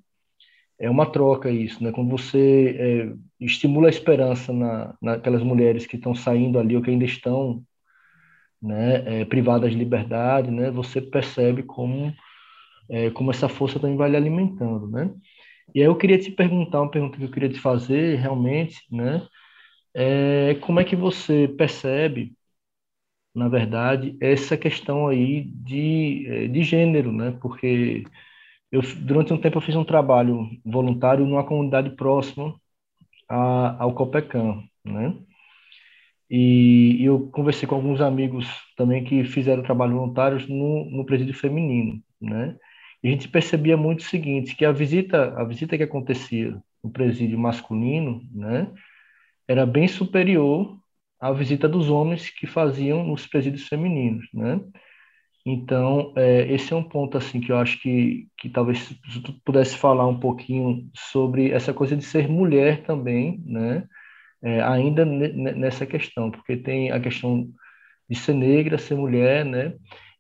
É 0.80 0.90
uma 0.90 1.06
troca 1.06 1.50
isso, 1.52 1.84
né? 1.84 1.92
Quando 1.92 2.10
você 2.10 2.76
é, 2.80 3.14
estimula 3.40 3.88
a 3.88 3.90
esperança 3.90 4.52
na, 4.52 4.96
naquelas 5.02 5.44
mulheres 5.44 5.86
que 5.86 5.96
estão 5.96 6.16
saindo 6.16 6.58
ali 6.58 6.76
ou 6.76 6.82
que 6.82 6.90
ainda 6.90 7.06
estão 7.06 7.64
né, 8.62 9.22
é, 9.22 9.26
privadas 9.26 9.72
de 9.72 9.78
liberdade, 9.78 10.52
né, 10.52 10.72
você 10.72 11.02
percebe 11.02 11.64
como, 11.64 12.14
é, 12.90 13.10
como 13.12 13.32
essa 13.32 13.50
força 13.50 13.80
também 13.80 13.98
vai 13.98 14.10
lhe 14.12 14.18
alimentando, 14.18 14.90
né? 14.90 15.12
E 15.76 15.82
aí 15.82 15.88
eu 15.88 15.98
queria 15.98 16.20
te 16.20 16.32
perguntar, 16.32 16.82
uma 16.82 16.92
pergunta 16.92 17.18
que 17.18 17.24
eu 17.26 17.32
queria 17.32 17.50
te 17.50 17.60
fazer 17.60 18.18
realmente, 18.20 18.78
né, 18.92 19.28
é 19.96 20.56
como 20.62 20.80
é 20.80 20.84
que 20.86 20.96
você 20.96 21.48
percebe, 21.48 22.34
na 23.34 23.48
verdade, 23.48 24.18
essa 24.22 24.58
questão 24.58 25.08
aí 25.08 25.46
de, 25.56 26.26
é, 26.28 26.48
de 26.48 26.64
gênero, 26.64 27.12
né? 27.12 27.32
Porque 27.42 28.04
eu, 28.72 28.82
durante 29.02 29.34
um 29.34 29.42
tempo 29.42 29.58
eu 29.58 29.62
fiz 29.62 29.76
um 29.76 29.86
trabalho 29.86 30.50
voluntário 30.66 31.26
numa 31.28 31.46
comunidade 31.46 31.92
próxima 31.96 32.56
a, 33.30 33.84
ao 33.84 33.96
Copecan, 33.96 34.64
né? 34.86 35.16
E, 36.32 37.04
eu 37.04 37.30
conversei 37.30 37.68
com 37.68 37.76
alguns 37.76 38.00
amigos 38.00 38.48
também 38.78 39.04
que 39.04 39.26
fizeram 39.26 39.62
trabalho 39.62 39.98
voluntários 39.98 40.48
no, 40.48 40.90
no 40.90 41.06
presídio 41.06 41.34
feminino, 41.34 42.02
né? 42.22 42.58
E 43.04 43.10
a 43.10 43.12
gente 43.12 43.28
percebia 43.28 43.76
muito 43.76 44.00
o 44.00 44.04
seguinte, 44.04 44.56
que 44.56 44.64
a 44.64 44.72
visita, 44.72 45.34
a 45.38 45.44
visita 45.44 45.76
que 45.78 45.84
acontecia 45.84 46.58
no 46.82 46.90
presídio 46.90 47.38
masculino, 47.38 48.22
né, 48.34 48.72
era 49.48 49.66
bem 49.66 49.88
superior 49.88 50.80
à 51.20 51.32
visita 51.34 51.68
dos 51.68 51.90
homens 51.90 52.30
que 52.30 52.48
faziam 52.48 53.04
nos 53.04 53.28
presídios 53.28 53.68
femininos, 53.68 54.28
né? 54.34 54.62
Então, 55.46 56.14
é, 56.16 56.52
esse 56.54 56.72
é 56.74 56.76
um 56.76 56.84
ponto 56.84 57.18
assim 57.18 57.42
que 57.42 57.52
eu 57.52 57.58
acho 57.58 57.82
que, 57.82 58.28
que 58.38 58.50
talvez 58.50 58.90
tu 59.24 59.34
pudesse 59.44 59.76
falar 59.78 60.08
um 60.08 60.20
pouquinho 60.20 60.90
sobre 60.96 61.52
essa 61.52 61.74
coisa 61.74 61.98
de 61.98 62.06
ser 62.06 62.30
mulher 62.30 62.84
também, 62.84 63.44
né? 63.46 63.88
É, 64.44 64.62
ainda 64.62 65.06
nessa 65.06 65.86
questão, 65.86 66.32
porque 66.32 66.58
tem 66.58 66.92
a 66.92 67.00
questão 67.00 67.48
de 68.10 68.18
ser 68.18 68.34
negra, 68.34 68.78
ser 68.78 68.96
mulher, 68.96 69.46
né? 69.46 69.74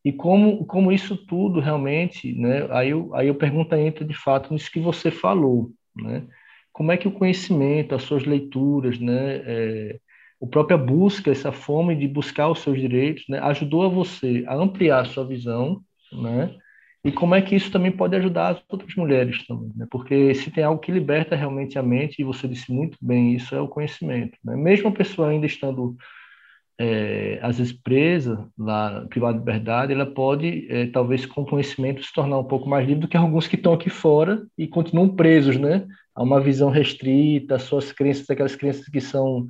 E 0.03 0.12
como, 0.12 0.65
como 0.65 0.91
isso 0.91 1.15
tudo 1.15 1.60
realmente, 1.60 2.34
né? 2.34 2.67
Aí 2.71 2.89
eu, 2.89 3.13
aí 3.13 3.27
eu 3.27 3.36
pergunto 3.36 3.75
entra 3.75 4.05
de 4.05 4.13
fato 4.13 4.53
nisso 4.53 4.71
que 4.71 4.79
você 4.79 5.12
falou, 5.12 5.71
né? 5.95 6.27
Como 6.71 6.91
é 6.91 6.97
que 6.97 7.07
o 7.07 7.12
conhecimento, 7.12 7.93
as 7.93 8.03
suas 8.03 8.23
leituras, 8.25 8.99
né? 8.99 9.41
É, 9.45 9.99
própria 10.47 10.77
busca, 10.77 11.31
essa 11.31 11.51
fome 11.51 11.95
de 11.95 12.07
buscar 12.07 12.49
os 12.49 12.60
seus 12.60 12.79
direitos, 12.79 13.25
né? 13.29 13.39
Ajudou 13.39 13.86
a 13.86 13.89
você 13.89 14.43
a 14.47 14.55
ampliar 14.55 15.01
a 15.01 15.05
sua 15.05 15.25
visão, 15.25 15.81
né? 16.12 16.55
E 17.03 17.11
como 17.11 17.33
é 17.33 17.41
que 17.41 17.55
isso 17.55 17.71
também 17.71 17.91
pode 17.91 18.15
ajudar 18.15 18.49
as 18.49 18.63
outras 18.69 18.95
mulheres 18.95 19.45
também, 19.47 19.71
né? 19.75 19.87
Porque 19.89 20.35
se 20.35 20.51
tem 20.51 20.63
algo 20.63 20.79
que 20.79 20.91
liberta 20.91 21.35
realmente 21.35 21.79
a 21.79 21.83
mente, 21.83 22.21
e 22.21 22.23
você 22.23 22.47
disse 22.47 22.71
muito 22.71 22.95
bem, 23.01 23.33
isso 23.33 23.55
é 23.55 23.61
o 23.61 23.67
conhecimento, 23.67 24.37
né? 24.43 24.55
Mesmo 24.55 24.89
a 24.89 24.91
pessoa 24.91 25.29
ainda 25.29 25.47
estando, 25.47 25.95
é, 26.77 27.39
às 27.41 27.57
vezes, 27.57 27.73
presa 27.73 28.47
lá, 28.55 29.03
privada 29.09 29.33
de 29.33 29.39
liberdade, 29.39 29.93
ela 29.93 30.05
pode, 30.05 30.67
é, 30.69 30.85
talvez, 30.87 31.25
com 31.25 31.43
conhecimento, 31.43 32.03
se 32.03 32.13
tornar 32.13 32.37
um 32.37 32.43
pouco 32.43 32.69
mais 32.69 32.85
livre 32.87 33.01
do 33.01 33.07
que 33.07 33.17
alguns 33.17 33.47
que 33.47 33.55
estão 33.55 33.73
aqui 33.73 33.89
fora 33.89 34.45
e 34.55 34.67
continuam 34.67 35.15
presos, 35.15 35.57
né? 35.57 35.87
A 36.13 36.21
uma 36.21 36.39
visão 36.39 36.69
restrita, 36.69 37.55
as 37.55 37.63
suas 37.63 37.91
crenças, 37.91 38.29
aquelas 38.29 38.55
crenças 38.55 38.85
que 38.87 39.01
são, 39.01 39.47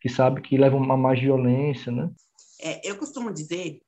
que 0.00 0.08
sabe 0.08 0.40
que 0.40 0.56
levam 0.56 0.82
a 0.90 0.96
mais 0.96 1.20
violência, 1.20 1.92
né? 1.92 2.10
É, 2.58 2.88
eu 2.88 2.96
costumo 2.96 3.30
dizer 3.34 3.80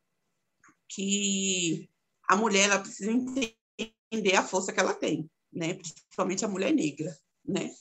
que 0.90 1.88
a 2.28 2.36
mulher 2.36 2.68
ela 2.68 2.78
precisa 2.78 3.10
entender 3.10 4.36
a 4.36 4.42
força 4.42 4.72
que 4.72 4.78
ela 4.78 4.94
tem, 4.94 5.28
né? 5.52 5.74
Principalmente 5.74 6.44
a 6.44 6.48
mulher 6.48 6.72
negra, 6.72 7.16
né? 7.44 7.74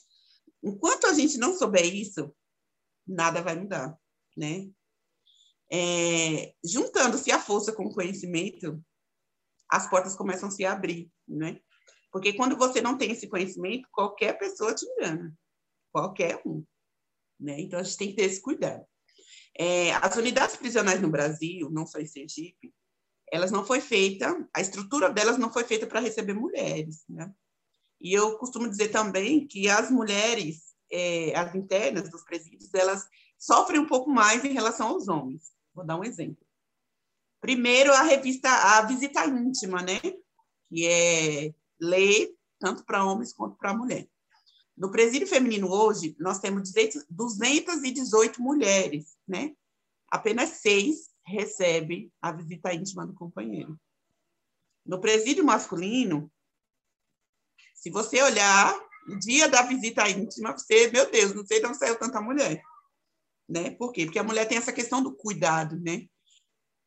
Enquanto 0.62 1.06
a 1.06 1.12
gente 1.12 1.36
não 1.36 1.56
souber 1.56 1.84
isso, 1.94 2.34
nada 3.06 3.42
vai 3.42 3.56
mudar, 3.56 3.96
né? 4.36 4.70
É, 5.70 6.54
Juntando-se 6.64 7.30
a 7.30 7.38
força 7.38 7.72
com 7.72 7.84
o 7.84 7.94
conhecimento, 7.94 8.82
as 9.70 9.88
portas 9.88 10.16
começam 10.16 10.48
a 10.48 10.52
se 10.52 10.64
abrir, 10.64 11.10
né? 11.26 11.60
Porque 12.10 12.32
quando 12.32 12.56
você 12.56 12.80
não 12.80 12.96
tem 12.96 13.12
esse 13.12 13.28
conhecimento, 13.28 13.86
qualquer 13.92 14.38
pessoa 14.38 14.74
te 14.74 14.86
engana, 14.86 15.36
qualquer 15.92 16.40
um, 16.46 16.64
né? 17.38 17.60
Então 17.60 17.78
a 17.78 17.82
gente 17.82 17.98
tem 17.98 18.08
que 18.08 18.16
ter 18.16 18.24
esse 18.24 18.40
cuidado. 18.40 18.84
É, 19.58 19.92
as 19.92 20.16
unidades 20.16 20.56
prisionais 20.56 21.02
no 21.02 21.10
Brasil, 21.10 21.68
não 21.70 21.86
só 21.86 21.98
em 21.98 22.06
Sergipe, 22.06 22.72
elas 23.32 23.50
não 23.50 23.64
foi 23.64 23.80
feita, 23.80 24.48
a 24.54 24.60
estrutura 24.60 25.10
delas 25.10 25.38
não 25.38 25.52
foi 25.52 25.64
feita 25.64 25.86
para 25.86 26.00
receber 26.00 26.34
mulheres, 26.34 27.04
né? 27.08 27.32
E 28.00 28.12
eu 28.12 28.38
costumo 28.38 28.68
dizer 28.68 28.88
também 28.88 29.46
que 29.46 29.68
as 29.68 29.90
mulheres, 29.90 30.74
é, 30.90 31.36
as 31.36 31.54
internas 31.54 32.08
dos 32.08 32.22
presídios, 32.22 32.72
elas 32.72 33.06
sofrem 33.36 33.80
um 33.80 33.86
pouco 33.86 34.10
mais 34.10 34.44
em 34.44 34.52
relação 34.52 34.88
aos 34.88 35.08
homens. 35.08 35.52
Vou 35.74 35.84
dar 35.84 35.98
um 35.98 36.04
exemplo. 36.04 36.46
Primeiro, 37.40 37.92
a 37.92 38.02
revista, 38.02 38.48
a 38.48 38.82
visita 38.82 39.24
íntima, 39.26 39.82
né? 39.82 40.00
Que 40.68 40.86
é 40.86 41.54
lei 41.80 42.36
tanto 42.58 42.84
para 42.84 43.04
homens 43.04 43.32
quanto 43.32 43.56
para 43.56 43.74
mulher. 43.74 44.08
No 44.76 44.90
presídio 44.90 45.26
feminino 45.26 45.68
hoje, 45.70 46.16
nós 46.20 46.38
temos 46.38 46.72
218 47.10 48.40
mulheres, 48.40 49.16
né? 49.26 49.54
Apenas 50.10 50.50
seis 50.50 51.10
recebem 51.28 52.10
a 52.20 52.32
visita 52.32 52.72
íntima 52.72 53.06
do 53.06 53.14
companheiro. 53.14 53.78
No 54.84 55.00
presídio 55.00 55.44
masculino, 55.44 56.30
se 57.74 57.90
você 57.90 58.22
olhar 58.22 58.74
o 59.08 59.18
dia 59.18 59.48
da 59.48 59.62
visita 59.62 60.08
íntima, 60.08 60.52
você, 60.56 60.90
meu 60.90 61.10
Deus, 61.10 61.34
não 61.34 61.44
sei 61.44 61.60
de 61.60 61.66
onde 61.66 61.78
saiu 61.78 61.98
tanta 61.98 62.20
mulher. 62.20 62.62
Né? 63.48 63.70
Por 63.70 63.92
quê? 63.92 64.04
Porque 64.04 64.18
a 64.18 64.24
mulher 64.24 64.46
tem 64.46 64.58
essa 64.58 64.72
questão 64.72 65.02
do 65.02 65.14
cuidado, 65.14 65.78
né? 65.78 66.06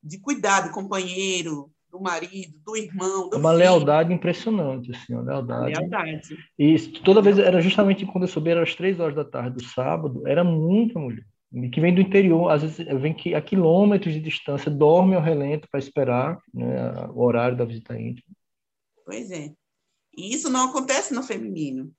De 0.03 0.19
cuidar 0.19 0.61
do 0.61 0.71
companheiro, 0.71 1.71
do 1.91 1.99
marido, 1.99 2.57
do 2.63 2.75
irmão, 2.75 3.29
do 3.29 3.37
Uma 3.37 3.49
filho. 3.49 3.59
lealdade 3.59 4.13
impressionante, 4.13 4.91
assim, 4.91 5.13
uma 5.13 5.23
lealdade. 5.23 5.73
Lealdade. 5.77 6.37
E 6.57 6.77
toda 7.03 7.21
vez, 7.21 7.37
era 7.37 7.61
justamente 7.61 8.05
quando 8.05 8.23
eu 8.23 8.27
soube, 8.27 8.49
era 8.49 8.63
às 8.63 8.75
três 8.75 8.99
horas 8.99 9.15
da 9.15 9.25
tarde 9.25 9.57
do 9.57 9.63
sábado, 9.63 10.27
era 10.27 10.43
muita 10.43 10.99
mulher. 10.99 11.25
Que 11.71 11.81
vem 11.81 11.93
do 11.93 11.99
interior, 11.99 12.49
às 12.49 12.61
vezes 12.61 12.77
vem 13.01 13.13
que 13.13 13.35
a 13.35 13.41
quilômetros 13.41 14.13
de 14.13 14.21
distância, 14.21 14.71
dorme 14.71 15.15
ao 15.15 15.21
relento 15.21 15.67
para 15.69 15.79
esperar 15.79 16.39
né, 16.53 17.07
o 17.13 17.21
horário 17.21 17.57
da 17.57 17.65
visita 17.65 17.99
íntima. 17.99 18.33
Pois 19.05 19.29
é. 19.31 19.51
E 20.15 20.33
isso 20.33 20.49
não 20.49 20.69
acontece 20.69 21.13
no 21.13 21.23
feminino. 21.23 21.93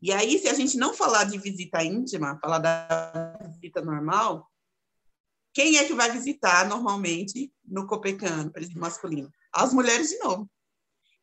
E 0.00 0.12
aí, 0.12 0.38
se 0.38 0.48
a 0.48 0.54
gente 0.54 0.76
não 0.76 0.94
falar 0.94 1.24
de 1.24 1.38
visita 1.38 1.82
íntima, 1.82 2.38
falar 2.40 2.58
da 2.58 3.38
visita 3.52 3.82
normal, 3.82 4.46
quem 5.52 5.76
é 5.76 5.84
que 5.84 5.94
vai 5.94 6.10
visitar 6.10 6.68
normalmente 6.68 7.52
no 7.64 7.86
Copecano, 7.86 8.50
presídio 8.50 8.80
masculino? 8.80 9.30
As 9.52 9.72
mulheres 9.72 10.10
de 10.10 10.18
novo. 10.18 10.50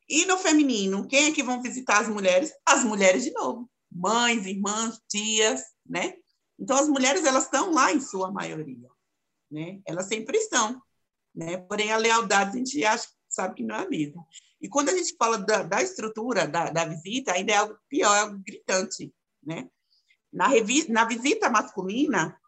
E 0.07 0.25
no 0.25 0.38
feminino, 0.38 1.07
quem 1.07 1.25
é 1.25 1.32
que 1.32 1.43
vão 1.43 1.61
visitar 1.61 1.99
as 1.99 2.07
mulheres? 2.07 2.51
As 2.65 2.84
mulheres 2.84 3.23
de 3.23 3.32
novo. 3.32 3.69
Mães, 3.91 4.45
irmãs, 4.45 4.99
tias, 5.09 5.63
né? 5.86 6.13
Então, 6.62 6.78
as 6.78 6.88
mulheres, 6.88 7.26
elas 7.26 7.45
estão 7.45 7.72
lá 7.72 7.91
em 7.91 7.99
sua 7.99 8.32
maioria, 8.32 8.88
né? 9.49 9.82
Elas 9.84 10.05
sempre 10.05 10.38
estão, 10.38 10.80
né? 11.34 11.57
Porém, 11.57 11.91
a 11.91 11.97
lealdade, 11.97 12.51
a 12.51 12.57
gente 12.59 12.86
acha, 12.86 13.07
sabe 13.28 13.55
que 13.55 13.64
não 13.64 13.76
é 13.76 13.80
a 13.80 13.89
mesma. 13.89 14.24
E 14.62 14.70
quando 14.70 14.89
a 14.89 14.95
gente 14.95 15.16
fala 15.18 15.39
da, 15.39 15.64
da 15.64 15.82
estrutura 15.82 16.47
da, 16.47 16.70
da, 16.70 16.86
visita, 16.86 17.34
ainda 17.34 17.51
é 17.51 17.55
algo 17.55 17.76
pior, 17.89 18.16
é 18.16 18.20
algo 18.20 18.38
gritante, 18.45 19.12
né? 19.41 19.68
Na, 20.32 20.49
na 20.89 21.05
visita 21.05 21.49
masculina, 21.49 22.39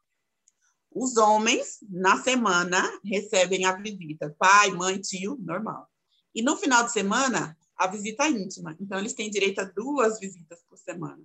os 0.91 1.18
homens, 1.18 1.80
na 1.89 2.22
semana, 2.22 2.88
recebem 3.03 3.66
a 3.66 3.76
visita. 3.76 4.34
Pai, 4.38 4.70
mãe, 4.70 5.01
tio, 5.01 5.39
normal. 5.41 5.89
E 6.36 6.43
no 6.43 6.55
final 6.55 6.84
de 6.84 6.91
semana, 6.91 7.57
a 7.76 7.88
visita 7.88 8.28
íntima. 8.28 8.78
Então, 8.80 8.99
eles 8.99 9.14
têm 9.14 9.32
direito 9.32 9.59
a 9.59 9.64
duas 9.64 10.20
visitas 10.20 10.61
por 10.70 10.78
semana. 10.78 11.24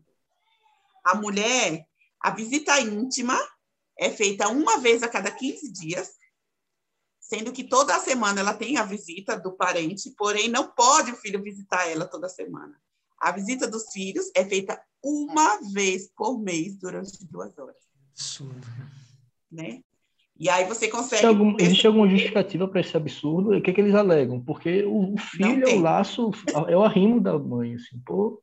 A 1.04 1.14
mulher, 1.14 1.86
a 2.20 2.30
visita 2.30 2.80
íntima 2.80 3.38
é 3.98 4.10
feita 4.10 4.48
uma 4.48 4.78
vez 4.78 5.02
a 5.02 5.08
cada 5.08 5.30
15 5.30 5.72
dias, 5.72 6.10
sendo 7.20 7.52
que 7.52 7.64
toda 7.64 7.94
a 7.94 8.00
semana 8.00 8.40
ela 8.40 8.54
tem 8.54 8.76
a 8.76 8.84
visita 8.84 9.38
do 9.38 9.52
parente, 9.52 10.14
porém 10.16 10.48
não 10.48 10.72
pode 10.72 11.12
o 11.12 11.16
filho 11.16 11.42
visitar 11.42 11.86
ela 11.88 12.06
toda 12.06 12.28
semana. 12.28 12.80
A 13.20 13.32
visita 13.32 13.66
dos 13.66 13.92
filhos 13.92 14.30
é 14.34 14.44
feita 14.44 14.80
uma 15.02 15.60
vez 15.72 16.08
por 16.16 16.38
mês 16.38 16.76
durante 16.76 17.24
duas 17.26 17.56
horas. 17.58 17.76
Absurdo. 18.12 18.66
Né? 19.50 19.82
E 20.38 20.48
aí 20.48 20.64
você 20.66 20.86
consegue. 20.88 21.14
Existe, 21.14 21.26
algum, 21.26 21.56
existe 21.58 21.86
alguma 21.86 22.08
justificativa 22.08 22.68
para 22.68 22.80
esse 22.80 22.96
absurdo? 22.96 23.56
O 23.56 23.60
que, 23.60 23.70
é 23.70 23.74
que 23.74 23.80
eles 23.80 23.94
alegam? 23.94 24.40
Porque 24.40 24.84
o 24.84 25.16
filho 25.18 25.68
é 25.68 25.74
o 25.74 25.80
laço, 25.80 26.30
é 26.68 26.76
o 26.76 26.84
arrimo 26.84 27.20
da 27.20 27.36
mãe, 27.36 27.74
assim, 27.74 27.98
pô. 28.06 28.40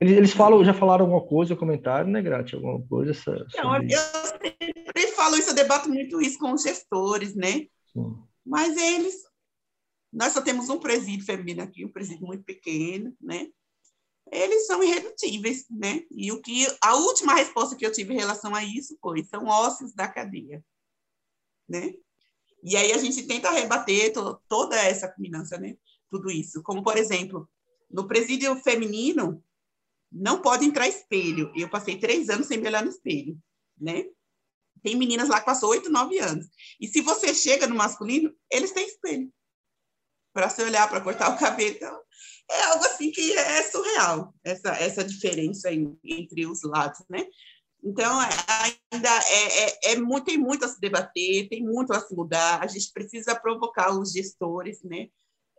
Eles, 0.00 0.16
eles 0.16 0.32
falam, 0.32 0.64
já 0.64 0.74
falaram 0.74 1.04
alguma 1.04 1.26
coisa, 1.26 1.56
comentário, 1.56 2.10
né, 2.10 2.20
Grati? 2.20 2.54
Alguma 2.54 2.84
coisa? 2.86 3.12
Essa, 3.12 3.46
Não, 3.56 3.76
eu 3.76 3.98
sempre 3.98 5.12
falo 5.14 5.36
isso, 5.36 5.50
eu 5.50 5.54
debato 5.54 5.88
muito 5.88 6.20
isso 6.20 6.38
com 6.38 6.52
os 6.52 6.62
gestores, 6.62 7.34
né? 7.34 7.66
Sim. 7.92 8.16
Mas 8.44 8.76
eles. 8.76 9.14
Nós 10.12 10.32
só 10.32 10.40
temos 10.40 10.68
um 10.68 10.78
presídio 10.78 11.26
feminino 11.26 11.62
aqui, 11.62 11.84
um 11.84 11.90
presídio 11.90 12.26
muito 12.26 12.44
pequeno, 12.44 13.14
né? 13.20 13.48
Eles 14.30 14.66
são 14.66 14.82
irredutíveis, 14.82 15.66
né? 15.70 16.02
E 16.10 16.32
o 16.32 16.40
que 16.40 16.66
a 16.82 16.96
última 16.96 17.34
resposta 17.34 17.76
que 17.76 17.84
eu 17.84 17.92
tive 17.92 18.14
em 18.14 18.18
relação 18.18 18.54
a 18.54 18.64
isso 18.64 18.96
foi: 19.00 19.24
são 19.24 19.46
ossos 19.46 19.92
da 19.94 20.08
cadeia, 20.08 20.64
né? 21.68 21.94
E 22.62 22.76
aí 22.76 22.92
a 22.92 22.98
gente 22.98 23.26
tenta 23.26 23.50
rebater 23.50 24.12
to, 24.12 24.40
toda 24.48 24.76
essa 24.76 25.08
culminância, 25.08 25.58
né? 25.58 25.76
Tudo 26.10 26.30
isso. 26.30 26.62
Como, 26.62 26.82
por 26.82 26.96
exemplo, 26.96 27.48
no 27.90 28.08
presídio 28.08 28.56
feminino, 28.56 29.43
não 30.14 30.40
pode 30.40 30.64
entrar 30.64 30.86
espelho. 30.86 31.52
Eu 31.56 31.68
passei 31.68 31.98
três 31.98 32.28
anos 32.28 32.46
sem 32.46 32.58
me 32.58 32.68
olhar 32.68 32.84
no 32.84 32.90
espelho, 32.90 33.36
né? 33.78 34.04
Tem 34.82 34.96
meninas 34.96 35.28
lá 35.28 35.40
que 35.40 35.46
passou 35.46 35.70
oito, 35.70 35.90
nove 35.90 36.18
anos. 36.18 36.46
E 36.80 36.86
se 36.86 37.00
você 37.00 37.34
chega 37.34 37.66
no 37.66 37.74
masculino, 37.74 38.32
eles 38.50 38.70
têm 38.72 38.86
espelho 38.86 39.32
para 40.32 40.50
se 40.50 40.62
olhar, 40.62 40.88
para 40.88 41.00
cortar 41.00 41.34
o 41.34 41.38
cabelo. 41.38 41.74
Então, 41.76 42.00
é 42.50 42.62
algo 42.64 42.84
assim 42.84 43.10
que 43.10 43.32
é 43.32 43.62
surreal, 43.62 44.34
essa, 44.44 44.70
essa 44.74 45.04
diferença 45.04 45.72
em, 45.72 45.98
entre 46.04 46.46
os 46.46 46.62
lados, 46.62 47.02
né? 47.08 47.26
Então, 47.82 48.18
ainda 48.18 49.08
é, 49.08 49.64
é, 49.64 49.92
é, 49.92 49.96
muito, 49.96 50.24
tem 50.24 50.38
muito 50.38 50.64
a 50.64 50.68
se 50.68 50.80
debater, 50.80 51.48
tem 51.48 51.62
muito 51.62 51.92
a 51.92 52.00
se 52.00 52.14
mudar. 52.14 52.62
A 52.62 52.66
gente 52.66 52.90
precisa 52.92 53.38
provocar 53.38 53.90
os 53.90 54.12
gestores, 54.12 54.82
né, 54.82 55.08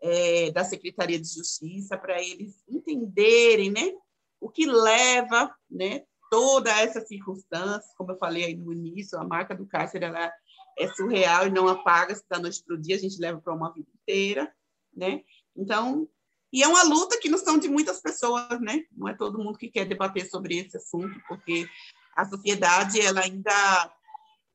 é, 0.02 0.52
da 0.52 0.64
Secretaria 0.64 1.20
de 1.20 1.28
Justiça 1.32 1.96
para 1.98 2.22
eles 2.22 2.56
entenderem, 2.68 3.72
né, 3.72 3.94
o 4.40 4.50
que 4.50 4.66
leva, 4.66 5.54
né, 5.70 6.04
toda 6.30 6.72
essa 6.82 7.02
circunstância, 7.02 7.90
como 7.98 8.12
eu 8.12 8.18
falei 8.18 8.46
aí 8.46 8.56
no 8.56 8.74
início, 8.74 9.20
a 9.20 9.24
marca 9.24 9.56
do 9.56 9.66
cárcere 9.66 10.06
ela 10.06 10.32
é 10.78 10.88
surreal 10.94 11.48
e 11.48 11.52
não 11.52 11.68
apaga-se 11.68 12.24
da 12.30 12.40
noite 12.40 12.64
para 12.64 12.76
o 12.76 12.82
dia, 12.82 12.96
a 12.96 13.00
gente 13.00 13.20
leva 13.20 13.40
para 13.40 13.54
uma 13.54 13.72
vida 13.74 13.90
inteira, 14.02 14.54
né? 14.94 15.22
Então, 15.56 16.08
e 16.52 16.64
é 16.64 16.68
uma 16.68 16.84
luta 16.84 17.20
que 17.20 17.30
não 17.30 17.38
são 17.38 17.58
de 17.58 17.68
muitas 17.68 18.02
pessoas, 18.02 18.60
né? 18.62 18.84
Não 18.92 19.08
é 19.08 19.14
todo 19.14 19.38
mundo 19.42 19.58
que 19.58 19.70
quer 19.70 19.86
debater 19.86 20.30
sobre 20.30 20.58
esse 20.58 20.78
assunto, 20.78 21.20
porque 21.28 21.68
a 22.16 22.26
sociedade 22.26 23.00
ela 23.00 23.22
ainda 23.22 23.94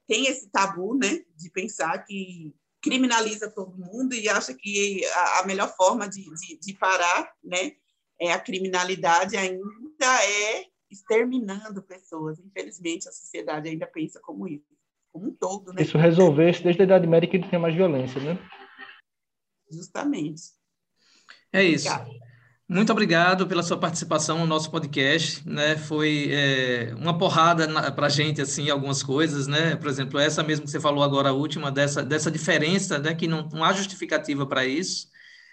tem 0.07 0.27
esse 0.27 0.51
tabu, 0.51 0.97
né, 0.97 1.25
de 1.37 1.51
pensar 1.51 2.05
que 2.05 2.53
criminaliza 2.83 3.51
todo 3.51 3.79
mundo 3.79 4.15
e 4.15 4.29
acha 4.29 4.53
que 4.55 5.05
a, 5.39 5.47
melhor 5.47 5.73
forma 5.77 6.09
de, 6.09 6.25
de, 6.35 6.59
de 6.59 6.75
parar, 6.75 7.31
né, 7.45 7.73
é 8.21 8.33
a 8.33 8.39
criminalidade 8.39 9.37
ainda 9.37 10.25
é 10.25 10.67
exterminando 10.91 11.83
pessoas. 11.83 12.39
Infelizmente, 12.39 13.09
a 13.09 13.13
sociedade 13.13 13.69
ainda 13.69 13.87
pensa 13.87 14.21
como 14.21 14.47
isso, 14.47 14.67
como 15.13 15.29
um 15.29 15.35
todo. 15.35 15.73
Né? 15.73 15.83
Isso 15.83 15.97
resolvesse 15.97 16.63
desde 16.63 16.83
a 16.83 16.85
Idade 16.85 17.07
Média 17.07 17.29
que 17.29 17.39
não 17.39 17.49
tem 17.49 17.59
mais 17.59 17.75
violência, 17.75 18.21
né? 18.21 18.39
Justamente. 19.71 20.43
É 21.53 21.63
isso. 21.63 21.89
Muito 22.69 22.93
obrigado 22.93 23.49
pela 23.49 23.65
sua 23.65 23.77
participação 23.77 24.39
no 24.39 24.47
nosso 24.47 24.71
podcast, 24.71 25.49
né? 25.49 25.77
Foi 25.77 26.29
é, 26.31 26.95
uma 26.97 27.19
porrada 27.19 27.91
para 27.91 28.07
a 28.07 28.11
gente, 28.11 28.41
assim, 28.41 28.71
algumas 28.71 29.03
coisas, 29.03 29.49
né? 29.49 29.75
Por 29.75 29.89
exemplo, 29.89 30.21
essa 30.21 30.43
mesmo 30.45 30.67
que 30.67 30.71
você 30.71 30.79
falou 30.79 31.03
agora, 31.03 31.31
a 31.31 31.33
última, 31.33 31.73
dessa, 31.73 32.01
dessa 32.05 32.31
diferença, 32.31 32.99
né? 32.99 33.13
Que 33.13 33.27
não, 33.27 33.49
não 33.49 33.65
há 33.65 33.73
justificativa 33.73 34.47
para 34.47 34.65
isso. 34.65 35.09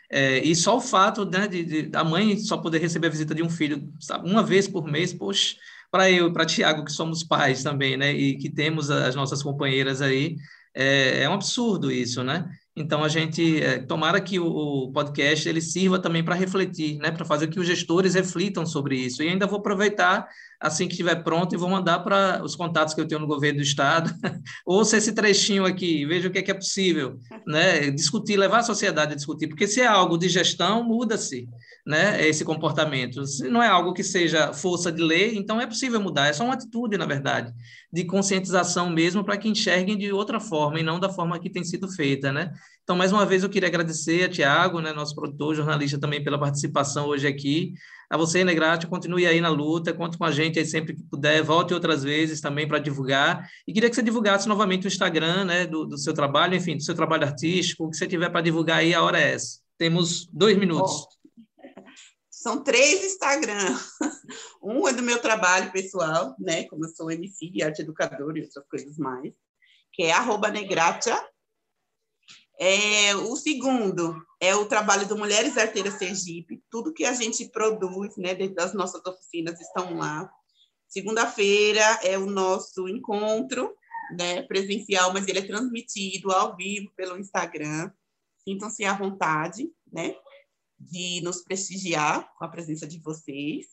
É, 0.10 0.40
e 0.40 0.56
só 0.56 0.78
o 0.78 0.82
fato 0.82 1.26
né, 1.26 1.48
de, 1.48 1.64
de, 1.90 1.98
a 1.98 2.04
mãe 2.04 2.38
só 2.38 2.58
poder 2.58 2.80
receber 2.80 3.08
a 3.08 3.10
visita 3.10 3.36
de 3.36 3.44
um 3.44 3.50
filho 3.50 3.94
sabe, 4.00 4.30
uma 4.30 4.42
vez 4.42 4.68
por 4.68 4.86
mês, 4.86 5.14
poxa, 5.14 5.56
para 5.92 6.10
eu, 6.10 6.32
para 6.32 6.46
Tiago, 6.46 6.86
que 6.86 6.92
somos 6.92 7.24
pais 7.24 7.62
também, 7.64 7.98
né, 7.98 8.14
e 8.14 8.38
que 8.38 8.50
temos 8.50 8.90
as 8.90 9.16
nossas 9.16 9.44
companheiras 9.44 10.02
aí, 10.02 10.38
é, 10.74 11.24
é 11.24 11.30
um 11.30 11.34
absurdo 11.34 11.92
isso, 11.92 12.24
né? 12.24 12.50
Então 12.80 13.04
a 13.04 13.10
gente 13.10 13.60
é, 13.64 13.80
tomara 13.80 14.22
que 14.22 14.40
o, 14.40 14.46
o, 14.46 14.92
podcast 14.92 15.50
ele 15.50 15.60
sirva 15.60 15.98
também 15.98 16.24
para 16.24 16.36
refletir, 16.36 17.00
né, 17.00 17.10
para 17.10 17.26
fazer 17.26 17.48
que 17.48 17.60
os 17.60 17.66
gestores 17.66 18.14
reflitam 18.14 18.68
sobre 18.68 18.96
isso. 18.96 19.24
E 19.24 19.28
ainda 19.28 19.48
vou 19.48 19.58
aproveitar 19.58 20.28
assim 20.60 20.86
que 20.86 20.94
estiver 20.94 21.24
pronto 21.24 21.56
e 21.56 21.58
vou 21.58 21.70
mandar 21.70 22.00
para 22.00 22.40
os 22.44 22.56
contatos 22.56 22.94
que 22.94 23.02
eu 23.02 23.08
tenho 23.08 23.20
no 23.20 23.26
governo 23.26 23.58
do 23.58 23.64
estado. 23.64 24.14
Ouça 24.64 24.96
esse 24.96 25.12
trechinho 25.12 25.66
aqui, 25.66 26.06
veja 26.06 26.28
o 26.28 26.32
que 26.32 26.38
é, 26.38 26.42
que 26.44 26.52
é 26.52 26.54
possível, 26.54 27.20
né? 27.48 27.90
Discutir, 27.90 28.38
levar 28.38 28.60
a 28.60 28.64
sociedade 28.64 29.14
a 29.14 29.16
discutir, 29.16 29.48
porque 29.48 29.68
se 29.68 29.82
é 29.82 29.88
algo 29.88 30.16
de 30.16 30.30
gestão, 30.30 30.84
muda-se, 30.84 31.50
né? 31.88 32.28
Esse 32.28 32.44
comportamento. 32.44 33.26
Se 33.26 33.48
não 33.48 33.64
é 33.64 33.68
algo 33.68 33.94
que 33.94 34.04
seja 34.04 34.52
força 34.52 34.92
de 34.92 35.02
lei, 35.02 35.38
então 35.38 35.62
é 35.62 35.66
possível 35.66 36.02
mudar. 36.02 36.28
É 36.28 36.34
só 36.34 36.44
uma 36.44 36.54
atitude, 36.54 36.98
na 36.98 37.06
verdade, 37.06 37.54
de 37.92 38.04
conscientização 38.04 38.90
mesmo 38.90 39.24
para 39.24 39.38
que 39.38 39.48
enxerguem 39.48 39.98
de 39.98 40.12
outra 40.12 40.38
forma 40.38 40.82
e 40.82 40.84
não 40.84 41.00
da 41.00 41.10
forma 41.10 41.40
que 41.40 41.50
tem 41.50 41.64
sido 41.64 41.88
feita, 41.90 42.30
né? 42.30 42.52
Então, 42.84 42.96
mais 42.96 43.14
uma 43.14 43.26
vez, 43.26 43.42
eu 43.42 43.50
queria 43.50 43.70
agradecer 43.70 44.26
a 44.26 44.30
Tiago, 44.30 44.82
né, 44.82 44.92
nosso 44.92 45.16
produtor, 45.16 45.56
jornalista 45.56 45.98
também, 45.98 46.22
pela 46.22 46.38
participação 46.38 47.08
hoje 47.08 47.26
aqui. 47.26 47.74
A 48.10 48.18
você, 48.18 48.44
Negrati, 48.44 48.86
continue 48.88 49.26
aí 49.26 49.40
na 49.40 49.50
luta, 49.50 49.94
conte 49.94 50.18
com 50.18 50.26
a 50.26 50.32
gente 50.32 50.60
aí 50.60 50.66
sempre 50.66 50.94
que 50.94 51.04
puder, 51.04 51.42
volte 51.42 51.74
outras 51.74 52.04
vezes 52.04 52.42
também 52.42 52.68
para 52.68 52.80
divulgar. 52.80 53.48
E 53.66 53.72
queria 53.74 53.90
que 53.90 53.96
você 53.96 54.04
divulgasse 54.04 54.48
novamente 54.48 54.86
o 54.86 54.90
Instagram, 54.90 55.46
né, 55.46 55.66
do, 55.66 55.86
do 55.86 55.98
seu 55.98 56.14
trabalho, 56.14 56.56
enfim, 56.56 56.76
do 56.76 56.84
seu 56.84 56.96
trabalho 56.96 57.26
artístico, 57.26 57.86
o 57.86 57.90
que 57.90 57.96
você 57.98 58.08
tiver 58.08 58.30
para 58.30 58.42
divulgar 58.42 58.80
aí, 58.80 58.94
a 58.94 59.02
hora 59.02 59.20
é 59.20 59.34
essa. 59.34 59.60
Temos 59.78 60.28
dois 60.34 60.58
minutos. 60.58 60.92
Bom, 60.92 61.08
São 62.48 62.64
três 62.64 63.04
Instagram. 63.04 63.78
Um 64.64 64.88
é 64.88 64.94
do 64.94 65.04
meu 65.04 65.22
trabalho 65.22 65.70
pessoal, 65.70 66.34
né? 66.40 66.64
Como 66.70 66.86
eu 66.86 66.90
sou 66.90 67.12
MC, 67.12 67.62
arte 67.62 67.82
educadora 67.82 68.40
e 68.40 68.44
outras 68.44 68.66
coisas 68.70 68.98
mais, 68.98 69.34
que 69.92 70.04
é 70.04 70.14
arroba 70.14 70.50
negratia. 70.50 71.18
É, 72.58 73.14
o 73.16 73.36
segundo 73.36 74.16
é 74.40 74.56
o 74.56 74.66
trabalho 74.66 75.06
do 75.10 75.18
Mulheres 75.18 75.58
Arteiras 75.58 75.96
Sergipe. 75.96 76.64
Tudo 76.72 76.94
que 76.94 77.04
a 77.04 77.12
gente 77.12 77.50
produz, 77.50 78.16
né, 78.16 78.34
dentro 78.34 78.56
das 78.56 78.74
nossas 78.74 79.06
oficinas 79.06 79.60
estão 79.60 79.98
lá. 79.98 80.32
Segunda-feira 80.88 82.00
é 82.02 82.18
o 82.18 82.26
nosso 82.26 82.88
encontro, 82.88 83.76
né, 84.18 84.44
presencial, 84.44 85.12
mas 85.12 85.28
ele 85.28 85.40
é 85.40 85.46
transmitido 85.46 86.32
ao 86.32 86.56
vivo 86.56 86.90
pelo 86.96 87.20
Instagram. 87.20 87.92
Sintam-se 88.46 88.86
à 88.86 88.94
vontade, 88.94 89.70
né, 89.92 90.16
de 90.80 91.22
nos 91.22 91.42
prestigiar 91.44 92.32
com 92.38 92.46
a 92.46 92.50
presença 92.50 92.88
de 92.88 93.00
vocês. 93.00 93.66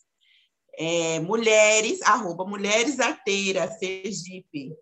É, 0.77 1.21
mulheres, 1.21 2.03
arroba 2.03 2.45
Mulheres 2.45 2.99
Arteiras 2.99 3.79
Sergipe. 3.79 4.75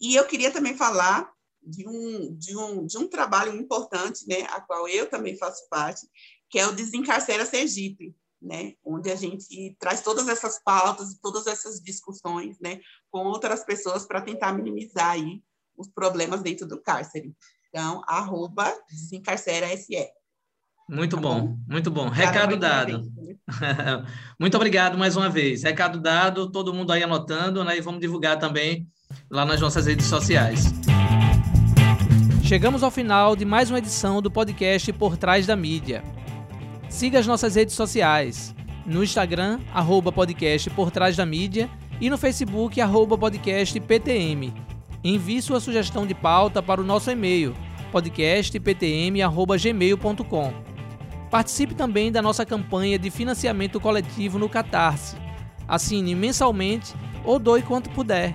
E 0.00 0.14
eu 0.14 0.26
queria 0.26 0.50
também 0.50 0.76
falar 0.76 1.32
de 1.62 1.88
um, 1.88 2.36
de 2.36 2.56
um, 2.56 2.86
de 2.86 2.98
um 2.98 3.08
trabalho 3.08 3.54
importante, 3.54 4.26
né, 4.26 4.42
a 4.50 4.60
qual 4.60 4.88
eu 4.88 5.08
também 5.08 5.36
faço 5.36 5.68
parte, 5.68 6.08
que 6.50 6.58
é 6.58 6.66
o 6.66 6.72
Desencarcera 6.72 7.46
Sergipe, 7.46 8.14
né, 8.40 8.74
onde 8.84 9.10
a 9.10 9.14
gente 9.14 9.76
traz 9.78 10.02
todas 10.02 10.28
essas 10.28 10.60
pautas, 10.62 11.16
todas 11.22 11.46
essas 11.46 11.80
discussões, 11.80 12.58
né, 12.60 12.80
com 13.10 13.26
outras 13.26 13.64
pessoas 13.64 14.04
para 14.04 14.20
tentar 14.20 14.52
minimizar 14.52 15.10
aí 15.10 15.42
os 15.76 15.88
problemas 15.88 16.42
dentro 16.42 16.66
do 16.66 16.80
cárcere. 16.80 17.34
Então, 17.68 18.02
arroba 18.06 18.76
Desencarcera 18.90 19.74
SE. 19.76 19.96
Muito 20.88 21.16
tá 21.16 21.22
bom, 21.22 21.40
bom, 21.40 21.58
muito 21.68 21.90
bom. 21.90 22.08
Recado 22.08 22.56
dado. 22.56 23.02
muito 24.38 24.56
obrigado 24.56 24.98
mais 24.98 25.16
uma 25.16 25.28
vez. 25.28 25.62
Recado 25.62 26.00
dado, 26.00 26.50
todo 26.50 26.74
mundo 26.74 26.92
aí 26.92 27.02
anotando, 27.02 27.64
né? 27.64 27.76
E 27.76 27.80
vamos 27.80 28.00
divulgar 28.00 28.38
também 28.38 28.86
lá 29.30 29.44
nas 29.44 29.60
nossas 29.60 29.86
redes 29.86 30.06
sociais. 30.06 30.72
Chegamos 32.42 32.82
ao 32.82 32.90
final 32.90 33.34
de 33.34 33.44
mais 33.44 33.70
uma 33.70 33.78
edição 33.78 34.20
do 34.20 34.30
podcast 34.30 34.92
Por 34.92 35.16
Trás 35.16 35.46
da 35.46 35.56
Mídia. 35.56 36.02
Siga 36.88 37.18
as 37.18 37.26
nossas 37.26 37.54
redes 37.54 37.74
sociais. 37.74 38.54
No 38.84 39.02
Instagram, 39.02 39.60
arroba 39.72 40.12
podcast 40.12 40.68
Por 40.70 40.90
Trás 40.90 41.16
da 41.16 41.24
Mídia 41.24 41.70
e 42.00 42.10
no 42.10 42.18
Facebook, 42.18 42.80
arroba 42.80 43.16
podcast 43.16 43.78
PTM. 43.80 44.52
Envie 45.04 45.40
sua 45.40 45.60
sugestão 45.60 46.06
de 46.06 46.14
pauta 46.14 46.62
para 46.62 46.80
o 46.80 46.84
nosso 46.84 47.10
e-mail, 47.10 47.54
podcastptm.gmail.com. 47.90 50.71
Participe 51.32 51.74
também 51.74 52.12
da 52.12 52.20
nossa 52.20 52.44
campanha 52.44 52.98
de 52.98 53.10
financiamento 53.10 53.80
coletivo 53.80 54.38
no 54.38 54.50
Catarse. 54.50 55.16
Assine 55.66 56.14
mensalmente 56.14 56.94
ou 57.24 57.38
doe 57.38 57.62
quanto 57.62 57.88
puder 57.88 58.34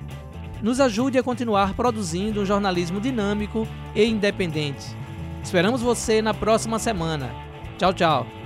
nos 0.63 0.79
ajude 0.79 1.19
a 1.19 1.23
continuar 1.23 1.75
produzindo 1.75 2.41
um 2.41 2.45
jornalismo 2.45 2.99
dinâmico 2.99 3.67
e 3.93 4.03
independente. 4.03 4.97
Esperamos 5.43 5.83
você 5.83 6.23
na 6.23 6.33
próxima 6.33 6.79
semana. 6.79 7.29
Tchau, 7.77 7.93
tchau. 7.93 8.36